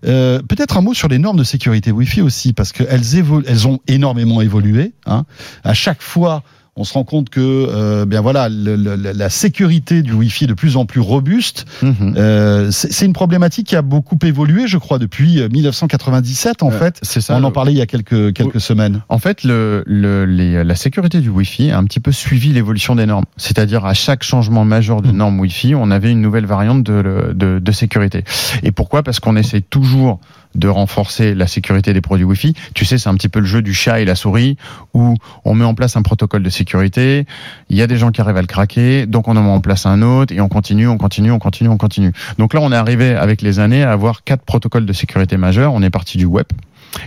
Euh, 0.05 0.41
Peut-être 0.41 0.75
un 0.77 0.81
mot 0.81 0.93
sur 0.93 1.07
les 1.07 1.19
normes 1.19 1.37
de 1.37 1.45
sécurité 1.45 1.91
Wi-Fi 1.91 2.21
aussi, 2.21 2.51
parce 2.51 2.73
qu'elles 2.73 3.15
évoluent, 3.15 3.45
elles 3.47 3.67
ont 3.67 3.79
énormément 3.87 4.41
évolué. 4.41 4.91
Hein. 5.05 5.23
À 5.63 5.73
chaque 5.73 6.01
fois, 6.01 6.43
on 6.77 6.83
se 6.83 6.93
rend 6.93 7.03
compte 7.03 7.29
que, 7.29 7.39
euh, 7.41 8.05
bien 8.05 8.21
voilà, 8.21 8.49
le- 8.49 8.75
le- 8.75 8.95
la 8.95 9.29
sécurité 9.29 10.01
du 10.03 10.13
Wi-Fi 10.13 10.43
est 10.45 10.47
de 10.47 10.53
plus 10.53 10.77
en 10.77 10.85
plus 10.85 10.99
robuste. 11.01 11.65
Mhm. 11.81 12.13
Euh, 12.17 12.71
c'est 12.71 13.05
une 13.05 13.13
problématique 13.13 13.67
qui 13.67 13.75
a 13.75 13.81
beaucoup 13.81 14.17
évolué, 14.23 14.67
je 14.67 14.77
crois, 14.77 14.99
depuis 14.99 15.39
euh, 15.41 15.49
1997 15.49 16.63
en 16.63 16.69
Euh, 16.69 16.71
fait. 16.71 16.99
c'est 17.01 17.19
ça. 17.21 17.35
On 17.35 17.43
en 17.43 17.51
parlait 17.51 17.71
il 17.73 17.77
y 17.77 17.81
a 17.81 17.85
quelques 17.87 18.33
quelques 18.33 18.61
semaines. 18.61 19.01
En 19.09 19.17
fait, 19.19 19.43
le, 19.43 19.83
le- 19.87 20.25
les- 20.25 20.63
la 20.63 20.75
sécurité 20.75 21.19
du 21.19 21.29
Wi-Fi 21.29 21.71
a 21.71 21.77
un 21.77 21.83
petit 21.83 21.99
peu 21.99 22.11
suivi 22.11 22.53
l'évolution 22.53 22.95
des 22.95 23.05
normes. 23.05 23.25
C'est-à-dire, 23.37 23.85
à 23.85 23.93
chaque 23.93 24.23
changement 24.23 24.63
majeur 24.65 25.01
de 25.01 25.07
Mhm. 25.09 25.17
norme 25.17 25.39
Wi-Fi, 25.39 25.75
on 25.75 25.89
avait 25.91 26.11
une 26.11 26.21
nouvelle 26.21 26.45
variante 26.45 26.83
de, 26.83 27.33
de, 27.33 27.59
de 27.59 27.71
sécurité. 27.71 28.23
Et 28.63 28.71
pourquoi? 28.71 29.01
Parce 29.03 29.19
qu'on 29.19 29.35
essaie 29.35 29.61
toujours 29.61 30.19
de 30.57 30.67
renforcer 30.67 31.33
la 31.33 31.47
sécurité 31.47 31.93
des 31.93 32.01
produits 32.01 32.25
Wi-Fi. 32.25 32.53
Tu 32.73 32.83
sais, 32.83 32.97
c'est 32.97 33.09
un 33.09 33.15
petit 33.15 33.29
peu 33.29 33.39
le 33.39 33.45
jeu 33.45 33.61
du 33.61 33.73
chat 33.73 34.01
et 34.01 34.05
la 34.05 34.15
souris, 34.15 34.57
où 34.93 35.15
on 35.45 35.53
met 35.53 35.65
en 35.65 35.73
place 35.73 35.95
un 35.95 36.01
protocole 36.01 36.43
de 36.43 36.49
sécurité, 36.49 37.25
il 37.69 37.77
y 37.77 37.81
a 37.81 37.87
des 37.87 37.97
gens 37.97 38.11
qui 38.11 38.21
arrivent 38.21 38.37
à 38.37 38.41
le 38.41 38.47
craquer, 38.47 39.05
donc 39.05 39.27
on 39.27 39.37
en 39.37 39.43
met 39.43 39.49
en 39.49 39.61
place 39.61 39.85
un 39.85 40.01
autre, 40.01 40.33
et 40.33 40.41
on 40.41 40.49
continue, 40.49 40.87
on 40.87 40.97
continue, 40.97 41.31
on 41.31 41.39
continue, 41.39 41.69
on 41.69 41.77
continue. 41.77 42.11
Donc 42.37 42.53
là, 42.53 42.59
on 42.61 42.71
est 42.71 42.75
arrivé 42.75 43.15
avec 43.15 43.41
les 43.41 43.59
années 43.59 43.83
à 43.83 43.91
avoir 43.91 44.23
quatre 44.23 44.43
protocoles 44.43 44.85
de 44.85 44.93
sécurité 44.93 45.37
majeurs. 45.37 45.73
On 45.73 45.81
est 45.81 45.89
parti 45.89 46.17
du 46.17 46.25
web, 46.25 46.47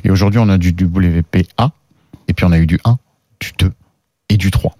et 0.04 0.10
aujourd'hui, 0.10 0.40
on 0.40 0.48
a 0.48 0.58
du 0.58 0.70
WPA, 0.70 1.72
et 2.28 2.32
puis 2.32 2.44
on 2.44 2.52
a 2.52 2.58
eu 2.58 2.66
du 2.66 2.78
1, 2.84 2.98
du 3.40 3.52
2 3.58 3.72
et 4.28 4.36
du 4.36 4.50
3. 4.50 4.76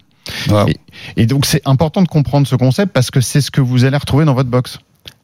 Voilà. 0.47 0.71
Et 1.17 1.25
donc 1.25 1.45
c'est 1.45 1.61
important 1.65 2.01
de 2.01 2.07
comprendre 2.07 2.47
ce 2.47 2.55
concept 2.55 2.93
parce 2.93 3.11
que 3.11 3.21
c'est 3.21 3.41
ce 3.41 3.51
que 3.51 3.59
vous 3.59 3.85
allez 3.85 3.97
retrouver 3.97 4.23
dans 4.23 4.33
votre 4.33 4.49
box. 4.49 4.79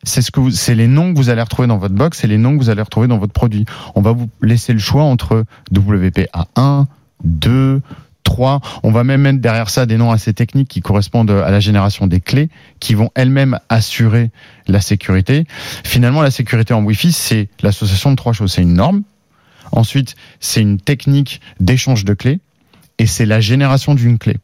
C'est 0.07 0.21
ce 0.21 0.31
que 0.31 0.49
c'est 0.51 0.73
les 0.73 0.87
noms 0.87 1.13
que 1.13 1.17
vous 1.17 1.29
allez 1.29 1.41
retrouver 1.41 1.67
dans 1.67 1.77
votre 1.77 1.93
box, 1.93 2.19
c'est 2.19 2.27
les 2.27 2.37
noms 2.37 2.53
que 2.57 2.63
vous 2.63 2.69
allez 2.69 2.81
retrouver 2.81 3.07
dans 3.07 3.17
votre 3.17 3.33
produit. 3.33 3.65
On 3.93 4.01
va 4.01 4.13
vous 4.13 4.29
laisser 4.41 4.71
le 4.71 4.79
choix 4.79 5.03
entre 5.03 5.43
WPA 5.75 6.47
1, 6.55 6.87
2, 7.25 7.81
3. 8.23 8.61
On 8.83 8.91
va 8.91 9.03
même 9.03 9.21
mettre 9.21 9.39
derrière 9.39 9.69
ça 9.69 9.85
des 9.85 9.97
noms 9.97 10.11
assez 10.11 10.33
techniques 10.33 10.69
qui 10.69 10.79
correspondent 10.79 11.31
à 11.31 11.51
la 11.51 11.59
génération 11.59 12.07
des 12.07 12.21
clés, 12.21 12.49
qui 12.79 12.93
vont 12.93 13.09
elles-mêmes 13.15 13.59
assurer 13.67 14.31
la 14.67 14.79
sécurité. 14.79 15.45
Finalement, 15.83 16.21
la 16.21 16.31
sécurité 16.31 16.73
en 16.73 16.83
Wi-Fi, 16.83 17.11
c'est 17.11 17.49
l'association 17.61 18.11
de 18.11 18.15
trois 18.15 18.31
choses. 18.31 18.53
C'est 18.53 18.61
une 18.61 18.75
norme. 18.75 19.03
Ensuite, 19.73 20.15
c'est 20.39 20.61
une 20.61 20.79
technique 20.79 21.41
d'échange 21.59 22.05
de 22.05 22.13
clés. 22.13 22.39
Et 22.97 23.07
c'est 23.07 23.25
la 23.25 23.41
génération 23.41 23.93
d'une 23.93 24.17
clé. 24.17 24.37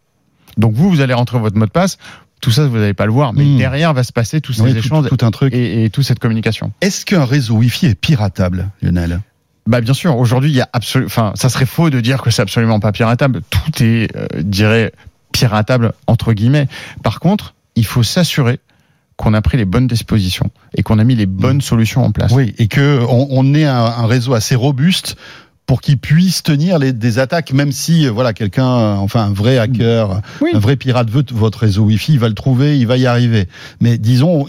Donc 0.58 0.74
vous, 0.74 0.90
vous 0.90 1.02
allez 1.02 1.14
rentrer 1.14 1.40
votre 1.40 1.58
mot 1.58 1.66
de 1.66 1.72
passe. 1.72 1.98
Tout 2.44 2.52
ça, 2.52 2.68
vous 2.68 2.78
n'allez 2.78 2.94
pas 2.94 3.06
le 3.06 3.14
voir. 3.14 3.32
Mais 3.34 3.46
Hmm. 3.46 3.58
derrière 3.58 3.94
va 3.94 4.04
se 4.04 4.12
passer 4.12 4.42
tous 4.42 4.52
ces 4.52 4.64
Oui, 4.64 4.78
échanges 4.78 5.08
tout 5.08 5.26
un 5.26 5.32
truc. 5.32 5.54
et, 5.54 5.86
et 5.86 5.90
toute 5.90 6.04
cette 6.04 6.20
communication. 6.20 6.74
Est-ce 6.82 7.06
qu'un 7.06 7.24
réseau 7.24 7.56
Wi-Fi 7.56 7.86
est 7.88 7.96
piratable, 7.96 8.70
Lionel? 8.82 9.22
Bah 9.66 9.80
bien 9.80 9.94
sûr, 9.94 10.18
aujourd'hui, 10.18 10.50
il 10.52 10.56
y 10.58 10.60
a 10.62 10.68
absolument, 10.74 11.08
enfin, 11.08 11.32
ça 11.36 11.48
serait 11.48 11.66
faux 11.66 11.90
de 11.90 12.02
dire 12.02 12.22
que 12.22 12.32
c'est 12.32 12.42
absolument 12.42 12.82
pas 12.82 12.92
piratable. 12.92 13.44
Tout 13.50 13.82
est, 13.84 14.14
euh, 14.18 14.28
dirais, 14.42 14.92
piratable 15.32 15.94
entre 16.06 16.34
guillemets. 16.34 16.68
Par 17.02 17.22
contre, 17.22 17.56
il 17.76 17.86
faut 17.86 18.04
s'assurer 18.04 18.60
qu'on 19.16 19.34
a 19.34 19.42
pris 19.42 19.58
les 19.58 19.64
bonnes 19.66 19.88
dispositions 19.88 20.52
et 20.76 20.84
qu'on 20.84 21.00
a 21.00 21.06
mis 21.06 21.16
les 21.16 21.26
bonnes 21.28 21.62
solutions 21.62 22.04
en 22.04 22.12
place. 22.12 22.34
Oui, 22.34 22.54
et 22.58 22.68
que 22.68 23.00
on, 23.08 23.28
on 23.32 23.54
ait 23.54 23.64
un, 23.66 23.74
un 23.86 24.06
réseau 24.06 24.34
assez 24.34 24.56
robuste 24.56 25.16
pour 25.66 25.82
qu'il 25.82 25.98
puisse 25.98 26.44
tenir 26.44 26.78
les, 26.80 26.92
des 26.94 27.20
attaques, 27.20 27.54
même 27.54 27.72
si 27.72 28.06
euh, 28.06 28.12
voilà 28.12 28.34
quelqu'un, 28.34 28.68
euh, 28.68 28.96
enfin 28.96 29.24
un 29.26 29.34
vrai 29.34 29.58
hacker, 29.58 30.22
Oui. 30.42 30.52
un 30.54 30.60
vrai 30.60 30.76
pirate 30.76 31.10
veut 31.10 31.24
votre 31.32 31.60
réseau 31.60 31.84
Wi-Fi, 31.84 32.14
il 32.14 32.20
va 32.20 32.28
le 32.28 32.36
trouver, 32.36 32.78
il 32.78 32.86
va 32.88 32.98
y 32.98 33.06
arriver. 33.06 33.48
Mais 33.80 33.98
disons, 33.98 34.46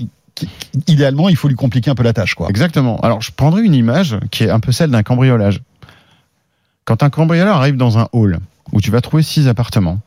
idéalement, 0.88 1.28
il 1.28 1.36
faut 1.36 1.48
lui 1.48 1.54
compliquer 1.54 1.90
un 1.90 1.94
peu 1.94 2.02
la 2.02 2.12
tâche, 2.12 2.34
quoi. 2.34 2.48
Exactement. 2.50 2.98
Alors, 3.00 3.20
je 3.22 3.30
prendrai 3.30 3.62
une 3.62 3.74
image 3.74 4.16
qui 4.30 4.44
est 4.44 4.50
un 4.50 4.60
peu 4.60 4.72
celle 4.72 4.90
d'un 4.90 5.02
cambriolage. 5.02 5.60
Quand 6.84 7.02
un 7.02 7.10
cambrioleur 7.10 7.56
arrive 7.56 7.76
dans 7.76 7.98
un 7.98 8.08
hall 8.12 8.38
où 8.72 8.80
tu 8.80 8.90
vas 8.90 9.00
trouver 9.00 9.22
six 9.22 9.46
appartements. 9.48 10.00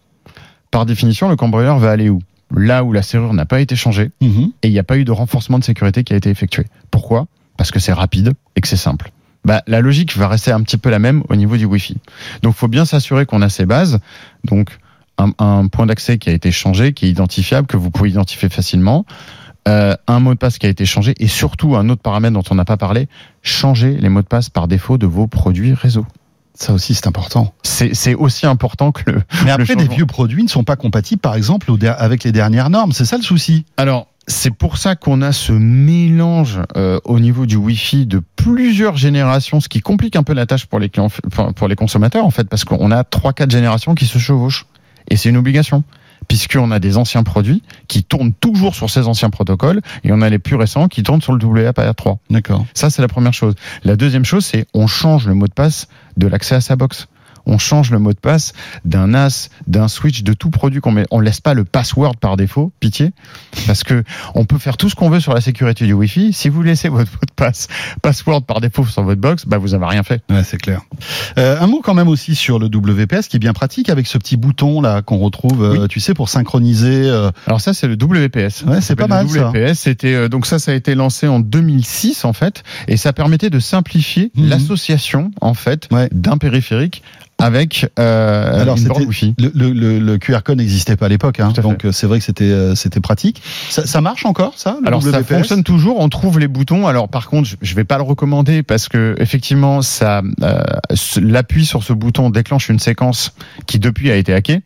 Par 0.72 0.86
définition, 0.86 1.30
le 1.30 1.36
cambrioleur 1.36 1.80
va 1.80 1.92
aller 1.92 2.10
où? 2.10 2.20
Là 2.56 2.84
où 2.84 2.92
la 2.94 3.02
serrure 3.02 3.34
n'a 3.34 3.46
pas 3.46 3.62
été 3.62 3.76
changée 3.76 4.12
Mhm. 4.22 4.52
et 4.64 4.68
il 4.68 4.72
n'y 4.72 4.80
a 4.80 4.84
pas 4.84 4.98
eu 4.98 5.06
de 5.06 5.12
renforcement 5.12 5.60
de 5.60 5.64
sécurité 5.64 6.04
qui 6.04 6.14
a 6.14 6.18
été 6.18 6.30
effectué. 6.30 6.66
Pourquoi? 6.92 7.28
Parce 7.58 7.72
que 7.72 7.80
c'est 7.80 7.94
rapide 7.94 8.34
et 8.56 8.62
que 8.62 8.68
c'est 8.68 8.78
simple. 8.78 9.12
Bah, 9.48 9.64
la 9.66 9.80
logique 9.80 10.18
va 10.18 10.28
rester 10.28 10.52
un 10.52 10.62
petit 10.62 10.76
peu 10.76 10.90
la 10.90 11.00
même 11.00 11.24
au 11.30 11.38
niveau 11.38 11.56
du 11.56 11.64
Wi-Fi. 11.64 11.96
Donc, 12.44 12.54
il 12.54 12.58
faut 12.58 12.68
bien 12.68 12.84
s'assurer 12.84 13.26
qu'on 13.26 13.42
a 13.42 13.48
ces 13.48 13.66
bases. 13.66 14.00
Donc, 14.44 14.78
un, 15.18 15.32
un 15.40 15.68
point 15.68 15.86
d'accès 15.86 16.18
qui 16.18 16.30
a 16.30 16.34
été 16.34 16.52
changé, 16.52 16.92
qui 16.92 17.06
est 17.06 17.10
identifiable, 17.10 17.66
que 17.66 17.78
vous 17.78 17.90
pouvez 17.90 18.10
identifier 18.10 18.50
facilement. 18.50 19.06
Euh, 19.70 19.96
un 20.08 20.20
mot 20.20 20.34
de 20.34 20.38
passe 20.38 20.58
qui 20.58 20.66
a 20.66 20.70
été 20.70 20.86
changé 20.86 21.14
et 21.18 21.28
surtout 21.28 21.78
un 21.78 21.88
autre 21.88 22.02
paramètre 22.02 22.34
dont 22.34 22.44
on 22.50 22.56
n'a 22.56 22.66
pas 22.66 22.76
parlé, 22.76 23.08
changer 23.42 23.96
les 23.98 24.10
mots 24.10 24.22
de 24.22 24.28
passe 24.28 24.50
par 24.50 24.68
défaut 24.68 24.98
de 24.98 25.08
vos 25.08 25.28
produits 25.28 25.74
réseau. 25.74 26.06
Ça 26.54 26.74
aussi, 26.74 26.94
c'est 26.94 27.08
important. 27.08 27.54
C'est 27.64 28.16
aussi 28.16 28.48
important 28.48 28.92
que 28.92 29.10
le. 29.12 29.22
Mais 29.46 29.52
après, 29.52 29.78
des 29.78 29.88
vieux 29.88 30.08
produits 30.08 30.44
ne 30.44 30.50
sont 30.50 30.66
pas 30.66 30.76
compatibles, 30.76 31.22
par 31.22 31.36
exemple, 31.36 31.72
avec 31.98 32.24
les 32.26 32.34
dernières 32.34 32.70
normes. 32.70 32.92
C'est 32.92 33.06
ça 33.06 33.16
le 33.16 33.24
souci. 33.24 33.64
Alors, 33.78 34.08
c'est 34.28 34.52
pour 34.52 34.78
ça 34.78 34.96
qu'on 34.96 35.22
a 35.22 35.32
ce 35.32 35.54
mélange 35.54 36.60
euh, 36.76 37.00
au 37.06 37.20
niveau 37.20 37.46
du 37.46 37.56
Wi-Fi 37.56 38.06
de 38.06 38.22
plusieurs 38.36 38.98
générations, 38.98 39.62
ce 39.62 39.70
qui 39.70 39.80
complique 39.80 40.18
un 40.18 40.24
peu 40.24 40.34
la 40.34 40.46
tâche 40.46 40.66
pour 40.66 40.80
les 40.80 40.90
clients, 40.90 41.10
enfin, 41.26 41.54
pour 41.54 41.68
les 41.70 41.76
consommateurs 41.76 42.26
en 42.26 42.30
fait, 42.30 42.48
parce 42.50 42.66
qu'on 42.66 42.92
a 42.92 43.04
trois, 43.06 43.32
quatre 43.32 43.52
générations 43.52 43.96
qui 43.96 44.06
se 44.06 44.18
chevauchent, 44.18 44.66
et 45.10 45.16
c'est 45.16 45.30
une 45.30 45.38
obligation. 45.38 45.84
Puisqu'on 46.28 46.72
a 46.72 46.80
des 46.80 46.98
anciens 46.98 47.24
produits 47.24 47.62
qui 47.88 48.04
tournent 48.04 48.34
toujours 48.34 48.76
sur 48.76 48.90
ces 48.90 49.08
anciens 49.08 49.30
protocoles 49.30 49.82
et 50.04 50.12
on 50.12 50.22
a 50.22 50.30
les 50.30 50.40
plus 50.40 50.56
récents 50.56 50.88
qui 50.88 51.04
tournent 51.04 51.22
sur 51.22 51.32
le 51.32 51.40
WAP3. 51.40 52.18
D'accord. 52.32 52.66
Ça, 52.74 52.90
c'est 52.90 53.04
la 53.04 53.08
première 53.08 53.34
chose. 53.34 53.54
La 53.84 53.96
deuxième 53.96 54.26
chose, 54.26 54.44
c'est 54.44 54.66
on 54.74 54.88
change 54.88 55.28
le 55.28 55.36
mot 55.36 55.48
de 55.48 55.54
passe 55.54 55.88
de 56.18 56.28
l'accès 56.28 56.56
à 56.56 56.62
sa 56.62 56.76
box. 56.76 57.08
On 57.48 57.58
change 57.58 57.90
le 57.92 57.98
mot 58.00 58.12
de 58.14 58.20
passe 58.20 58.54
d'un 58.86 59.08
NAS, 59.08 59.50
d'un 59.68 59.88
switch, 59.88 60.22
de 60.24 60.34
tout 60.34 60.50
produit 60.50 60.82
qu'on 60.82 60.92
met. 60.92 61.06
On 61.12 61.20
laisse 61.20 61.40
pas 61.42 61.54
le 61.54 61.64
password 61.64 62.18
par 62.18 62.38
défaut, 62.38 62.72
pitié, 62.80 63.12
parce 63.66 63.84
que 63.84 64.04
on 64.36 64.46
peut 64.46 64.58
faire 64.60 64.78
tout 64.78 64.90
ce 64.90 64.96
qu'on 64.96 65.10
veut 65.10 65.20
sur 65.20 65.34
la 65.34 65.42
sécurité 65.42 65.86
du 65.86 65.94
Wi-Fi. 65.94 66.34
Si 66.34 66.50
vous 66.50 66.62
laissez 66.62 66.90
votre 66.90 67.12
mot 67.12 67.20
de 67.28 67.34
passe, 67.36 67.68
password 68.02 68.44
par 68.44 68.62
défaut 68.62 68.86
sur 68.86 69.02
votre 69.04 69.22
box, 69.22 69.46
bah 69.46 69.58
vous 69.58 69.74
avez 69.74 69.86
rien 69.86 70.04
fait. 70.04 70.22
Ouais, 70.30 70.44
c'est 70.44 70.58
clair. 70.58 70.82
Euh, 71.38 71.60
un 71.60 71.68
mot 71.68 71.82
quand 71.84 71.94
même 71.94 72.08
aussi 72.10 72.36
sur 72.36 72.60
le 72.60 72.68
WPS 72.68 73.28
qui 73.28 73.38
est 73.38 73.40
bien 73.40 73.54
pratique 73.54 73.90
avec 73.90 74.08
ce 74.08 74.18
petit 74.18 74.38
bouton 74.38 74.82
là 74.82 75.02
qu'on 75.02 75.18
retrouve, 75.18 75.64
euh, 75.64 75.88
tu 75.88 76.00
sais, 76.00 76.14
pour 76.14 76.30
synchroniser. 76.30 77.10
euh, 77.10 77.32
Alors 77.48 77.62
ça, 77.62 77.74
c'est 77.74 77.88
le 77.88 77.94
WPS. 77.96 78.64
Ouais, 78.68 78.82
c'est 78.82 78.96
pas 78.96 79.08
mal, 79.08 79.26
le 79.28 79.32
ça. 79.32 79.50
WPS, 79.52 79.80
c'était 79.80 80.30
donc 80.30 80.46
ça, 80.46 80.60
ça 80.60 80.72
a 80.72 80.76
été 80.76 80.96
lancé 80.96 81.28
en 81.28 81.40
2006 81.40 82.26
en 82.26 82.34
fait, 82.34 82.64
et 82.88 82.98
ça 82.98 83.14
permettait 83.14 83.50
de 83.50 83.60
simplifier 83.60 84.32
Mhm. 84.36 84.50
l'association 84.50 85.32
en 85.42 85.54
fait 85.54 85.88
Ouais. 85.92 86.10
d'un 86.12 86.38
périphérique 86.38 87.04
avec 87.40 87.88
euh, 88.00 88.62
Alors, 88.62 88.78
une 88.78 88.86
borne 88.86 89.04
Wi-Fi. 89.06 89.36
Le, 89.38 89.52
le- 89.54 90.00
le- 90.00 90.18
QR 90.18 90.40
code 90.44 90.58
n'existait 90.58 90.96
pas 90.96 91.06
à 91.06 91.10
l'époque, 91.10 91.40
hein, 91.40 91.52
donc 91.62 91.86
euh, 91.86 91.92
c'est 91.92 92.08
vrai 92.08 92.18
que 92.20 92.26
c'était 92.26 92.46
euh, 92.46 92.74
c'était 92.76 93.00
pratique. 93.00 93.42
Ça, 93.70 93.86
ça 93.86 94.02
marche 94.02 94.26
encore, 94.26 94.54
ça 94.58 94.78
le 94.82 94.88
Alors 94.88 95.02
ça 95.04 95.24
fonctionne 95.24 95.64
toujours, 95.64 96.00
on 96.00 96.10
trouve 96.10 96.40
les 96.40 96.48
boutons. 96.48 96.88
Alors 96.88 97.10
par 97.10 97.30
contre, 97.30 97.50
je- 97.62 97.76
vais 97.76 97.84
pas 97.84 97.98
le 97.98 98.04
recommander 98.04 98.64
parce 98.64 98.90
que 98.90 99.16
effectivement, 99.20 99.82
ça 99.84 100.24
euh, 100.42 100.64
l'appui 101.22 101.66
sur 101.66 101.84
ce 101.84 101.94
bouton 101.94 102.30
déclenche 102.32 102.70
une 102.70 102.80
séquence 102.80 103.34
qui 103.68 103.78
depuis 103.78 104.10
a 104.10 104.16
été 104.16 104.34
hackée. 104.34 104.62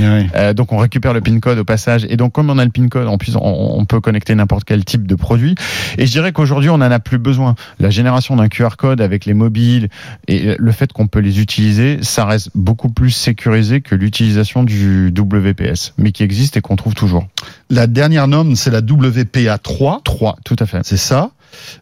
Ouais. 0.00 0.26
Euh, 0.34 0.54
donc 0.54 0.72
on 0.72 0.78
récupère 0.78 1.12
le 1.12 1.20
pin 1.20 1.38
code 1.40 1.58
au 1.58 1.64
passage 1.64 2.06
et 2.08 2.16
donc 2.16 2.32
comme 2.32 2.50
on 2.50 2.58
a 2.58 2.64
le 2.64 2.70
pin 2.70 2.88
code, 2.88 3.06
en 3.08 3.18
plus 3.18 3.36
on, 3.36 3.78
on 3.78 3.84
peut 3.84 4.00
connecter 4.00 4.34
n'importe 4.34 4.64
quel 4.64 4.84
type 4.84 5.06
de 5.06 5.14
produit. 5.14 5.54
Et 5.98 6.06
je 6.06 6.12
dirais 6.12 6.32
qu'aujourd'hui 6.32 6.70
on 6.70 6.74
en 6.74 6.80
a 6.82 6.98
plus 7.00 7.18
besoin. 7.18 7.54
La 7.80 7.90
génération 7.90 8.36
d'un 8.36 8.48
QR 8.48 8.76
code 8.76 9.00
avec 9.00 9.24
les 9.24 9.34
mobiles 9.34 9.88
et 10.28 10.56
le 10.58 10.72
fait 10.72 10.92
qu'on 10.92 11.06
peut 11.06 11.20
les 11.20 11.40
utiliser, 11.40 11.98
ça 12.02 12.24
reste 12.24 12.50
beaucoup 12.54 12.88
plus 12.88 13.10
sécurisé 13.10 13.80
que 13.80 13.94
l'utilisation 13.94 14.62
du 14.62 15.12
WPS, 15.16 15.94
mais 15.98 16.12
qui 16.12 16.22
existe 16.22 16.56
et 16.56 16.60
qu'on 16.60 16.76
trouve 16.76 16.94
toujours. 16.94 17.26
La 17.70 17.86
dernière 17.86 18.28
norme, 18.28 18.56
c'est 18.56 18.70
la 18.70 18.80
WPA 18.80 19.58
3. 19.58 20.00
3, 20.04 20.36
tout 20.44 20.56
à 20.58 20.66
fait. 20.66 20.80
C'est 20.82 20.96
ça. 20.96 21.30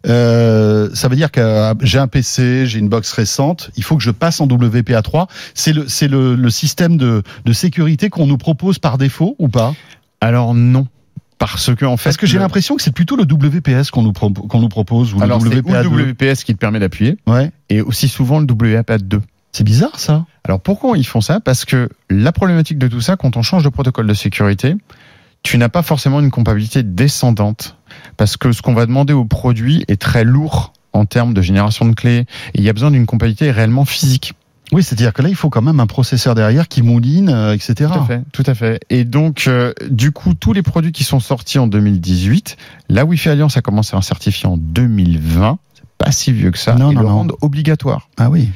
Euh, 0.07 0.89
ça 0.95 1.09
veut 1.09 1.17
dire 1.17 1.31
que 1.31 1.41
euh, 1.41 1.75
j'ai 1.83 1.99
un 1.99 2.09
PC, 2.09 2.67
j'ai 2.67 2.79
une 2.79 2.89
box 2.89 3.13
récente, 3.13 3.71
il 3.77 3.85
faut 3.85 3.97
que 3.97 4.03
je 4.03 4.11
passe 4.11 4.41
en 4.41 4.47
WPA3. 4.47 5.27
C'est 5.55 5.73
le, 5.73 5.89
c'est 5.89 6.09
le, 6.09 6.35
le 6.35 6.51
système 6.51 6.97
de, 6.97 7.23
de 7.45 7.53
sécurité 7.53 8.11
qu'on 8.11 8.27
nous 8.27 8.39
propose 8.39 8.79
par 8.79 8.99
défaut 8.99 9.37
ou 9.39 9.49
pas? 9.49 9.75
Alors 10.21 10.55
non. 10.55 10.87
Parce 11.39 11.75
que 11.75 11.85
en 11.85 11.97
fait, 11.97 12.05
Parce 12.11 12.17
que 12.17 12.27
j'ai 12.27 12.35
le- 12.35 12.41
l'impression 12.43 12.77
que 12.77 12.83
c'est 12.83 12.95
plutôt 12.95 13.17
le 13.17 13.25
WPS 13.25 13.91
qu'on 13.91 14.03
nous, 14.03 14.13
qu'on 14.13 14.61
nous 14.61 14.69
propose 14.69 15.13
ou 15.13 15.21
alors 15.23 15.41
le 15.43 15.51
ou 15.51 15.55
WPA2. 15.55 15.97
le 15.97 16.13
WPS 16.13 16.45
qui 16.45 16.55
te 16.55 16.59
permet 16.59 16.79
d'appuyer 16.79 17.17
Ouais. 17.27 17.51
et 17.69 17.81
aussi 17.81 18.07
souvent 18.09 18.39
le 18.39 18.47
WAP2. 18.47 19.21
C'est 19.51 19.65
bizarre 19.65 19.99
ça. 19.99 20.25
Alors 20.45 20.61
pourquoi 20.61 20.97
ils 20.97 21.07
font 21.07 21.21
ça? 21.21 21.41
Parce 21.41 21.65
que 21.65 21.89
la 22.09 22.31
problématique 22.33 22.79
de 22.79 22.87
tout 22.87 23.01
ça, 23.01 23.17
quand 23.17 23.37
on 23.37 23.43
change 23.43 23.65
de 23.65 23.69
protocole 23.71 24.07
de 24.07 24.15
sécurité, 24.15 24.77
tu 25.43 25.59
n'as 25.59 25.69
pas 25.69 25.83
forcément 25.83 26.21
une 26.21 26.31
compatibilité 26.31 26.83
descendante. 26.83 27.77
Parce 28.17 28.37
que 28.37 28.53
ce 28.53 28.63
qu'on 28.63 28.75
va 28.75 28.87
demander 28.87 29.13
au 29.13 29.25
produit 29.25 29.85
est 29.89 30.01
très 30.01 30.25
lourd 30.25 30.73
en 30.93 31.05
termes 31.05 31.35
de 31.35 31.43
génération 31.43 31.85
de 31.87 31.95
clés. 31.95 32.27
Et 32.55 32.59
il 32.59 32.63
y 32.63 32.69
a 32.69 32.73
besoin 32.73 32.91
d'une 32.91 33.07
compatibilité 33.07 33.51
réellement 33.51 33.85
physique. 33.85 34.35
Oui, 34.73 34.83
c'est-à-dire 34.83 35.13
que 35.13 35.21
là, 35.21 35.29
il 35.29 35.35
faut 35.35 35.51
quand 35.51 35.61
même 35.61 35.81
un 35.81 35.87
processeur 35.87 36.35
derrière 36.35 36.67
qui 36.67 36.83
mouline, 36.83 37.29
euh, 37.29 37.53
etc. 37.53 37.91
Tout 37.93 37.99
à 37.99 38.05
fait, 38.07 38.23
tout 38.33 38.43
à 38.47 38.55
fait. 38.55 38.81
Et 38.89 39.05
donc, 39.05 39.45
euh, 39.47 39.75
du 39.91 40.13
coup, 40.13 40.33
tous 40.33 40.55
les 40.55 40.63
produits 40.63 40.93
qui 40.93 41.05
sont 41.05 41.21
sortis 41.21 41.59
en 41.59 41.67
2018, 41.67 42.57
la 42.89 43.05
Wi-Fi 43.05 43.31
Alliance 43.31 43.59
a 43.59 43.61
commencé 43.61 43.95
à 43.95 43.99
en 43.99 44.03
certifier 44.03 44.49
en 44.49 44.57
2020. 44.57 45.59
C'est 45.75 45.85
pas 45.99 46.11
si 46.11 46.33
vieux 46.33 46.51
que 46.51 46.59
ça. 46.59 46.75
Non, 46.75 46.91
et 46.91 46.95
non, 46.95 47.03
le 47.03 47.07
non. 47.07 47.37
obligatoire. 47.43 48.09
Ah 48.17 48.31
oui. 48.31 48.49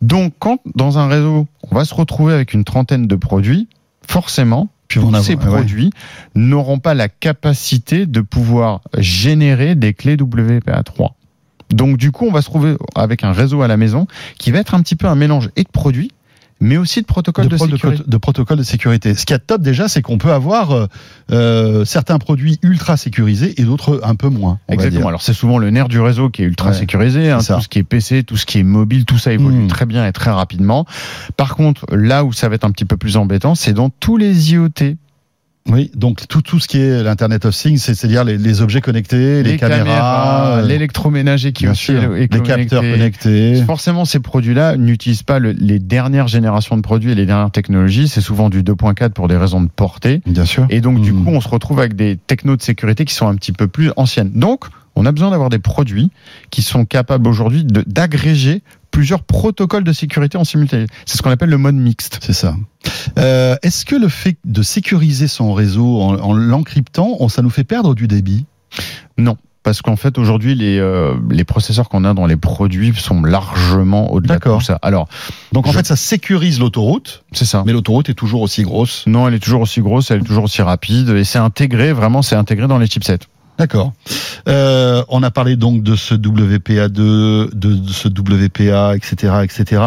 Donc, 0.00 0.34
quand 0.38 0.58
dans 0.76 0.98
un 0.98 1.08
réseau, 1.08 1.48
on 1.68 1.74
va 1.74 1.84
se 1.84 1.94
retrouver 1.94 2.34
avec 2.34 2.54
une 2.54 2.62
trentaine 2.62 3.08
de 3.08 3.16
produits, 3.16 3.68
forcément, 4.06 4.68
Puis 4.88 5.00
on 5.00 5.12
ces 5.22 5.34
ouais. 5.34 5.36
produits 5.36 5.90
n'auront 6.34 6.78
pas 6.78 6.94
la 6.94 7.08
capacité 7.08 8.06
de 8.06 8.20
pouvoir 8.20 8.82
générer 8.98 9.74
des 9.74 9.94
clés 9.94 10.16
WPA3. 10.16 11.12
Donc, 11.70 11.96
du 11.96 12.12
coup, 12.12 12.26
on 12.26 12.32
va 12.32 12.42
se 12.42 12.46
trouver 12.46 12.76
avec 12.94 13.24
un 13.24 13.32
réseau 13.32 13.62
à 13.62 13.68
la 13.68 13.76
maison 13.76 14.06
qui 14.38 14.50
va 14.50 14.58
être 14.58 14.74
un 14.74 14.82
petit 14.82 14.96
peu 14.96 15.06
un 15.06 15.14
mélange 15.14 15.50
et 15.56 15.64
de 15.64 15.68
produits, 15.68 16.12
mais 16.60 16.76
aussi 16.76 17.00
de 17.02 17.06
protocoles 17.06 17.46
de, 17.48 17.50
de, 17.50 17.56
pro- 17.56 17.66
de 17.66 17.72
sécurité. 17.76 18.02
de 18.06 18.16
protocole 18.16 18.58
de 18.58 18.62
sécurité. 18.62 19.14
Ce 19.14 19.26
qui 19.26 19.32
est 19.32 19.38
top 19.38 19.60
déjà, 19.62 19.88
c'est 19.88 20.02
qu'on 20.02 20.18
peut 20.18 20.32
avoir 20.32 20.70
euh, 20.72 20.86
euh, 21.32 21.84
certains 21.84 22.18
produits 22.18 22.58
ultra 22.62 22.96
sécurisés 22.96 23.60
et 23.60 23.64
d'autres 23.64 24.00
un 24.04 24.14
peu 24.14 24.28
moins. 24.28 24.58
Exactement. 24.68 25.08
Alors 25.08 25.22
c'est 25.22 25.32
souvent 25.34 25.58
le 25.58 25.70
nerf 25.70 25.88
du 25.88 26.00
réseau 26.00 26.30
qui 26.30 26.42
est 26.42 26.46
ultra 26.46 26.70
Ouais, 26.70 26.74
sécurisé. 26.76 27.30
hein, 27.30 27.38
tout 27.38 27.60
ce 27.60 27.68
qui 27.68 27.78
est 27.78 27.82
PC, 27.84 28.22
tout 28.24 28.36
ce 28.36 28.46
qui 28.46 28.58
est 28.58 28.62
mobile, 28.62 29.04
tout 29.04 29.18
ça 29.18 29.32
évolue 29.32 29.64
Mm. 29.64 29.68
très 29.68 29.86
bien 29.86 30.06
et 30.06 30.12
très 30.12 30.30
rapidement. 30.30 30.86
Par 31.36 31.56
contre, 31.56 31.86
là 31.94 32.24
où 32.24 32.32
ça 32.32 32.48
va 32.48 32.54
être 32.54 32.64
un 32.64 32.70
petit 32.70 32.84
peu 32.84 32.96
plus 32.96 33.16
embêtant, 33.16 33.54
c'est 33.54 33.72
dans 33.72 33.90
tous 33.90 34.16
les 34.16 34.52
IoT, 34.52 34.68
Oui, 35.70 35.90
donc 35.96 36.28
tout, 36.28 36.42
tout 36.42 36.60
ce 36.60 36.68
qui 36.68 36.78
est 36.78 37.02
l'Internet 37.02 37.46
of 37.46 37.56
Things, 37.56 37.78
c'est- 37.78 37.94
c'est-à-dire 37.94 38.22
les, 38.22 38.36
les 38.36 38.60
objets 38.60 38.82
connectés, 38.82 39.42
les, 39.42 39.56
caméras, 39.56 40.58
euh, 40.58 40.66
l'électroménager 40.66 41.52
qui 41.52 41.66
aussi 41.66 41.92
est 41.92 42.06
les 42.18 42.28
capteurs 42.28 42.56
connecté. 42.82 42.90
connectés. 42.92 43.62
Forcément, 43.64 44.04
ces 44.04 44.20
produits-là 44.20 44.76
n'utilisent 44.76 45.22
pas 45.22 45.38
le- 45.38 45.52
les 45.52 45.78
dernières 45.78 46.28
générations 46.28 46.76
de 46.76 46.82
produits 46.82 47.12
et 47.12 47.14
les 47.14 47.24
dernières 47.24 47.50
technologies. 47.50 48.08
C'est 48.08 48.20
souvent 48.20 48.50
du 48.50 48.62
2.4 48.62 49.14
pour 49.14 49.26
des 49.26 49.38
raisons 49.38 49.62
de 49.62 49.68
portée. 49.68 50.20
Bien 50.26 50.44
sûr. 50.44 50.66
Et 50.68 50.82
donc, 50.82 51.00
du 51.00 51.12
Mm. 51.12 51.24
coup, 51.24 51.30
on 51.30 51.40
se 51.40 51.48
retrouve 51.48 51.78
avec 51.78 51.96
des 51.96 52.16
technos 52.18 52.56
de 52.56 52.62
sécurité 52.62 53.06
qui 53.06 53.14
sont 53.14 53.26
un 53.26 53.34
petit 53.36 53.52
peu 53.52 53.66
plus 53.66 53.90
anciennes. 53.96 54.32
Donc, 54.34 54.66
on 54.96 55.06
a 55.06 55.12
besoin 55.12 55.30
d'avoir 55.30 55.50
des 55.50 55.58
produits 55.58 56.10
qui 56.50 56.62
sont 56.62 56.84
capables 56.84 57.26
aujourd'hui 57.28 57.64
d'agréger 57.64 58.62
plusieurs 58.90 59.22
protocoles 59.22 59.82
de 59.84 59.92
sécurité 59.92 60.38
en 60.38 60.44
simultané. 60.44 60.86
C'est 61.04 61.16
ce 61.18 61.22
qu'on 61.22 61.30
appelle 61.30 61.50
le 61.50 61.58
mode 61.58 61.74
mixte. 61.74 62.18
C'est 62.22 62.32
ça. 62.32 62.54
Euh, 63.18 63.56
Est-ce 63.62 63.84
que 63.84 63.96
le 63.96 64.08
fait 64.08 64.36
de 64.44 64.62
sécuriser 64.62 65.26
son 65.26 65.52
réseau 65.52 66.00
en, 66.00 66.14
en 66.20 66.32
l'encryptant, 66.32 67.16
on- 67.18 67.28
ça 67.28 67.42
nous 67.42 67.50
fait 67.50 67.64
perdre 67.64 67.94
du 67.94 68.06
débit? 68.06 68.46
Non. 69.18 69.36
Parce 69.64 69.80
qu'en 69.80 69.96
fait, 69.96 70.18
aujourd'hui, 70.18 70.54
les, 70.54 70.78
euh, 70.78 71.14
les 71.30 71.44
processeurs 71.44 71.88
qu'on 71.88 72.04
a 72.04 72.12
dans 72.12 72.26
les 72.26 72.36
produits 72.36 72.92
sont 72.94 73.22
largement 73.22 74.12
au-delà 74.12 74.38
de 74.38 74.62
ça. 74.62 74.78
Alors, 74.82 75.08
Donc 75.52 75.66
en 75.66 75.72
Je- 75.72 75.78
fait, 75.78 75.86
ça 75.86 75.96
sécurise 75.96 76.60
l'autoroute, 76.60 77.24
c'est 77.32 77.46
ça. 77.46 77.62
mais 77.64 77.72
l'autoroute 77.72 78.10
est 78.10 78.14
toujours 78.14 78.42
aussi 78.42 78.62
grosse. 78.62 79.04
Non, 79.06 79.26
elle 79.26 79.32
est 79.32 79.38
toujours 79.38 79.62
aussi 79.62 79.80
grosse, 79.80 80.10
elle 80.10 80.20
est 80.20 80.24
toujours 80.24 80.44
aussi 80.44 80.60
rapide, 80.60 81.08
et 81.08 81.24
c'est 81.24 81.38
intégré, 81.38 81.94
vraiment, 81.94 82.20
c'est 82.20 82.36
intégré 82.36 82.66
dans 82.68 82.76
les 82.76 82.86
chipsets. 82.86 83.20
D'accord. 83.58 83.92
Euh, 84.48 85.04
on 85.08 85.22
a 85.22 85.30
parlé 85.30 85.56
donc 85.56 85.82
de 85.82 85.96
ce 85.96 86.14
WPA2, 86.14 87.50
de 87.54 87.88
ce 87.88 88.08
WPA, 88.08 88.96
etc., 88.96 89.32
etc. 89.42 89.82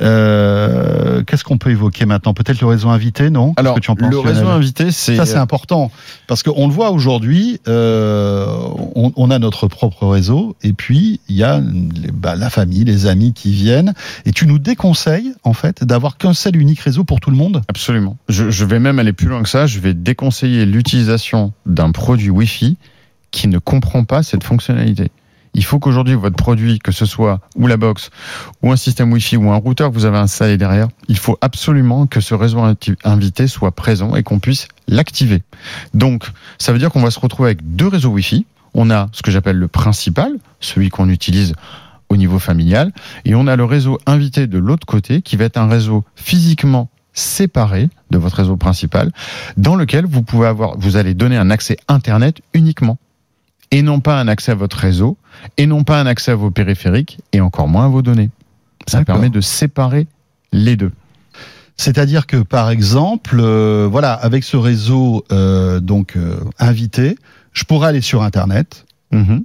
Euh, 0.00 1.22
Qu'est-ce 1.24 1.44
qu'on 1.44 1.58
peut 1.58 1.70
évoquer 1.70 2.06
maintenant? 2.06 2.34
Peut-être 2.34 2.60
le 2.60 2.66
réseau 2.66 2.90
invité, 2.90 3.30
non? 3.30 3.54
Alors, 3.56 3.74
que 3.74 3.80
tu 3.80 3.90
en 3.90 3.96
penses, 3.96 4.10
le 4.10 4.18
réseau 4.18 4.48
invité, 4.48 4.90
c'est... 4.90 5.16
Ça, 5.16 5.26
c'est 5.26 5.36
important. 5.36 5.90
Parce 6.26 6.42
qu'on 6.42 6.68
le 6.68 6.72
voit 6.72 6.90
aujourd'hui, 6.90 7.60
euh, 7.66 8.46
on, 8.94 9.12
on 9.16 9.30
a 9.30 9.38
notre 9.38 9.66
propre 9.68 10.06
réseau, 10.06 10.56
et 10.62 10.72
puis 10.72 11.20
il 11.28 11.36
y 11.36 11.42
a 11.42 11.60
bah, 12.12 12.36
la 12.36 12.50
famille, 12.50 12.84
les 12.84 13.06
amis 13.06 13.32
qui 13.32 13.50
viennent, 13.52 13.94
et 14.26 14.32
tu 14.32 14.46
nous 14.46 14.58
déconseilles, 14.58 15.32
en 15.44 15.54
fait, 15.54 15.84
d'avoir 15.84 16.18
qu'un 16.18 16.34
seul 16.34 16.56
unique 16.56 16.80
réseau 16.80 17.04
pour 17.04 17.20
tout 17.20 17.30
le 17.30 17.36
monde? 17.36 17.62
Absolument. 17.68 18.16
Je, 18.28 18.50
je 18.50 18.64
vais 18.64 18.78
même 18.78 18.98
aller 18.98 19.12
plus 19.12 19.28
loin 19.28 19.42
que 19.42 19.48
ça. 19.48 19.66
Je 19.66 19.80
vais 19.80 19.94
déconseiller 19.94 20.66
l'utilisation 20.66 21.52
d'un 21.66 21.90
produit 21.90 22.30
Wi-Fi 22.30 22.76
qui 23.30 23.48
ne 23.48 23.58
comprend 23.58 24.04
pas 24.04 24.22
cette 24.22 24.44
fonctionnalité. 24.44 25.10
Il 25.54 25.64
faut 25.64 25.78
qu'aujourd'hui, 25.78 26.14
votre 26.14 26.36
produit, 26.36 26.78
que 26.78 26.92
ce 26.92 27.06
soit 27.06 27.40
ou 27.56 27.66
la 27.66 27.76
box, 27.76 28.10
ou 28.62 28.70
un 28.70 28.76
système 28.76 29.12
Wi-Fi, 29.12 29.36
ou 29.36 29.50
un 29.50 29.56
routeur 29.56 29.90
vous 29.90 30.04
avez 30.04 30.18
installé 30.18 30.56
derrière, 30.56 30.88
il 31.08 31.18
faut 31.18 31.38
absolument 31.40 32.06
que 32.06 32.20
ce 32.20 32.34
réseau 32.34 32.60
invité 33.04 33.46
soit 33.48 33.72
présent 33.72 34.14
et 34.14 34.22
qu'on 34.22 34.38
puisse 34.38 34.68
l'activer. 34.86 35.42
Donc, 35.94 36.30
ça 36.58 36.72
veut 36.72 36.78
dire 36.78 36.90
qu'on 36.90 37.02
va 37.02 37.10
se 37.10 37.18
retrouver 37.18 37.48
avec 37.48 37.74
deux 37.74 37.88
réseaux 37.88 38.10
Wi-Fi. 38.10 38.46
On 38.74 38.90
a 38.90 39.08
ce 39.12 39.22
que 39.22 39.30
j'appelle 39.30 39.56
le 39.56 39.68
principal, 39.68 40.32
celui 40.60 40.90
qu'on 40.90 41.08
utilise 41.08 41.54
au 42.08 42.16
niveau 42.16 42.38
familial, 42.38 42.92
et 43.24 43.34
on 43.34 43.46
a 43.46 43.56
le 43.56 43.64
réseau 43.64 43.98
invité 44.06 44.46
de 44.46 44.58
l'autre 44.58 44.86
côté, 44.86 45.22
qui 45.22 45.36
va 45.36 45.44
être 45.44 45.58
un 45.58 45.68
réseau 45.68 46.04
physiquement 46.14 46.88
séparé 47.12 47.90
de 48.10 48.18
votre 48.18 48.36
réseau 48.36 48.56
principal, 48.56 49.10
dans 49.56 49.74
lequel 49.74 50.06
vous 50.06 50.22
pouvez 50.22 50.46
avoir, 50.46 50.78
vous 50.78 50.96
allez 50.96 51.14
donner 51.14 51.36
un 51.36 51.50
accès 51.50 51.76
Internet 51.88 52.40
uniquement, 52.54 52.96
et 53.70 53.82
non 53.82 54.00
pas 54.00 54.18
un 54.20 54.28
accès 54.28 54.52
à 54.52 54.54
votre 54.54 54.76
réseau, 54.76 55.16
et 55.56 55.66
non 55.66 55.84
pas 55.84 56.00
un 56.00 56.06
accès 56.06 56.32
à 56.32 56.36
vos 56.36 56.50
périphériques, 56.50 57.18
et 57.32 57.40
encore 57.40 57.68
moins 57.68 57.86
à 57.86 57.88
vos 57.88 58.02
données. 58.02 58.30
Ça 58.86 59.04
permet 59.04 59.28
de 59.28 59.40
séparer 59.40 60.06
les 60.52 60.76
deux. 60.76 60.92
C'est-à-dire 61.76 62.26
que 62.26 62.38
par 62.38 62.70
exemple, 62.70 63.38
euh, 63.40 63.86
voilà, 63.90 64.12
avec 64.12 64.42
ce 64.44 64.56
réseau 64.56 65.24
euh, 65.30 65.78
donc 65.78 66.16
euh, 66.16 66.40
invité, 66.58 67.16
je 67.52 67.64
pourrais 67.64 67.88
aller 67.88 68.00
sur 68.00 68.22
Internet, 68.22 68.86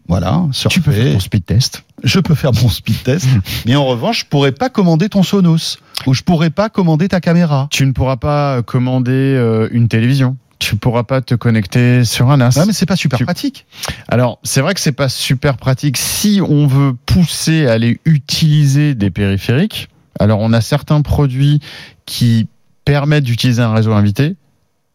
voilà, 0.07 0.45
surfer. 0.51 0.75
Tu 0.75 0.81
peux 0.81 0.91
faire 0.91 1.13
ton 1.13 1.19
speed 1.19 1.45
test. 1.45 1.83
je 2.03 2.19
peux 2.19 2.35
faire 2.35 2.51
mon 2.53 2.69
speed 2.69 3.03
test, 3.03 3.27
mais 3.65 3.75
en 3.75 3.85
revanche, 3.85 4.21
je 4.21 4.25
pourrais 4.25 4.51
pas 4.51 4.69
commander 4.69 5.09
ton 5.09 5.23
Sonos 5.23 5.77
ou 6.05 6.13
je 6.13 6.21
pourrais 6.21 6.49
pas 6.49 6.69
commander 6.69 7.07
ta 7.07 7.21
caméra. 7.21 7.67
Tu 7.71 7.85
ne 7.85 7.91
pourras 7.91 8.17
pas 8.17 8.61
commander 8.63 9.11
euh, 9.11 9.69
une 9.71 9.87
télévision. 9.87 10.37
Tu 10.65 10.77
pourras 10.77 11.03
pas 11.03 11.19
te 11.19 11.35
connecter 11.35 12.05
sur 12.05 12.31
un 12.31 12.37
NAS. 12.37 12.63
Mais 12.65 12.71
c'est 12.71 12.85
pas 12.85 12.95
super 12.95 13.17
Tu- 13.19 13.25
pratique. 13.25 13.65
Alors, 14.07 14.39
c'est 14.43 14.61
vrai 14.61 14.73
que 14.73 14.79
c'est 14.79 14.93
pas 14.93 15.09
super 15.09 15.57
pratique 15.57 15.97
si 15.97 16.39
on 16.41 16.67
veut 16.67 16.93
pousser 17.05 17.67
à 17.67 17.73
aller 17.73 17.99
utiliser 18.05 18.95
des 18.95 19.09
périphériques. 19.09 19.89
Alors, 20.21 20.39
on 20.39 20.53
a 20.53 20.61
certains 20.61 21.01
produits 21.01 21.59
qui 22.05 22.47
permettent 22.85 23.25
d'utiliser 23.25 23.61
un 23.61 23.73
réseau 23.73 23.91
invité 23.91 24.37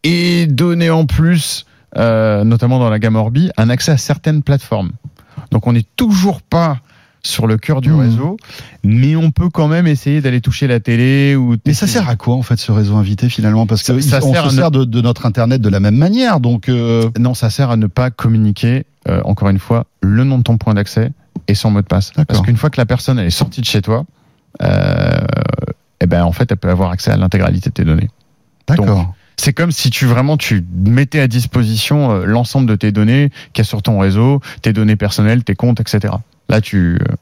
et 0.03 0.47
donner 0.47 0.89
en 0.89 1.05
plus, 1.05 1.67
euh, 1.97 2.43
notamment 2.43 2.79
dans 2.79 2.89
la 2.89 2.97
gamme 2.97 3.15
Orbi, 3.15 3.51
un 3.55 3.69
accès 3.69 3.91
à 3.91 3.97
certaines 3.97 4.41
plateformes. 4.41 4.91
Donc, 5.51 5.67
on 5.67 5.73
n'est 5.73 5.85
toujours 5.97 6.41
pas 6.41 6.79
sur 7.23 7.47
le 7.47 7.57
cœur 7.57 7.81
du 7.81 7.89
Mmh. 7.91 7.99
réseau, 7.99 8.37
mais 8.83 9.15
on 9.15 9.31
peut 9.31 9.49
quand 9.49 9.67
même 9.67 9.87
essayer 9.87 10.21
d'aller 10.21 10.39
toucher 10.41 10.67
la 10.67 10.79
télé 10.79 11.35
ou. 11.35 11.55
Mais 11.65 11.73
ça 11.73 11.85
sert 11.87 12.07
à 12.07 12.15
quoi 12.15 12.35
en 12.35 12.41
fait 12.43 12.57
ce 12.57 12.71
réseau 12.71 12.95
invité 12.95 13.27
finalement? 13.29 13.65
Parce 13.67 13.83
que 13.83 13.99
Ça- 13.99 14.21
ça 14.21 14.25
on 14.27 14.31
sert 14.33 14.43
se 14.49 14.55
ne- 14.55 14.59
sert 14.61 14.71
de, 14.71 14.85
de 14.85 15.01
notre 15.01 15.25
internet 15.25 15.61
de 15.61 15.69
la 15.69 15.79
même 15.79 15.97
manière, 15.97 16.39
donc 16.39 16.69
euh, 16.69 17.09
Non, 17.19 17.33
ça 17.33 17.49
sert 17.49 17.69
à 17.71 17.77
ne 17.77 17.87
pas 17.87 18.09
communiquer, 18.11 18.85
euh, 19.07 19.21
encore 19.25 19.49
une 19.49 19.59
fois, 19.59 19.85
le 20.01 20.23
nom 20.23 20.37
de 20.37 20.43
ton 20.43 20.57
point 20.57 20.73
d'accès 20.73 21.11
et 21.47 21.55
son 21.55 21.71
mot 21.71 21.81
de 21.81 21.87
passe. 21.87 22.11
Parce 22.27 22.41
qu'une 22.41 22.57
fois 22.57 22.69
que 22.69 22.79
la 22.79 22.85
personne 22.85 23.19
elle 23.19 23.27
est 23.27 23.31
sortie 23.31 23.61
de 23.61 23.65
chez 23.65 23.81
toi, 23.81 24.05
euh, 24.61 25.17
eh 26.01 26.05
ben 26.05 26.23
en 26.23 26.31
fait, 26.31 26.51
elle 26.51 26.57
peut 26.57 26.69
avoir 26.69 26.91
accès 26.91 27.11
à 27.11 27.17
l'intégralité 27.17 27.69
de 27.69 27.73
tes 27.73 27.83
données. 27.85 28.09
d'accord. 28.67 29.13
C'est 29.37 29.53
comme 29.53 29.71
si 29.71 29.89
tu 29.89 30.05
vraiment 30.05 30.35
tu 30.35 30.65
mettais 30.85 31.21
à 31.21 31.27
disposition 31.29 32.25
l'ensemble 32.25 32.67
de 32.67 32.75
tes 32.75 32.91
données 32.91 33.29
qu'il 33.53 33.61
y 33.61 33.65
a 33.65 33.65
sur 33.65 33.81
ton 33.81 33.97
réseau, 33.97 34.41
tes 34.61 34.73
données 34.73 34.97
personnelles, 34.97 35.45
tes 35.45 35.55
comptes, 35.55 35.79
etc. 35.79 36.13
Là, 36.49 36.61
tu 36.61 36.97
euh, 37.01 37.15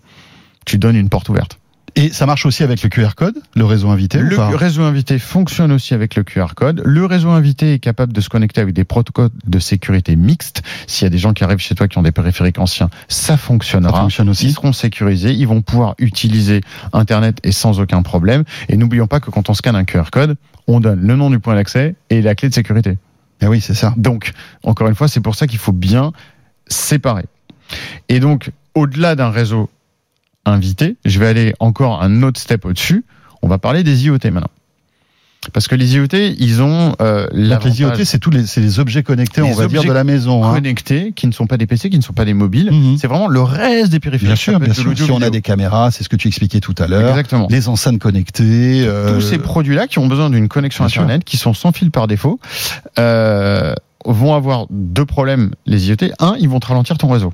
tu 0.65 0.77
donnes 0.77 0.95
une 0.95 1.09
porte 1.09 1.29
ouverte. 1.29 1.59
Et 1.95 2.09
ça 2.09 2.27
marche 2.27 2.45
aussi 2.45 2.61
avec 2.61 2.83
le 2.83 2.89
QR 2.89 3.15
code, 3.15 3.39
le 3.55 3.65
réseau 3.65 3.89
invité 3.89 4.21
ou 4.21 4.27
Le 4.27 4.55
réseau 4.55 4.83
invité 4.83 5.17
fonctionne 5.17 5.71
aussi 5.71 5.95
avec 5.95 6.13
le 6.15 6.23
QR 6.23 6.49
code. 6.55 6.83
Le 6.85 7.05
réseau 7.05 7.31
invité 7.31 7.73
est 7.73 7.79
capable 7.79 8.13
de 8.13 8.21
se 8.21 8.29
connecter 8.29 8.61
avec 8.61 8.75
des 8.75 8.83
protocoles 8.83 9.31
de 9.47 9.57
sécurité 9.57 10.15
mixtes. 10.15 10.61
S'il 10.85 11.05
y 11.05 11.07
a 11.07 11.09
des 11.09 11.17
gens 11.17 11.33
qui 11.33 11.43
arrivent 11.43 11.57
chez 11.57 11.73
toi 11.73 11.87
qui 11.87 11.97
ont 11.97 12.03
des 12.03 12.11
périphériques 12.11 12.59
anciens, 12.59 12.91
ça 13.07 13.29
Ça 13.29 13.37
fonctionnera. 13.37 14.01
fonctionne 14.01 14.27
Ils 14.27 14.31
aussi. 14.31 14.51
seront 14.51 14.73
sécurisés, 14.73 15.31
ils 15.33 15.47
vont 15.47 15.63
pouvoir 15.63 15.95
utiliser 15.97 16.61
Internet 16.93 17.39
et 17.43 17.51
sans 17.51 17.79
aucun 17.79 18.03
problème. 18.03 18.43
Et 18.69 18.77
n'oublions 18.77 19.07
pas 19.07 19.19
que 19.19 19.31
quand 19.31 19.49
on 19.49 19.55
scanne 19.55 19.75
un 19.75 19.85
QR 19.85 20.11
code, 20.11 20.35
on 20.67 20.79
donne 20.79 21.01
le 21.01 21.15
nom 21.15 21.31
du 21.31 21.39
point 21.39 21.55
d'accès 21.55 21.95
et 22.11 22.21
la 22.21 22.35
clé 22.35 22.49
de 22.49 22.53
sécurité. 22.53 22.99
Eh 23.41 23.47
oui, 23.47 23.59
c'est 23.59 23.73
ça. 23.73 23.95
Donc, 23.97 24.33
encore 24.61 24.87
une 24.87 24.95
fois, 24.95 25.07
c'est 25.07 25.21
pour 25.21 25.33
ça 25.33 25.47
qu'il 25.47 25.57
faut 25.57 25.71
bien 25.73 26.11
séparer. 26.67 27.25
Et 28.09 28.19
donc, 28.19 28.51
au-delà 28.77 29.15
d'un 29.15 29.29
réseau 29.29 29.69
invité, 30.45 30.95
je 31.05 31.19
vais 31.19 31.27
aller 31.27 31.53
encore 31.59 32.01
un 32.01 32.23
autre 32.23 32.39
step 32.39 32.65
au-dessus. 32.65 33.03
On 33.41 33.47
va 33.47 33.57
parler 33.57 33.83
des 33.83 34.05
IoT 34.05 34.19
maintenant. 34.31 34.47
Parce 35.53 35.67
que 35.67 35.75
les 35.75 35.95
IoT, 35.95 36.07
ils 36.39 36.61
ont 36.61 36.95
euh, 36.99 37.27
Donc 37.29 37.63
les 37.63 37.81
IoT, 37.81 38.03
c'est 38.03 38.19
tous 38.19 38.31
les, 38.31 38.43
les 38.57 38.79
objets 38.79 39.03
connectés, 39.03 39.41
Les 39.41 39.47
on 39.49 39.53
va 39.53 39.67
dire, 39.67 39.83
de 39.83 39.91
la 39.93 40.03
maison. 40.03 40.43
hein. 40.43 40.53
connectés, 40.55 41.13
qui 41.15 41.27
ne 41.27 41.31
sont 41.31 41.47
pas 41.47 41.55
des 41.57 41.67
PC, 41.67 41.89
qui 41.89 41.97
ne 41.97 42.03
sont 42.03 42.11
pas 42.13 42.25
des 42.25 42.33
mobiles. 42.33 42.71
Mhm. 42.71 42.97
C'est 42.97 43.07
vraiment 43.07 43.27
le 43.27 43.41
reste 43.41 43.91
des 43.91 43.99
périphériques. 43.99 44.27
Bien 44.27 44.35
sûr, 44.35 44.59
bien 44.59 44.73
sûr. 44.73 44.91
Si 44.97 45.11
on 45.11 45.21
a 45.21 45.29
des 45.29 45.41
caméras, 45.41 45.91
c'est 45.91 46.03
ce 46.03 46.09
que 46.09 46.15
tu 46.17 46.27
expliquais 46.27 46.59
tout 46.59 46.75
à 46.79 46.87
l'heure. 46.87 47.09
Exactement. 47.11 47.47
Les 47.49 47.69
enceintes 47.69 47.99
connectées. 47.99 48.83
euh, 48.85 49.13
Tous 49.15 49.21
ces 49.21 49.37
produits-là 49.37 49.87
qui 49.87 49.99
ont 49.99 50.07
besoin 50.07 50.29
d'une 50.29 50.49
connexion 50.49 50.83
Bien 50.85 50.89
sûr. 50.89 51.01
Internet, 51.03 51.23
qui 51.23 51.37
sont 51.37 51.53
sans 51.53 51.71
fil 51.71 51.91
par 51.91 52.07
défaut, 52.07 52.39
euh, 52.99 53.73
vont 54.05 54.33
avoir 54.33 54.65
deux 54.69 55.05
problèmes, 55.05 55.51
les 55.65 55.87
IoT. 55.89 56.11
Un, 56.19 56.35
ils 56.39 56.49
vont 56.49 56.59
te 56.59 56.67
ralentir 56.67 56.97
ton 56.97 57.09
réseau. 57.09 57.31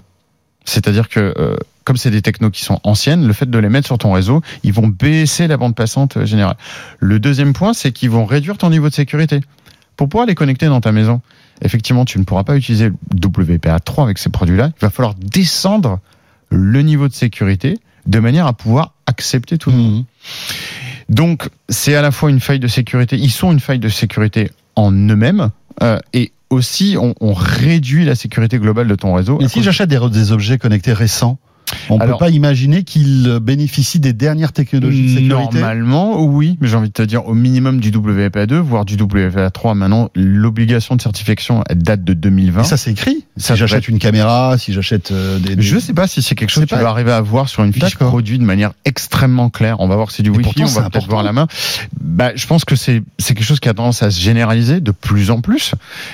C'est-à-dire 0.66 1.10
que, 1.10 1.34
euh, 1.38 1.56
comme 1.84 1.98
c'est 1.98 2.12
des 2.12 2.22
technos 2.22 2.52
qui 2.52 2.64
sont 2.64 2.80
anciennes, 2.84 3.28
le 3.28 3.34
fait 3.34 3.50
de 3.50 3.58
les 3.58 3.70
mettre 3.70 3.88
sur 3.88 3.98
ton 3.98 4.12
réseau, 4.12 4.42
ils 4.64 4.74
vont 4.74 4.88
baisser 4.88 5.48
la 5.48 5.58
bande 5.58 5.76
passante 5.76 6.18
euh, 6.18 6.26
générale. 6.26 6.56
Le 7.00 7.20
deuxième 7.20 7.54
point, 7.54 7.74
c'est 7.74 7.92
qu'ils 7.92 8.10
vont 8.10 8.26
réduire 8.26 8.58
ton 8.58 8.70
niveau 8.70 8.90
de 8.90 8.94
sécurité. 8.94 9.42
Pour 9.98 10.10
pouvoir 10.10 10.26
les 10.26 10.36
connecter 10.36 10.68
dans 10.68 10.82
ta 10.82 10.92
maison, 10.92 11.22
effectivement, 11.62 12.06
tu 12.06 12.18
ne 12.20 12.24
pourras 12.24 12.44
pas 12.44 12.56
utiliser 12.56 12.92
WPA3 13.16 14.04
avec 14.04 14.18
ces 14.18 14.30
produits-là. 14.30 14.72
Il 14.78 14.82
va 14.82 14.90
falloir 14.90 15.14
descendre 15.16 16.00
le 16.50 16.82
niveau 16.82 17.08
de 17.08 17.14
sécurité 17.14 17.80
de 18.06 18.20
manière 18.20 18.48
à 18.48 18.54
pouvoir 18.54 18.94
accepter 19.06 19.58
tout 19.58 19.70
le 19.72 19.78
monde. 19.78 19.94
mhm. 19.94 20.04
Donc, 21.10 21.50
c'est 21.70 21.96
à 21.96 22.02
la 22.02 22.12
fois 22.12 22.30
une 22.30 22.40
faille 22.40 22.60
de 22.60 22.68
sécurité. 22.68 23.18
Ils 23.18 23.30
sont 23.30 23.52
une 23.52 23.60
faille 23.60 23.80
de 23.80 23.90
sécurité 23.90 24.52
en 24.76 24.92
eux-mêmes. 24.92 25.50
euh, 25.82 26.00
et 26.14 26.32
aussi, 26.54 26.96
on, 27.00 27.14
on 27.20 27.34
réduit 27.34 28.06
la 28.06 28.16
sécurité 28.16 28.58
globale 28.60 28.88
de 28.88 28.96
ton 28.96 29.14
réseau. 29.14 29.38
Mais 29.40 29.46
à 29.46 29.50
si 29.50 29.64
j'achète 29.64 29.90
des, 29.90 30.00
des 30.10 30.32
objets 30.32 30.58
connectés 30.58 30.94
récents, 30.94 31.40
on 31.90 31.98
ne 31.98 32.06
peut 32.06 32.18
pas 32.18 32.30
imaginer 32.30 32.84
qu'ils 32.84 33.40
bénéficient 33.42 34.00
des 34.00 34.14
dernières 34.14 34.52
technologies 34.54 35.04
de 35.04 35.08
sécurité 35.20 35.60
Normalement, 35.60 36.24
oui, 36.24 36.58
mais 36.62 36.68
j'ai 36.68 36.76
envie 36.76 36.90
de 36.90 36.94
te 36.94 37.02
dire 37.02 37.26
au 37.28 37.34
minimum 37.34 37.80
du 37.80 37.92
WPA2, 37.92 38.56
voire 38.56 38.86
du 38.86 38.96
WPA3. 38.98 39.76
Maintenant, 39.76 40.10
l'obligation 40.16 40.96
de 40.96 41.02
certification 41.02 41.64
elle 41.70 41.80
date 41.80 42.04
de 42.04 42.14
2020. 42.14 42.62
Et 42.62 42.64
ça, 42.66 42.78
c'est 42.78 42.92
écrit. 42.92 43.26
Ça 43.38 43.54
si 43.56 43.60
j'achète 43.60 43.88
une 43.88 44.00
caméra, 44.00 44.58
si 44.58 44.74
j'achète 44.74 45.12
euh, 45.12 45.40
des, 45.40 45.56
des- 45.56 45.62
Je 45.62 45.80
sais 45.80 45.94
pas 45.94 46.08
si 46.08 46.22
c'est 46.22 46.36
quelque 46.36 46.50
chose 46.50 46.64
que 46.66 46.70
tu 46.70 46.76
vas 46.76 46.90
arriver 46.90 47.12
à 47.12 47.22
voir 47.22 47.50
sur 47.50 47.64
une 47.64 47.74
fiche 47.74 47.98
produit 47.98 48.38
de 48.40 48.44
manière 48.44 48.74
extrêmement 48.86 49.50
claire. 49.50 49.80
On 49.80 49.88
va 49.88 49.96
voir 49.96 50.08
que 50.08 50.14
c'est 50.14 50.24
du 50.24 50.30
Wi-Fi, 50.30 50.44
pourtant, 50.44 50.64
on 50.64 50.82
va 50.82 50.90
peut-être 50.90 51.08
voir 51.08 51.24
la 51.24 51.34
main. 51.34 51.48
Bah, 52.02 52.32
je 52.36 52.46
pense 52.48 52.66
que 52.66 52.76
c'est 52.76 53.02
quelque 53.20 53.44
chose 53.44 53.60
qui 53.60 53.70
a 53.70 53.74
tendance 53.74 54.04
à 54.04 54.12
se 54.12 54.20
généraliser 54.20 54.80
de 54.82 54.92
plus 54.92 55.32
en 55.32 55.42
plus. 55.42 55.74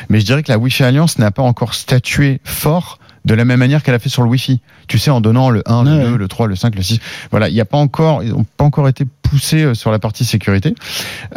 Mais 0.09 0.19
je 0.19 0.25
dirais 0.25 0.43
que 0.43 0.51
la 0.51 0.57
Wi-Fi 0.57 0.83
Alliance 0.83 1.19
n'a 1.19 1.31
pas 1.31 1.43
encore 1.43 1.73
statué 1.73 2.39
fort 2.43 2.99
de 3.29 3.35
la 3.35 3.45
même 3.45 3.59
manière 3.59 3.83
qu'elle 3.83 3.93
a 3.93 3.99
fait 3.99 4.09
sur 4.09 4.23
le 4.23 4.29
Wi-Fi. 4.29 4.59
Tu 4.87 4.97
sais, 4.97 5.11
en 5.11 5.21
donnant 5.21 5.51
le 5.51 5.61
1, 5.69 5.85
Ouais. 5.85 6.03
le 6.03 6.09
2, 6.11 6.17
le 6.17 6.27
3, 6.27 6.47
le 6.47 6.55
5, 6.55 6.73
le 6.75 6.81
6. 6.81 6.99
Voilà, 7.29 7.47
il 7.47 7.53
n'y 7.53 7.61
a 7.61 7.65
pas 7.65 7.77
encore, 7.77 8.23
ils 8.23 8.31
n'ont 8.31 8.43
pas 8.57 8.63
encore 8.65 8.87
été 8.89 9.05
poussés 9.21 9.63
euh, 9.63 9.73
sur 9.75 9.91
la 9.91 9.99
partie 9.99 10.25
sécurité. 10.25 10.73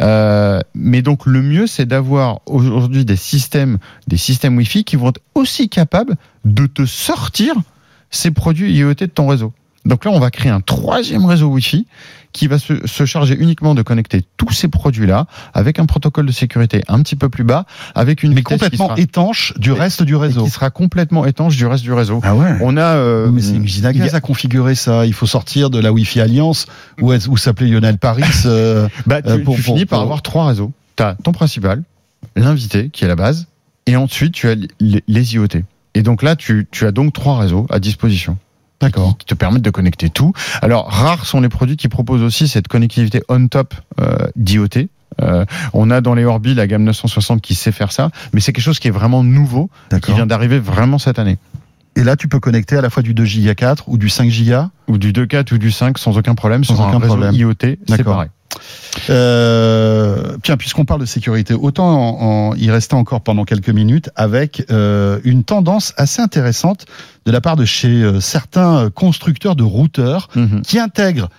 Euh, 0.01 0.59
mais 0.73 1.03
donc, 1.03 1.27
le 1.27 1.43
mieux, 1.43 1.67
c'est 1.67 1.85
d'avoir 1.85 2.39
aujourd'hui 2.47 3.05
des 3.05 3.15
systèmes, 3.15 3.77
des 4.07 4.17
systèmes 4.17 4.57
Wi-Fi 4.57 4.83
qui 4.83 4.95
vont 4.95 5.09
être 5.09 5.21
aussi 5.35 5.69
capables 5.69 6.15
de 6.45 6.65
te 6.65 6.83
sortir 6.85 7.53
ces 8.09 8.31
produits 8.31 8.73
IoT 8.73 8.93
de 8.95 9.05
ton 9.05 9.27
réseau. 9.27 9.53
Donc 9.85 10.05
là, 10.05 10.11
on 10.11 10.19
va 10.19 10.31
créer 10.31 10.51
un 10.51 10.61
troisième 10.61 11.25
réseau 11.25 11.47
Wi-Fi 11.47 11.85
qui 12.31 12.47
va 12.47 12.57
se, 12.57 12.87
se 12.87 13.05
charger 13.05 13.35
uniquement 13.37 13.75
de 13.75 13.81
connecter 13.83 14.23
tous 14.37 14.51
ces 14.53 14.67
produits-là 14.67 15.27
avec 15.53 15.77
un 15.77 15.85
protocole 15.85 16.25
de 16.25 16.31
sécurité 16.31 16.81
un 16.87 17.01
petit 17.03 17.15
peu 17.15 17.29
plus 17.29 17.43
bas, 17.43 17.65
avec 17.93 18.23
une 18.23 18.31
mais 18.33 18.37
qui 18.37 18.43
complètement 18.43 18.87
sera, 18.87 18.99
étanche 18.99 19.53
du 19.57 19.71
reste 19.71 20.01
du 20.01 20.15
réseau. 20.15 20.45
qui 20.45 20.49
sera 20.49 20.69
complètement 20.71 21.25
étanche 21.25 21.55
du 21.57 21.65
reste 21.67 21.83
du 21.83 21.93
réseau. 21.93 22.21
Ah 22.23 22.33
ouais. 22.35 22.57
On 22.61 22.75
a, 22.77 22.95
euh, 22.95 23.29
mais 23.29 23.41
c'est 23.41 23.53
une 23.55 23.65
usine 23.65 23.85
à 23.85 23.89
a- 23.89 23.93
gaz 23.93 24.15
à 24.15 24.21
configurer 24.21 24.73
ça. 24.73 25.05
Il 25.05 25.13
faut 25.13 25.27
sortir 25.27 25.69
de 25.69 25.77
la 25.79 25.91
Wi-Fi 25.91 26.21
Alliance 26.21 26.65
où, 27.01 27.13
où 27.13 27.37
s'appelait 27.37 27.67
Lionel 27.67 27.97
Paris. 27.99 28.23
euh, 28.45 28.87
Bah, 29.05 29.21
tu, 29.21 29.29
Euh, 29.29 29.43
pour- 29.43 29.55
tu 29.55 29.61
pour- 29.63 29.75
finis 29.75 29.85
par 29.85 30.01
avoir 30.01 30.21
trois 30.23 30.47
réseaux. 30.47 30.71
Tu 30.95 31.03
as 31.03 31.15
ton 31.23 31.33
principal, 31.33 31.83
l'invité, 32.35 32.89
qui 32.89 33.03
est 33.03 33.07
la 33.07 33.15
base, 33.15 33.47
et 33.85 33.95
ensuite 33.95 34.33
tu 34.33 34.47
as 34.47 34.55
les, 34.79 35.03
les 35.07 35.33
IoT. 35.35 35.61
Et 35.93 36.01
donc 36.01 36.23
là, 36.23 36.35
tu, 36.35 36.67
tu 36.71 36.87
as 36.87 36.91
donc 36.91 37.13
trois 37.13 37.37
réseaux 37.37 37.67
à 37.69 37.79
disposition. 37.79 38.37
D'accord. 38.83 39.17
Qui 39.17 39.25
te 39.25 39.33
permettent 39.33 39.63
de 39.63 39.69
connecter 39.69 40.09
tout. 40.09 40.33
Alors, 40.61 40.89
rares 40.89 41.25
sont 41.25 41.41
les 41.41 41.49
produits 41.49 41.77
qui 41.77 41.87
proposent 41.87 42.23
aussi 42.23 42.47
cette 42.47 42.67
connectivité 42.67 43.21
on-top 43.29 43.73
euh, 43.99 44.27
d'IoT. 44.35 44.87
Euh, 45.21 45.45
on 45.73 45.91
a 45.91 46.01
dans 46.01 46.15
les 46.15 46.25
Orbi 46.25 46.55
la 46.55 46.67
gamme 46.67 46.83
960 46.83 47.41
qui 47.41 47.55
sait 47.55 47.71
faire 47.71 47.91
ça, 47.91 48.09
mais 48.33 48.39
c'est 48.39 48.51
quelque 48.51 48.63
chose 48.63 48.79
qui 48.79 48.87
est 48.87 48.91
vraiment 48.91 49.23
nouveau, 49.23 49.69
et 49.95 49.99
qui 49.99 50.13
vient 50.13 50.25
d'arriver 50.25 50.59
vraiment 50.59 50.97
cette 50.97 51.19
année. 51.19 51.37
Et 51.95 52.03
là, 52.03 52.15
tu 52.15 52.27
peux 52.27 52.39
connecter 52.39 52.75
à 52.75 52.81
la 52.81 52.89
fois 52.89 53.03
du 53.03 53.13
2 53.13 53.23
Go 53.23 53.53
4 53.55 53.83
ou 53.87 53.97
du 53.97 54.09
5 54.09 54.27
Go. 54.27 54.69
Ou 54.87 54.97
du 54.97 55.13
2.4 55.13 55.53
ou 55.53 55.57
du 55.57 55.71
5 55.71 55.97
sans 55.97 56.17
aucun 56.17 56.33
problème 56.33 56.63
Sans 56.63 56.75
sur 56.75 56.83
un 56.83 56.89
aucun 56.89 56.97
réseau 56.97 57.15
problème. 57.17 57.35
IoT 57.35 57.53
D'accord. 57.61 57.95
séparé. 57.95 58.27
Euh, 59.09 60.37
tiens, 60.43 60.57
puisqu'on 60.57 60.85
parle 60.85 61.01
de 61.01 61.05
sécurité, 61.05 61.53
autant 61.53 61.87
en, 61.89 62.51
en, 62.51 62.55
y 62.55 62.69
rester 62.71 62.95
encore 62.95 63.21
pendant 63.21 63.43
quelques 63.43 63.69
minutes 63.69 64.09
avec 64.15 64.65
euh, 64.71 65.19
une 65.23 65.43
tendance 65.43 65.93
assez 65.97 66.21
intéressante 66.21 66.85
de 67.25 67.31
la 67.31 67.41
part 67.41 67.55
de 67.55 67.65
chez 67.65 68.01
euh, 68.03 68.19
certains 68.19 68.89
constructeurs 68.89 69.55
de 69.55 69.63
routeurs 69.63 70.29
Mhm. 70.35 70.61
qui 70.61 70.79
intègrent 70.79 71.29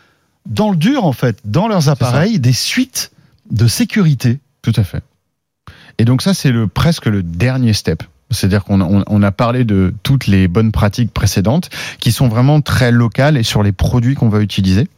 dans 0.46 0.70
le 0.70 0.76
dur, 0.76 1.04
en 1.04 1.12
fait, 1.12 1.38
dans 1.44 1.68
leurs 1.68 1.88
appareils, 1.88 2.38
des 2.38 2.52
suites 2.52 3.10
de 3.50 3.66
sécurité. 3.66 4.40
Tout 4.62 4.72
à 4.76 4.84
fait. 4.84 5.02
Et 5.98 6.04
donc 6.04 6.22
ça, 6.22 6.34
c'est 6.34 6.50
le 6.50 6.66
presque 6.66 7.06
le 7.06 7.22
dernier 7.22 7.72
step. 7.72 8.02
C'est-à-dire 8.30 8.64
qu'on 8.64 8.80
on, 8.80 9.04
on 9.06 9.22
a 9.22 9.32
parlé 9.32 9.64
de 9.64 9.94
toutes 10.02 10.26
les 10.26 10.48
bonnes 10.48 10.72
pratiques 10.72 11.12
précédentes 11.12 11.70
qui 12.00 12.12
sont 12.12 12.28
vraiment 12.28 12.60
très 12.60 12.90
locales 12.90 13.36
et 13.36 13.42
sur 13.42 13.62
les 13.62 13.72
produits 13.72 14.14
qu'on 14.14 14.28
va 14.28 14.40
utiliser. 14.40 14.88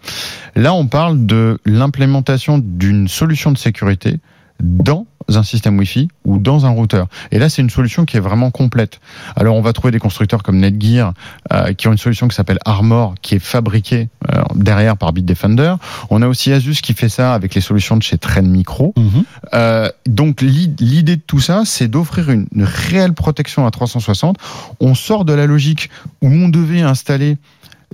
Là, 0.55 0.73
on 0.75 0.87
parle 0.87 1.27
de 1.27 1.59
l'implémentation 1.65 2.59
d'une 2.59 3.09
solution 3.09 3.53
de 3.53 3.59
sécurité 3.59 4.19
dans 4.61 5.07
un 5.29 5.43
système 5.43 5.77
Wi-Fi 5.77 6.09
ou 6.25 6.39
dans 6.39 6.67
un 6.67 6.71
routeur. 6.71 7.09
Et 7.33 7.41
là, 7.41 7.49
c'est 7.49 7.61
une 7.61 7.69
solution 7.71 8.05
qui 8.05 8.17
est 8.17 8.21
vraiment 8.21 8.53
complète. 8.53 9.01
Alors, 9.35 9.57
on 9.57 9.61
va 9.61 9.73
trouver 9.73 9.91
des 9.91 9.99
constructeurs 9.99 10.45
comme 10.45 10.59
Netgear 10.59 11.15
euh, 11.53 11.73
qui 11.73 11.89
ont 11.89 11.93
une 11.93 11.99
solution 11.99 12.29
qui 12.29 12.37
s'appelle 12.37 12.61
Armor, 12.65 13.15
qui 13.23 13.35
est 13.35 13.39
fabriquée 13.41 14.09
euh, 14.33 14.43
derrière 14.55 14.97
par 14.97 15.13
Bitdefender. 15.13 15.75
On 16.11 16.23
a 16.23 16.29
aussi 16.29 16.53
Asus 16.53 16.77
qui 16.81 16.95
fait 16.95 17.09
ça 17.09 17.35
avec 17.35 17.57
les 17.57 17.61
solutions 17.61 17.97
de 17.97 18.05
chez 18.05 18.19
Trend 18.19 18.43
Micro. 18.43 18.95
Euh, 19.53 19.91
donc 20.07 20.43
l'i- 20.43 20.73
l'idée 20.79 21.17
de 21.17 21.23
tout 21.27 21.41
ça, 21.41 21.63
c'est 21.65 21.89
d'offrir 21.89 22.31
une, 22.31 22.47
une 22.55 22.63
réelle 22.65 23.13
protection 23.13 23.67
à 23.67 23.71
360. 23.73 24.37
On 24.79 24.95
sort 24.95 25.25
de 25.25 25.33
la 25.33 25.47
logique 25.47 25.91
où 26.23 26.29
on 26.29 26.49
devait 26.49 26.83
installer 26.83 27.37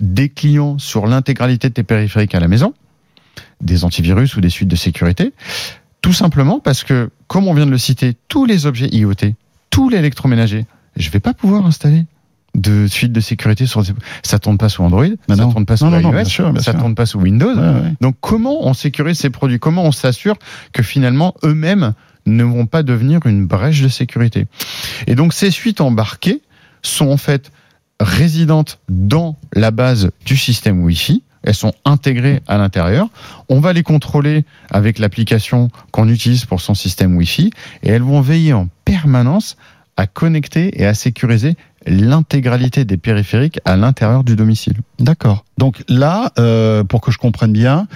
des 0.01 0.29
clients 0.29 0.79
sur 0.79 1.07
l'intégralité 1.07 1.71
de 1.71 1.75
tes 1.75 1.83
périphériques 1.83 2.35
à 2.35 2.41
la 2.41 2.49
maison, 2.49 2.75
des 3.63 3.85
antivirus 3.85 4.37
ou 4.37 4.41
des 4.43 4.51
suites 4.51 4.69
de 4.69 4.77
sécurité, 4.77 5.33
tout 6.03 6.13
simplement 6.13 6.61
parce 6.61 6.85
que, 6.85 7.11
comme 7.29 7.49
on 7.49 7.55
vient 7.55 7.67
de 7.67 7.71
le 7.71 7.79
citer, 7.79 8.15
tous 8.29 8.45
les 8.45 8.67
objets 8.67 8.89
IoT, 8.89 9.35
tout 9.71 9.89
l'électroménager, 9.89 10.67
je 10.97 11.11
vais 11.11 11.21
pas 11.21 11.33
pouvoir 11.33 11.65
installer 11.65 12.05
de 12.55 12.87
suite 12.87 13.13
de 13.13 13.21
sécurité 13.21 13.65
sur 13.65 13.83
ça 14.23 14.39
tourne 14.39 14.59
pas 14.59 14.69
sous 14.69 14.83
Android, 14.83 15.07
Bah 15.27 15.37
ça 15.37 15.43
tourne 15.45 15.65
pas 15.65 15.79
sous 15.79 15.87
Non, 15.87 15.91
non, 15.93 16.01
non, 16.03 16.09
iOS, 16.11 16.15
bien 16.17 16.25
sûr, 16.25 16.53
bien 16.53 16.61
ça 16.61 16.73
sûr. 16.73 16.81
tourne 16.81 16.95
pas 16.95 17.07
sous 17.07 17.19
Windows. 17.19 17.55
Ouais, 17.55 17.81
ouais. 17.83 17.95
Donc 18.03 18.17
comment 18.21 18.67
on 18.67 18.75
sécurise 18.75 19.19
ces 19.19 19.31
produits? 19.31 19.59
Comment 19.59 19.85
on 19.85 19.93
s'assure 19.93 20.37
que 20.73 20.83
finalement 20.83 21.35
eux-mêmes 21.45 21.95
ne 22.27 22.45
vont 22.45 22.67
pas 22.67 22.83
devenir 22.83 23.25
une 23.25 23.47
brèche 23.47 23.81
de 23.81 23.89
sécurité? 23.89 24.47
Et 25.07 25.15
donc 25.15 25.33
ces 25.33 25.51
suites 25.51 25.81
embarquées 25.81 26.43
sont 26.83 27.09
en 27.09 27.17
fait 27.17 27.51
résidentes 28.01 28.81
dans 28.91 29.37
la 29.55 29.71
base 29.71 30.11
du 30.27 30.37
système 30.37 30.83
Wi-Fi. 30.83 31.23
Elles 31.43 31.55
sont 31.55 31.73
intégrées 31.85 32.43
à 32.47 32.59
l'intérieur. 32.59 33.09
On 33.49 33.61
va 33.61 33.73
les 33.73 33.83
contrôler 33.83 34.45
avec 34.71 34.99
l'application 34.99 35.71
qu'on 35.91 36.09
utilise 36.09 36.45
pour 36.45 36.61
son 36.61 36.75
système 36.75 37.17
Wi-Fi 37.17 37.51
et 37.83 37.89
elles 37.89 38.03
vont 38.03 38.21
veiller 38.21 38.53
en 38.53 38.69
permanence 38.85 39.57
à 39.97 40.07
connecter 40.07 40.81
et 40.81 40.87
à 40.87 40.95
sécuriser 40.95 41.57
l'intégralité 41.87 42.85
des 42.85 42.97
périphériques 42.97 43.61
à 43.65 43.77
l'intérieur 43.77 44.25
du 44.25 44.37
domicile. 44.37 44.75
D'accord. 44.99 45.45
Donc 45.59 45.83
là, 45.89 46.33
euh, 46.39 46.85
pour 46.85 47.01
que 47.01 47.11
je 47.11 47.19
comprenne 47.19 47.53
bien, 47.53 47.87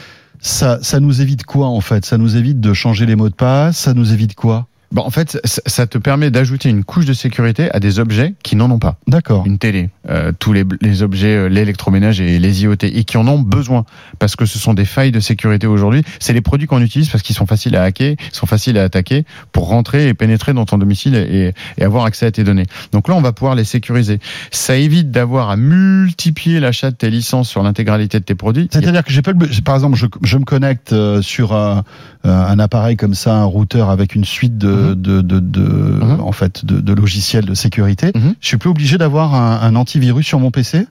ça, 0.40 0.78
ça 0.82 1.00
nous 1.00 1.22
évite 1.22 1.44
quoi 1.44 1.68
en 1.68 1.80
fait? 1.80 2.04
Ça 2.04 2.18
nous 2.18 2.36
évite 2.36 2.60
de 2.60 2.72
changer 2.72 3.06
les 3.06 3.16
mots 3.16 3.28
de 3.28 3.34
passe? 3.34 3.78
Ça 3.78 3.94
nous 3.94 4.12
évite 4.12 4.34
quoi? 4.34 4.66
Bon, 4.96 5.02
en 5.02 5.10
fait, 5.10 5.38
ça- 5.44 5.60
ça 5.66 5.86
te 5.86 5.98
permet 5.98 6.30
d'ajouter 6.30 6.70
une 6.70 6.82
couche 6.82 7.04
de 7.04 7.12
sécurité 7.12 7.70
à 7.72 7.80
des 7.80 7.98
objets 7.98 8.34
qui 8.42 8.56
n'en 8.56 8.70
ont 8.70 8.78
pas. 8.78 8.96
D'accord. 9.06 9.44
Une 9.46 9.58
télé, 9.58 9.90
euh, 10.08 10.32
tous 10.38 10.54
les, 10.54 10.64
les 10.80 11.02
objets, 11.02 11.36
euh, 11.36 11.48
l'électroménage 11.50 12.18
et 12.22 12.38
les 12.38 12.62
IoT, 12.62 12.76
et 12.82 13.04
qui 13.04 13.18
en 13.18 13.28
ont 13.28 13.38
besoin, 13.38 13.84
parce 14.18 14.36
que 14.36 14.46
ce 14.46 14.58
sont 14.58 14.72
des 14.72 14.86
failles 14.86 15.12
de 15.12 15.20
sécurité 15.20 15.66
aujourd'hui. 15.66 16.02
C'est 16.18 16.32
les 16.32 16.40
produits 16.40 16.66
qu'on 16.66 16.80
utilise 16.80 17.10
parce 17.10 17.22
qu'ils 17.22 17.36
sont 17.36 17.44
faciles 17.44 17.76
à 17.76 17.82
hacker, 17.82 18.12
ils 18.18 18.34
sont 18.34 18.46
faciles 18.46 18.78
à 18.78 18.84
attaquer 18.84 19.26
pour 19.52 19.68
rentrer 19.68 20.08
et 20.08 20.14
pénétrer 20.14 20.54
dans 20.54 20.64
ton 20.64 20.78
domicile 20.78 21.14
et, 21.14 21.52
et 21.76 21.84
avoir 21.84 22.06
accès 22.06 22.24
à 22.24 22.30
tes 22.30 22.42
données. 22.42 22.64
Donc 22.92 23.08
là, 23.08 23.14
on 23.16 23.20
va 23.20 23.32
pouvoir 23.32 23.54
les 23.54 23.64
sécuriser. 23.64 24.18
Ça 24.50 24.76
évite 24.76 25.10
d'avoir 25.10 25.50
à 25.50 25.56
multiplier 25.56 26.58
l'achat 26.58 26.90
de 26.90 26.96
tes 26.96 27.10
licences 27.10 27.50
sur 27.50 27.62
l'intégralité 27.62 28.18
de 28.18 28.24
tes 28.24 28.34
produits. 28.34 28.68
C'est-à-dire 28.72 29.04
que 29.04 29.12
j'ai 29.12 29.20
pas 29.20 29.32
le, 29.32 29.46
par 29.62 29.74
exemple, 29.74 29.96
je, 29.96 30.06
je 30.22 30.38
me 30.38 30.44
connecte 30.44 30.94
euh, 30.94 31.20
sur 31.20 31.52
un, 31.54 31.84
euh, 32.24 32.46
un 32.46 32.58
appareil 32.58 32.96
comme 32.96 33.14
ça, 33.14 33.34
un 33.36 33.44
routeur 33.44 33.90
avec 33.90 34.14
une 34.14 34.24
suite 34.24 34.56
de, 34.56 34.85
De, 34.94 35.20
de, 35.22 35.40
de- 35.40 35.60
Mhm. 35.60 36.20
en 36.20 36.32
fait, 36.32 36.64
de, 36.64 36.80
de 36.80 36.92
logiciels 36.92 37.44
de 37.46 37.54
sécurité. 37.54 38.12
Mhm. 38.14 38.34
Je 38.40 38.46
suis 38.46 38.56
plus 38.58 38.70
obligé 38.70 38.98
d'avoir 38.98 39.34
un, 39.34 39.60
un 39.62 39.74
antivirus 39.76 40.26
sur 40.26 40.38
mon 40.38 40.50
PC. 40.50 40.86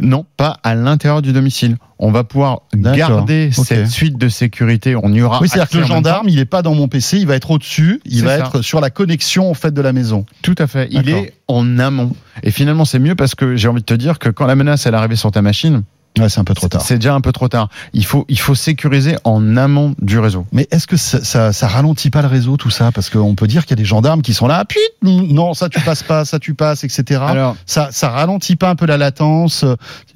Non, 0.00 0.26
pas 0.36 0.58
à 0.62 0.74
l'intérieur 0.74 1.22
du 1.22 1.32
domicile. 1.32 1.76
On 1.98 2.10
va 2.10 2.24
pouvoir 2.24 2.60
garder 2.74 3.50
cette 3.52 3.88
suite 3.88 4.18
de 4.18 4.28
sécurité. 4.28 4.96
On 4.96 5.12
y 5.12 5.20
aura 5.22 5.40
oui, 5.42 5.48
c'est-à-dire 5.48 5.68
que 5.70 5.78
le 5.78 5.84
gendarme, 5.84 6.28
il 6.28 6.38
est 6.38 6.44
pas 6.46 6.62
dans 6.62 6.74
mon 6.74 6.88
PC, 6.88 7.18
il 7.18 7.26
va 7.26 7.36
être 7.36 7.50
au-dessus, 7.50 8.00
il 8.06 8.24
va 8.24 8.38
ça. 8.38 8.44
être 8.46 8.62
sur 8.62 8.80
la 8.80 8.88
connexion 8.90 9.50
en 9.50 9.54
fait 9.54 9.72
de 9.72 9.80
la 9.82 9.92
maison. 9.92 10.24
Tout 10.42 10.54
à 10.58 10.66
fait. 10.66 10.88
Il 10.90 11.08
est 11.10 11.34
en 11.48 11.78
amont. 11.78 12.12
Et 12.42 12.50
finalement, 12.50 12.84
c'est 12.86 12.98
mieux 12.98 13.14
parce 13.14 13.34
que 13.34 13.56
j'ai 13.56 13.68
envie 13.68 13.80
de 13.80 13.86
te 13.86 13.94
dire 13.94 14.18
que 14.18 14.28
quand 14.30 14.46
la 14.46 14.54
menace 14.56 14.86
elle 14.86 14.94
est 14.94 14.96
arrivée 14.96 15.16
sur 15.16 15.30
ta 15.30 15.42
machine, 15.42 15.82
Ouais, 16.20 16.28
c'est 16.28 16.40
un 16.40 16.44
peu 16.44 16.54
trop 16.54 16.68
tard. 16.68 16.82
c'est 16.82 16.96
déjà 16.96 17.14
un 17.14 17.20
peu 17.20 17.32
trop 17.32 17.48
tard. 17.48 17.68
Il 17.92 18.04
faut, 18.04 18.24
il 18.28 18.38
faut 18.38 18.54
sécuriser 18.54 19.16
en 19.24 19.56
amont 19.56 19.94
du 20.00 20.18
réseau. 20.18 20.46
Mais 20.52 20.68
est-ce 20.70 20.86
que 20.86 20.96
ça, 20.96 21.24
ça, 21.24 21.52
ça 21.52 21.68
ralentit 21.68 22.10
pas 22.10 22.22
le 22.22 22.28
réseau 22.28 22.56
tout 22.56 22.70
ça? 22.70 22.92
Parce 22.92 23.10
qu'on 23.10 23.34
peut 23.34 23.46
dire 23.46 23.64
qu'il 23.64 23.72
y 23.72 23.78
a 23.80 23.82
des 23.82 23.84
gendarmes 23.84 24.22
qui 24.22 24.34
sont 24.34 24.46
là, 24.46 24.64
puis 24.64 24.80
non, 25.02 25.54
ça 25.54 25.68
tu 25.68 25.80
passes 25.80 26.02
pas, 26.02 26.24
ça 26.24 26.38
tu 26.38 26.54
passes, 26.54 26.84
etc. 26.84 27.20
Alors, 27.26 27.56
ça, 27.66 27.88
ça 27.92 28.10
ralentit 28.10 28.56
pas 28.56 28.70
un 28.70 28.76
peu 28.76 28.86
la 28.86 28.96
latence 28.96 29.64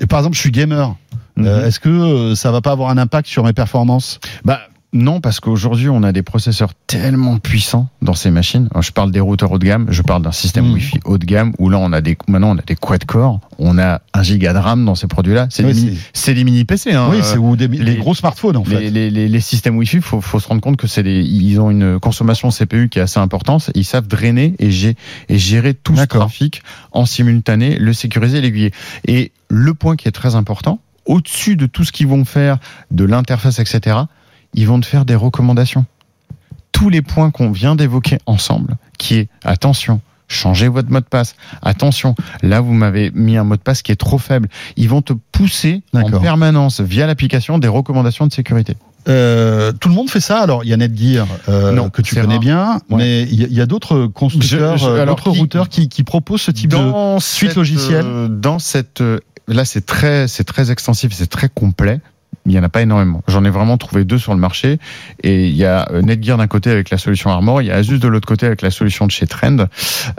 Par 0.09 0.21
exemple, 0.21 0.37
je 0.37 0.41
suis 0.41 0.51
gamer. 0.51 0.95
Euh, 1.39 1.61
mhm. 1.61 1.67
Est-ce 1.67 1.81
que 1.81 1.89
euh, 1.89 2.35
ça 2.35 2.53
va 2.53 2.61
pas 2.61 2.73
avoir 2.73 2.91
un 2.91 2.99
impact 2.99 3.29
sur 3.29 3.45
mes 3.45 3.53
performances? 3.53 4.21
Bah, 4.45 4.61
non, 4.97 5.21
parce 5.21 5.41
qu'aujourd'hui, 5.41 5.89
on 5.89 6.03
a 6.05 6.13
des 6.13 6.23
processeurs 6.23 6.73
tellement 6.87 7.39
puissants 7.39 7.89
dans 8.01 8.15
ces 8.15 8.31
machines. 8.31 8.69
Alors, 8.71 8.83
je 8.83 8.93
parle 8.93 9.11
des 9.11 9.19
routeurs 9.19 9.51
haut 9.51 9.59
de 9.59 9.67
gamme, 9.67 9.87
je 9.91 10.03
parle 10.03 10.23
d'un 10.23 10.31
système 10.33 10.67
Mhm. 10.67 10.73
Wi-Fi 10.75 11.01
haut 11.05 11.19
de 11.19 11.25
gamme 11.27 11.53
où 11.59 11.69
là, 11.69 11.79
on 11.79 11.93
a 11.93 12.01
des, 12.01 12.17
maintenant, 12.29 12.51
on 12.55 12.59
a 12.59 12.63
des 12.63 12.77
quad-core, 12.77 13.41
on 13.59 13.77
a 13.79 14.01
un 14.15 14.23
giga 14.23 14.53
de 14.53 14.59
RAM 14.59 14.85
dans 14.85 14.95
ces 14.95 15.09
produits-là. 15.09 15.49
C'est 15.51 15.65
Oui, 15.65 15.75
des, 15.75 15.81
mini- 15.81 15.99
des 16.27 16.45
mini 16.45 16.65
PC. 16.65 16.93
Hein. 16.93 17.09
Oui, 17.11 17.19
c'est 17.23 17.39
ou 17.39 17.57
des, 17.57 17.67
des 17.67 17.79
les- 17.79 17.97
gros 17.97 18.15
smartphones 18.15 18.57
en 18.57 18.63
les, 18.63 18.77
fait. 18.77 18.91
les, 18.91 19.11
les, 19.11 19.29
les 19.29 19.41
systèmes 19.41 19.77
Wi-Fi, 19.77 20.01
faut, 20.01 20.21
faut 20.21 20.39
se 20.39 20.47
rendre 20.47 20.61
compte 20.61 20.77
que 20.77 20.87
c'est 20.87 21.03
des, 21.03 21.21
ils 21.23 21.59
ont 21.61 21.71
une 21.73 21.99
consommation 21.99 22.51
CPU 22.51 22.89
qui 22.89 23.01
est 23.01 23.03
assez 23.03 23.19
importante. 23.19 23.71
Ils 23.75 23.85
savent 23.85 24.07
drainer 24.07 24.55
et, 24.61 24.71
gé- 24.71 24.95
et 25.29 25.39
gérer 25.39 25.75
tout 25.75 25.97
ce 25.97 26.05
trafic 26.05 26.63
en 26.93 27.05
simultané, 27.05 27.79
le 27.79 27.93
sécuriser 27.93 28.39
et 28.39 28.41
l'aiguiller. 28.43 28.71
Et 29.09 29.33
le 29.49 29.75
point 29.75 29.97
qui 29.97 30.07
est 30.07 30.13
très 30.13 30.37
important, 30.37 30.79
au-dessus 31.05 31.57
de 31.57 31.67
tout 31.67 31.83
ce 31.85 31.91
qu'ils 31.91 32.07
vont 32.07 32.25
faire, 32.25 32.59
de 32.93 33.05
l'interface, 33.05 33.59
etc., 33.59 33.97
ils 34.55 34.67
vont 34.67 34.81
te 34.81 34.87
faire 34.87 35.05
des 35.05 35.15
recommandations. 35.15 35.85
Tous 36.73 36.89
les 36.89 37.03
points 37.03 37.31
qu'on 37.31 37.51
vient 37.53 37.77
d'évoquer 37.77 38.19
ensemble, 38.27 38.77
qui 38.99 39.15
est 39.17 39.29
attention. 39.45 40.01
Changez 40.27 40.69
votre 40.69 40.91
mot 40.91 41.01
de 41.01 41.05
passe. 41.05 41.37
Attention, 41.63 42.15
là 42.43 42.61
vous 42.61 42.73
m'avez 42.73 43.11
mis 43.15 43.37
un 43.37 43.45
mot 43.45 43.57
de 43.57 43.61
passe 43.61 43.83
qui 43.83 43.93
est 43.93 43.97
trop 43.97 44.19
faible. 44.19 44.49
Ils 44.77 44.89
vont 44.89 45.03
te 45.03 45.13
pousser 45.13 45.83
en 45.93 46.11
permanence 46.21 46.81
via 46.81 47.07
l'application 47.07 47.59
des 47.59 47.69
recommandations 47.69 48.27
de 48.27 48.33
sécurité. 48.33 48.77
Euh, 49.07 49.73
tout 49.73 49.89
le 49.91 49.95
monde 49.95 50.09
fait 50.09 50.21
ça. 50.21 50.41
Alors, 50.41 50.65
il 50.65 50.71
y 50.71 50.73
a 50.73 50.77
Netgear 50.77 51.27
euh, 51.49 51.73
Non, 51.73 51.91
que 51.91 52.01
tu 52.01 52.15
connais 52.15 52.35
rare. 52.35 52.41
bien, 52.41 52.73
Ouais. 52.91 52.97
mais 52.97 53.23
il 53.25 53.53
y 53.53 53.61
a, 53.61 53.67
d'autres 53.67 54.07
constructeurs, 54.07 54.83
euh, 54.85 55.05
d'autres 55.05 55.31
routeurs 55.31 55.69
qui, 55.69 55.89
qui 55.91 56.05
proposent 56.05 56.43
ce 56.43 56.51
type 56.51 56.71
de. 56.71 56.79
suite 57.21 57.55
logicielle 57.55 58.07
euh, 58.07 58.29
Dans 58.29 58.59
cette, 58.59 59.03
euh, 59.03 59.21
là, 59.47 59.67
c'est 59.67 59.85
très, 59.85 60.27
c'est 60.27 60.45
très 60.45 60.71
extensif, 60.71 61.13
c'est 61.13 61.29
très 61.29 61.51
complet. 61.51 62.01
Il 62.47 62.53
n'y 62.53 62.59
en 62.59 62.63
a 62.63 62.69
pas 62.69 62.83
énormément. 62.83 63.23
J'en 63.27 63.43
ai 63.45 63.51
vraiment 63.51 63.79
trouvé 63.79 64.05
deux 64.05 64.19
sur 64.19 64.35
le 64.35 64.41
marché. 64.41 64.79
Et 65.23 65.49
il 65.49 65.57
y 65.57 65.65
a 65.65 65.89
euh, 65.93 66.03
Netgear 66.03 66.37
d'un 66.37 66.47
côté 66.47 66.71
avec 66.71 66.91
la 66.91 66.99
solution 66.99 67.31
Armor, 67.31 67.63
il 67.63 67.67
y 67.69 67.71
a 67.71 67.77
Asus 67.77 67.99
de 67.99 68.09
l'autre 68.09 68.27
côté 68.29 68.45
avec 68.47 68.61
la 68.61 68.71
solution 68.71 69.07
de 69.07 69.11
chez 69.11 69.27
Trend. 69.27 69.67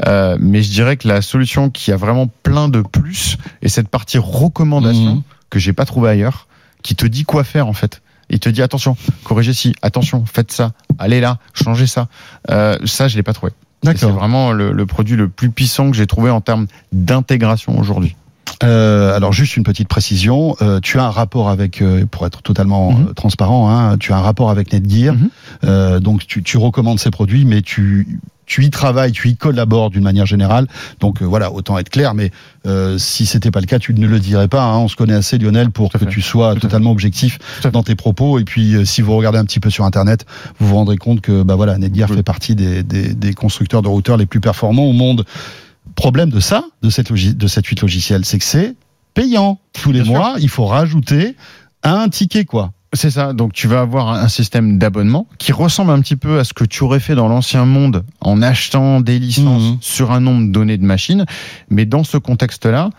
Euh, 0.08 0.36
mais 0.40 0.64
je 0.64 0.72
dirais 0.72 0.98
que 0.98 1.08
la 1.08 1.22
solution 1.22 1.70
qui 1.70 1.92
a 1.92 1.98
vraiment 1.98 2.28
plein 2.44 2.68
de 2.68 2.82
plus 2.82 3.38
est 3.62 3.70
cette 3.70 3.90
partie 3.90 4.18
recommandation 4.18 5.16
Mhm. 5.16 5.22
que 5.52 5.60
j'ai 5.60 5.74
pas 5.74 5.86
trouvé 5.86 6.10
ailleurs, 6.10 6.48
qui 6.82 6.96
te 6.96 7.06
dit 7.06 7.26
quoi 7.26 7.44
faire 7.44 7.68
en 7.68 7.74
fait. 7.74 8.02
Il 8.32 8.40
te 8.40 8.50
dit 8.50 8.64
attention, 8.64 8.98
corrigez 9.24 9.54
ci, 9.54 9.76
attention, 9.84 10.26
faites 10.26 10.52
ça, 10.52 10.72
allez 10.98 11.20
là, 11.22 11.38
changez 11.54 11.86
ça. 11.86 12.08
Euh, 12.50 12.76
ça, 12.86 13.08
je 13.08 13.18
l'ai 13.18 13.24
pas 13.24 13.34
trouvé. 13.34 13.52
C'est 13.84 14.06
vraiment 14.10 14.52
le, 14.52 14.72
le 14.72 14.86
produit 14.88 15.16
le 15.16 15.28
plus 15.30 15.52
puissant 15.52 15.92
que 15.92 15.96
j'ai 15.96 16.08
trouvé 16.08 16.32
en 16.32 16.42
termes 16.42 16.66
d'intégration 16.92 17.78
aujourd'hui. 17.78 18.16
Euh, 18.64 19.16
alors 19.16 19.34
juste 19.34 19.58
une 19.58 19.64
petite 19.64 19.88
précision, 19.90 20.56
euh, 20.62 20.80
tu 20.82 20.98
as 21.00 21.04
un 21.06 21.10
rapport 21.10 21.50
avec, 21.50 21.82
euh, 21.82 22.06
pour 22.10 22.26
être 22.26 22.42
totalement 22.42 22.92
Mhm. 22.94 23.08
euh, 23.10 23.14
transparent, 23.14 23.70
hein, 23.70 23.98
tu 23.98 24.14
as 24.14 24.18
un 24.18 24.22
rapport 24.22 24.50
avec 24.50 24.72
Netgear, 24.72 25.16
Mhm. 25.16 25.30
euh, 25.66 26.00
donc 26.00 26.26
tu, 26.26 26.42
tu 26.42 26.58
recommandes 26.58 27.00
ces 27.00 27.12
produits, 27.12 27.46
mais 27.46 27.62
tu 27.62 28.20
tu 28.48 28.64
y 28.64 28.70
travailles, 28.70 29.12
tu 29.12 29.28
y 29.30 29.36
collabores 29.36 29.90
d'une 29.90 30.04
manière 30.04 30.28
générale. 30.28 30.68
Donc 31.00 31.24
euh, 31.24 31.26
voilà, 31.26 31.52
autant 31.52 31.80
être 31.80 31.90
clair. 31.90 32.14
Mais 32.14 32.30
euh, 32.68 33.00
si 33.00 33.26
c'était 33.26 33.50
pas 33.50 33.60
le 33.60 33.66
cas, 33.66 33.80
tu 33.80 33.92
ne 33.96 34.06
le 34.06 34.20
dirais 34.20 34.48
pas. 34.48 34.62
hein. 34.66 34.78
On 34.78 34.88
se 34.88 34.96
connaît 34.96 35.16
assez, 35.16 35.40
Lionel, 35.40 35.72
pour 35.72 35.92
que 35.92 35.98
fait. 35.98 36.06
tu 36.06 36.22
sois 36.22 36.54
Tout 36.54 36.60
totalement 36.60 36.92
objectif 36.92 37.40
dans 37.74 37.82
tes 37.82 37.96
propos. 37.96 38.38
Et 38.38 38.44
puis, 38.44 38.86
si 38.86 39.02
vous 39.02 39.16
regardez 39.18 39.40
un 39.40 39.46
petit 39.46 39.60
peu 39.60 39.72
sur 39.72 39.84
Internet, 39.84 40.28
vous 40.60 40.68
vous 40.68 40.76
rendrez 40.76 40.98
compte 40.98 41.22
que 41.22 41.42
bah 41.42 41.56
voilà, 41.56 41.80
Netgear 41.80 42.08
fait 42.08 42.22
partie 42.22 42.54
des, 42.54 42.84
des, 42.84 43.16
des 43.16 43.34
constructeurs 43.34 43.82
de 43.82 43.88
routeurs 43.88 44.16
les 44.18 44.28
plus 44.28 44.42
performants 44.42 44.86
au 44.86 44.94
monde. 44.94 45.26
Problème 45.96 46.30
de 46.30 46.40
ça, 46.40 46.64
de 46.82 46.90
cette 46.90 47.12
de 47.12 47.48
cette 47.48 47.66
suite 47.66 47.82
logicielle, 47.82 48.26
c'est 48.26 48.38
que 48.40 48.44
c'est 48.46 48.76
payant 49.14 49.60
tous 49.74 49.92
les 49.92 50.02
Bien 50.02 50.12
sûr. 50.12 50.14
mois. 50.22 50.36
Il 50.40 50.50
faut 50.50 50.66
rajouter 50.66 51.36
un 51.84 52.10
ticket 52.10 52.46
quoi. 52.46 52.72
C'est 52.94 53.12
ça. 53.12 53.34
Donc 53.34 53.52
tu 53.54 53.68
vas 53.68 53.82
avoir 53.82 54.10
un 54.10 54.28
système 54.30 54.78
d'abonnement 54.78 55.28
qui 55.38 55.52
ressemble 55.52 55.92
un 55.92 56.00
petit 56.02 56.16
peu 56.16 56.40
à 56.40 56.44
ce 56.44 56.54
que 56.54 56.64
tu 56.64 56.84
aurais 56.84 57.00
fait 57.02 57.16
dans 57.16 57.28
l'ancien 57.28 57.66
monde 57.66 58.06
en 58.22 58.42
achetant 58.42 59.02
des 59.02 59.20
licences 59.20 59.64
Mhm. 59.64 59.78
sur 59.82 60.12
un 60.12 60.20
nombre 60.22 60.52
donné 60.52 60.78
de 60.78 60.84
machines. 60.86 61.26
Mais 61.70 61.86
dans 61.86 62.04
ce 62.06 62.18
contexte-là, 62.18 62.90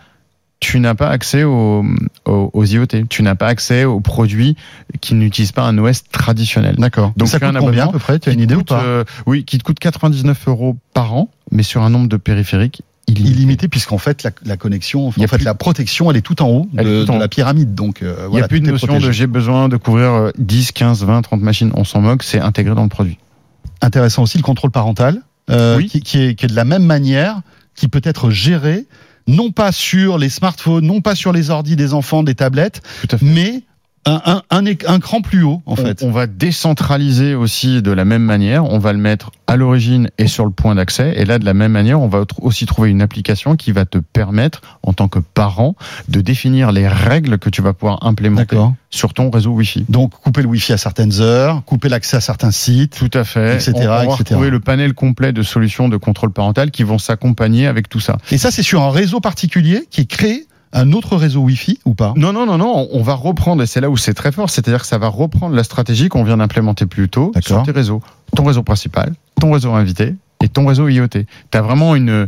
tu 0.59 0.79
n'as 0.79 0.95
pas 0.95 1.09
accès 1.09 1.43
aux, 1.43 1.85
aux, 2.25 2.49
aux 2.53 2.65
IoT. 2.65 2.87
Tu 3.09 3.21
n'as 3.21 3.35
pas 3.35 3.47
accès 3.47 3.85
aux 3.85 3.99
produits 3.99 4.55
qui 5.01 5.13
n'utilisent 5.13 5.51
pas 5.51 5.63
un 5.63 5.77
OS 5.77 6.03
traditionnel. 6.11 6.75
D'accord. 6.77 7.13
Donc, 7.15 7.27
ça 7.27 7.39
coûte 7.39 7.55
un 7.55 7.59
combien 7.59 7.87
à 7.87 7.91
peu 7.91 7.99
près? 7.99 8.17
Tu 8.19 8.29
as 8.29 8.33
une 8.33 8.39
idée 8.41 8.55
ou 8.55 8.59
coûte, 8.59 8.69
pas 8.69 8.83
euh, 8.83 9.03
Oui, 9.27 9.43
qui 9.45 9.57
te 9.59 9.63
coûte 9.63 9.77
99 9.79 10.47
euros 10.47 10.75
par 10.93 11.13
an, 11.13 11.29
mais 11.51 11.61
sur 11.63 11.83
un 11.83 11.89
nombre 11.89 12.07
de 12.09 12.17
périphériques 12.17 12.81
illimité. 13.09 13.31
Illimité, 13.37 13.67
puisqu'en 13.69 13.97
fait, 13.99 14.23
la, 14.23 14.31
la 14.43 14.57
connexion, 14.57 15.07
en 15.07 15.11
fait, 15.11 15.27
plus- 15.27 15.43
la 15.45 15.53
protection, 15.53 16.11
elle 16.11 16.17
est 16.17 16.21
tout 16.21 16.41
en 16.41 16.49
haut 16.49 16.67
de, 16.73 17.05
en 17.09 17.15
haut. 17.15 17.19
la 17.19 17.27
pyramide. 17.29 17.73
Donc, 17.73 18.01
euh, 18.01 18.27
Il 18.31 18.35
n'y 18.35 18.41
a 18.41 18.47
plus 18.49 18.59
de 18.59 18.65
notion 18.69 18.87
protégé. 18.87 19.07
de 19.07 19.11
j'ai 19.13 19.27
besoin 19.27 19.69
de 19.69 19.77
couvrir 19.77 20.09
euh, 20.11 20.31
10, 20.39 20.73
15, 20.73 21.05
20, 21.05 21.21
30 21.21 21.41
machines. 21.41 21.71
On 21.75 21.85
s'en 21.85 22.01
moque, 22.01 22.23
c'est 22.23 22.39
intégré 22.41 22.75
dans 22.75 22.83
le 22.83 22.89
produit. 22.89 23.17
Intéressant 23.81 24.23
aussi 24.23 24.37
le 24.37 24.43
contrôle 24.43 24.71
parental, 24.71 25.21
euh, 25.49 25.77
Oui. 25.77 25.87
qui, 25.87 26.01
qui 26.01 26.19
est, 26.21 26.35
qui 26.35 26.45
est 26.45 26.49
de 26.49 26.55
la 26.55 26.65
même 26.65 26.83
manière, 26.83 27.41
qui 27.75 27.87
peut 27.87 28.01
être 28.03 28.29
géré, 28.29 28.87
non 29.27 29.51
pas 29.51 29.71
sur 29.71 30.17
les 30.17 30.29
smartphones, 30.29 30.85
non 30.85 31.01
pas 31.01 31.15
sur 31.15 31.31
les 31.31 31.49
ordis 31.49 31.75
des 31.75 31.93
enfants, 31.93 32.23
des 32.23 32.35
tablettes, 32.35 32.81
mais 33.21 33.63
un, 34.05 34.41
un, 34.49 34.63
un, 34.65 34.99
cran 34.99 35.21
plus 35.21 35.43
haut, 35.43 35.61
en 35.65 35.75
fait. 35.75 36.01
On, 36.03 36.11
va 36.11 36.27
décentraliser 36.27 37.35
aussi 37.35 37.81
de 37.81 37.91
la 37.91 38.05
même 38.05 38.23
manière. 38.23 38.63
On 38.65 38.79
va 38.79 38.93
le 38.93 38.99
mettre 38.99 39.31
à 39.47 39.57
l'origine 39.57 40.09
et 40.17 40.27
sur 40.27 40.45
le 40.45 40.51
point 40.51 40.75
d'accès. 40.75 41.13
Et 41.17 41.25
là, 41.25 41.39
de 41.39 41.45
la 41.45 41.53
même 41.53 41.73
manière, 41.73 41.99
on 41.99 42.07
va 42.07 42.23
aussi 42.41 42.65
trouver 42.65 42.89
une 42.89 43.01
application 43.01 43.55
qui 43.55 43.71
va 43.71 43.85
te 43.85 43.97
permettre, 43.97 44.61
en 44.83 44.93
tant 44.93 45.09
que 45.09 45.19
parent, 45.19 45.75
de 46.07 46.21
définir 46.21 46.71
les 46.71 46.87
règles 46.87 47.37
que 47.37 47.49
tu 47.49 47.61
vas 47.61 47.73
pouvoir 47.73 48.05
implémenter 48.05 48.57
sur 48.89 49.13
ton 49.13 49.29
réseau 49.29 49.51
Wi-Fi. 49.51 49.85
Donc, 49.89 50.11
couper 50.11 50.41
le 50.41 50.47
Wi-Fi 50.47 50.73
à 50.73 50.77
certaines 50.77 51.19
heures, 51.19 51.63
couper 51.65 51.89
l'accès 51.89 52.17
à 52.17 52.21
certains 52.21 52.51
sites. 52.51 52.97
Tout 52.97 53.17
à 53.17 53.25
fait. 53.25 53.55
Etc., 53.55 53.73
on, 53.75 53.79
on 53.79 53.87
va 53.87 54.03
etc. 54.03 54.15
retrouver 54.19 54.49
le 54.49 54.59
panel 54.59 54.93
complet 54.93 55.33
de 55.33 55.43
solutions 55.43 55.89
de 55.89 55.97
contrôle 55.97 56.31
parental 56.31 56.71
qui 56.71 56.83
vont 56.83 56.97
s'accompagner 56.97 57.67
avec 57.67 57.89
tout 57.89 57.99
ça. 57.99 58.17
Et 58.31 58.37
ça, 58.37 58.51
c'est 58.51 58.63
sur 58.63 58.81
un 58.81 58.91
réseau 58.91 59.19
particulier 59.19 59.85
qui 59.89 60.01
est 60.01 60.05
créé 60.05 60.47
un 60.73 60.91
autre 60.91 61.15
réseau 61.15 61.41
Wi-Fi 61.41 61.79
ou 61.85 61.93
pas? 61.93 62.13
Non, 62.15 62.33
non, 62.33 62.45
non, 62.45 62.57
non, 62.57 62.87
on 62.91 63.01
va 63.01 63.13
reprendre, 63.13 63.63
et 63.63 63.67
c'est 63.67 63.81
là 63.81 63.89
où 63.89 63.97
c'est 63.97 64.13
très 64.13 64.31
fort, 64.31 64.49
c'est-à-dire 64.49 64.81
que 64.81 64.87
ça 64.87 64.97
va 64.97 65.07
reprendre 65.07 65.55
la 65.55 65.63
stratégie 65.63 66.09
qu'on 66.09 66.23
vient 66.23 66.37
d'implémenter 66.37 66.85
plus 66.85 67.09
tôt 67.09 67.31
sur 67.41 67.63
tes 67.63 67.71
réseaux. 67.71 68.01
Ton 68.35 68.43
réseau 68.43 68.63
principal, 68.63 69.13
ton 69.39 69.51
réseau 69.51 69.73
invité 69.73 70.15
et 70.41 70.49
ton 70.49 70.65
réseau 70.67 70.87
IoT. 70.87 71.07
Tu 71.07 71.25
as 71.53 71.61
vraiment 71.61 71.95
une 71.95 72.27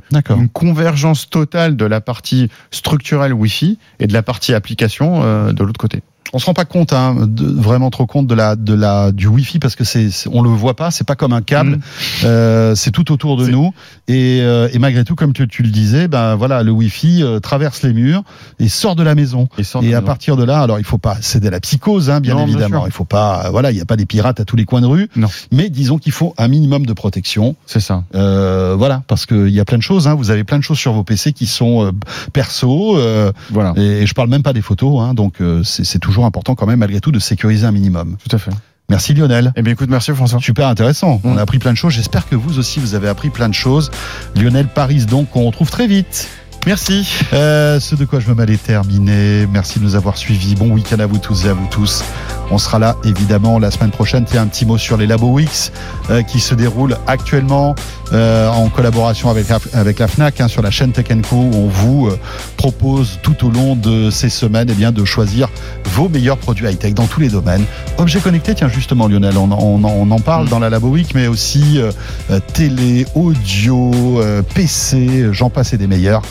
convergence 0.54 1.30
totale 1.30 1.76
de 1.76 1.86
la 1.86 2.02
partie 2.02 2.50
structurelle 2.72 3.34
Wi-Fi 3.34 3.78
et 4.00 4.08
de 4.08 4.14
la 4.14 4.24
partie 4.24 4.54
application 4.54 5.22
euh, 5.24 5.52
de 5.52 5.64
l'autre 5.64 5.80
côté. 5.80 6.02
On 6.32 6.38
se 6.40 6.46
rend 6.46 6.54
pas 6.54 6.66
compte, 6.66 6.94
hein, 6.94 7.16
de- 7.28 7.46
vraiment 7.48 7.90
trop 7.90 8.06
compte 8.06 8.28
de 8.28 8.36
la, 8.36 8.56
de 8.56 8.74
la, 8.76 9.12
du 9.12 9.28
Wi-Fi 9.28 9.58
parce 9.58 9.76
que 9.76 9.84
c'est, 9.84 10.12
c'est- 10.12 10.30
on 10.32 10.42
le 10.44 10.50
voit 10.50 10.76
pas, 10.76 10.92
c'est 10.92 11.04
pas 11.06 11.16
comme 11.16 11.34
un 11.34 11.42
câble, 11.42 11.78
Mm. 11.78 11.82
euh, 12.26 12.76
c'est 12.76 12.92
tout 12.92 13.12
autour 13.12 13.36
de 13.38 13.46
C'est- 13.46 13.52
nous. 13.52 13.74
Et, 14.08 14.40
euh, 14.42 14.70
et 14.72 14.78
malgré 14.80 15.04
tout, 15.04 15.16
comme 15.16 15.34
tu, 15.34 15.48
tu 15.48 15.64
le 15.64 15.70
disais, 15.70 16.08
ben 16.08 16.36
voilà, 16.36 16.62
le 16.62 16.72
Wi-Fi 16.72 17.24
euh, 17.24 17.40
traverse 17.40 17.82
les 17.82 17.94
murs 17.94 18.24
et 18.60 18.70
sort 18.70 18.96
de 18.96 19.02
la 19.04 19.16
maison. 19.16 19.48
Et, 19.58 19.88
Et 19.90 19.96
à 19.96 20.02
partir 20.04 20.38
de 20.38 20.44
là, 20.44 20.62
alors 20.62 20.78
il 20.80 20.86
faut 20.86 20.98
pas 21.00 21.18
céder 21.22 21.48
à 21.48 21.52
la 21.52 21.60
psychose, 21.60 22.10
hein, 22.12 22.20
bien 22.20 22.36
Non, 22.36 22.46
évidemment. 22.46 22.86
il 22.86 22.92
faut 22.92 23.06
pas, 23.06 23.46
euh, 23.46 23.50
voilà, 23.50 23.72
il 23.72 23.76
n'y 23.76 23.82
a 23.82 23.86
pas 23.86 23.96
des 23.96 24.06
pirates 24.06 24.40
à 24.40 24.46
tous 24.46 24.56
les 24.56 24.66
coins 24.66 24.82
de 24.82 24.86
rue. 24.88 25.10
Non. 25.16 25.28
Mais 25.52 25.70
disons 25.70 25.98
qu'il 25.98 26.12
faut 26.12 26.36
un 26.38 26.48
minimum 26.48 26.86
de 26.86 26.94
protection. 26.94 27.56
C'est 27.66 27.80
ça. 27.80 28.04
Euh, 28.14 28.76
voilà, 28.78 29.02
parce 29.08 29.26
qu'il 29.26 29.50
y 29.50 29.60
a 29.60 29.66
plein 29.66 29.78
de 29.78 29.84
choses. 29.84 30.08
Hein, 30.08 30.14
vous 30.14 30.30
avez 30.30 30.44
plein 30.44 30.58
de 30.60 30.64
choses 30.64 30.78
sur 30.78 30.94
vos 30.94 31.04
PC 31.04 31.34
qui 31.34 31.48
sont 31.48 31.86
euh, 31.86 31.92
perso. 32.34 32.98
euh, 32.98 33.32
Voilà. 33.50 33.74
et, 33.78 34.04
et 34.04 34.06
je 34.06 34.14
parle 34.14 34.30
même 34.30 34.44
pas 34.44 34.54
des 34.54 34.62
photos. 34.62 35.02
Hein, 35.02 35.14
donc 35.16 35.42
euh, 35.42 35.64
c'est 35.64 35.84
c'est 35.84 36.00
toujours 36.20 36.26
important 36.26 36.56
quand 36.56 36.66
même, 36.68 36.80
malgré 36.80 37.00
tout, 37.00 37.12
de 37.12 37.20
sécuriser 37.20 37.66
un 37.66 37.72
minimum. 37.72 38.18
Tout 38.28 38.36
à 38.36 38.40
fait. 38.40 38.52
Merci 38.90 39.14
Lionel. 39.14 39.54
Eh 39.56 39.62
bien, 39.62 39.74
écoute, 39.74 39.90
merci 39.90 40.12
François. 40.14 40.40
Super 40.40 40.68
intéressant. 40.68 41.22
On 41.24 41.36
Mm. 41.36 41.38
a 41.38 41.42
appris 41.42 41.60
plein 41.60 41.72
de 41.72 41.78
choses. 41.78 41.94
J'espère 41.94 42.28
que 42.28 42.36
vous 42.36 42.58
aussi, 42.60 42.80
vous 42.80 42.94
avez 42.96 43.08
appris 43.08 43.30
plein 43.30 43.48
de 43.48 43.54
choses. 43.54 43.90
Lionel 44.36 44.68
Paris, 44.68 45.06
donc, 45.06 45.30
qu'on 45.30 45.44
retrouve 45.46 45.70
très 45.70 45.88
vite. 45.88 46.28
Merci. 46.66 47.08
Euh, 47.34 47.80
ce 47.80 47.96
de 47.96 48.04
quoi 48.04 48.20
je 48.20 48.28
me 48.28 48.34
mêle 48.36 48.50
est 48.50 48.62
terminé. 48.62 49.48
Merci 49.48 49.80
de 49.80 49.84
nous 49.86 49.96
avoir 49.96 50.18
suivis. 50.18 50.56
Bon 50.56 50.70
week-end 50.72 51.00
à 51.00 51.06
vous 51.06 51.20
tous 51.20 51.46
et 51.46 51.50
à 51.50 51.54
vous 51.54 51.68
tous. 51.72 52.04
On 52.52 52.58
sera 52.58 52.80
là 52.80 52.96
évidemment 53.04 53.60
la 53.60 53.70
semaine 53.72 53.92
prochaine. 53.92 54.26
Tiens, 54.26 54.42
un 54.44 54.48
petit 54.48 54.66
mot 54.66 54.78
sur 54.78 54.98
les 54.98 55.06
Labo 55.06 55.28
Weeks 55.32 55.72
euh, 56.10 56.24
qui 56.24 56.40
se 56.40 56.56
déroulent 56.56 56.98
actuellement 57.06 57.76
euh, 58.12 58.50
en 58.50 58.70
collaboration 58.70 59.30
avec, 59.30 59.50
la- 59.50 59.60
avec 59.74 60.00
la 60.00 60.08
Fnac 60.08 60.42
hein, 60.42 60.48
sur 60.48 60.64
la 60.64 60.72
chaîne 60.72 60.92
Tech 60.92 61.06
Co. 61.30 61.36
Où 61.36 61.52
on 61.56 61.68
vous 61.68 62.08
euh, 62.08 62.18
propose 62.58 63.20
tout 63.22 63.46
au 63.46 63.52
long 63.52 63.76
de 63.76 64.10
ces 64.10 64.30
semaines 64.30 64.68
eh 64.72 64.74
bien, 64.74 64.92
de 64.92 65.06
choisir 65.06 65.48
vos 65.94 66.10
meilleurs 66.10 66.38
produits 66.38 66.68
high-tech 66.68 66.96
dans 66.96 67.06
tous 67.06 67.20
les 67.20 67.30
domaines. 67.30 67.64
Objets 68.00 68.20
connectés, 68.20 68.56
tiens 68.56 68.68
justement 68.70 69.08
Lionel, 69.08 69.38
on, 69.38 69.52
on- 69.52 69.84
on 69.86 70.10
en 70.12 70.20
parle 70.20 70.46
Mm. 70.46 70.50
dans 70.50 70.60
la 70.60 70.70
Labo 70.72 70.88
Week, 70.90 71.14
mais 71.14 71.28
aussi 71.28 71.80
euh, 71.80 72.40
télé, 72.54 73.06
audio, 73.16 73.92
euh, 74.22 74.42
PC, 74.42 75.28
j'en 75.34 75.50
passe 75.52 75.74
et 75.74 75.78
des 75.78 75.88
meilleurs. 75.88 76.22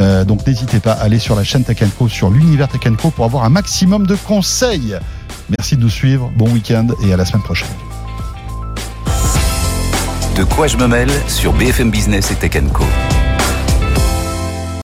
Euh, 0.00 0.24
donc 0.24 0.44
n'hésitez 0.46 0.80
pas 0.80 0.92
à 0.92 1.02
aller 1.02 1.18
sur 1.20 1.36
la 1.36 1.44
chaîne 1.44 1.62
Tech 1.64 1.78
Co, 1.98 2.08
sur 2.08 2.30
l'univers 2.30 2.66
Tech 2.68 2.80
Co 3.00 3.10
pour 3.10 3.24
avoir 3.24 3.44
un 3.44 3.48
maximum 3.50 4.06
de 4.06 4.16
conseils. 4.16 4.96
Merci 5.56 5.76
de 5.76 5.80
nous 5.82 5.90
suivre, 5.90 6.30
bon 6.36 6.50
week-end 6.50 6.88
et 7.02 7.12
à 7.12 7.16
la 7.16 7.24
semaine 7.24 7.42
prochaine. 7.42 7.68
De 10.36 10.44
quoi 10.44 10.66
je 10.66 10.76
me 10.76 10.86
mêle 10.86 11.10
sur 11.26 11.52
BFM 11.52 11.90
Business 11.90 12.30
et 12.30 12.34
Tech 12.34 12.62
Co. 12.72 12.84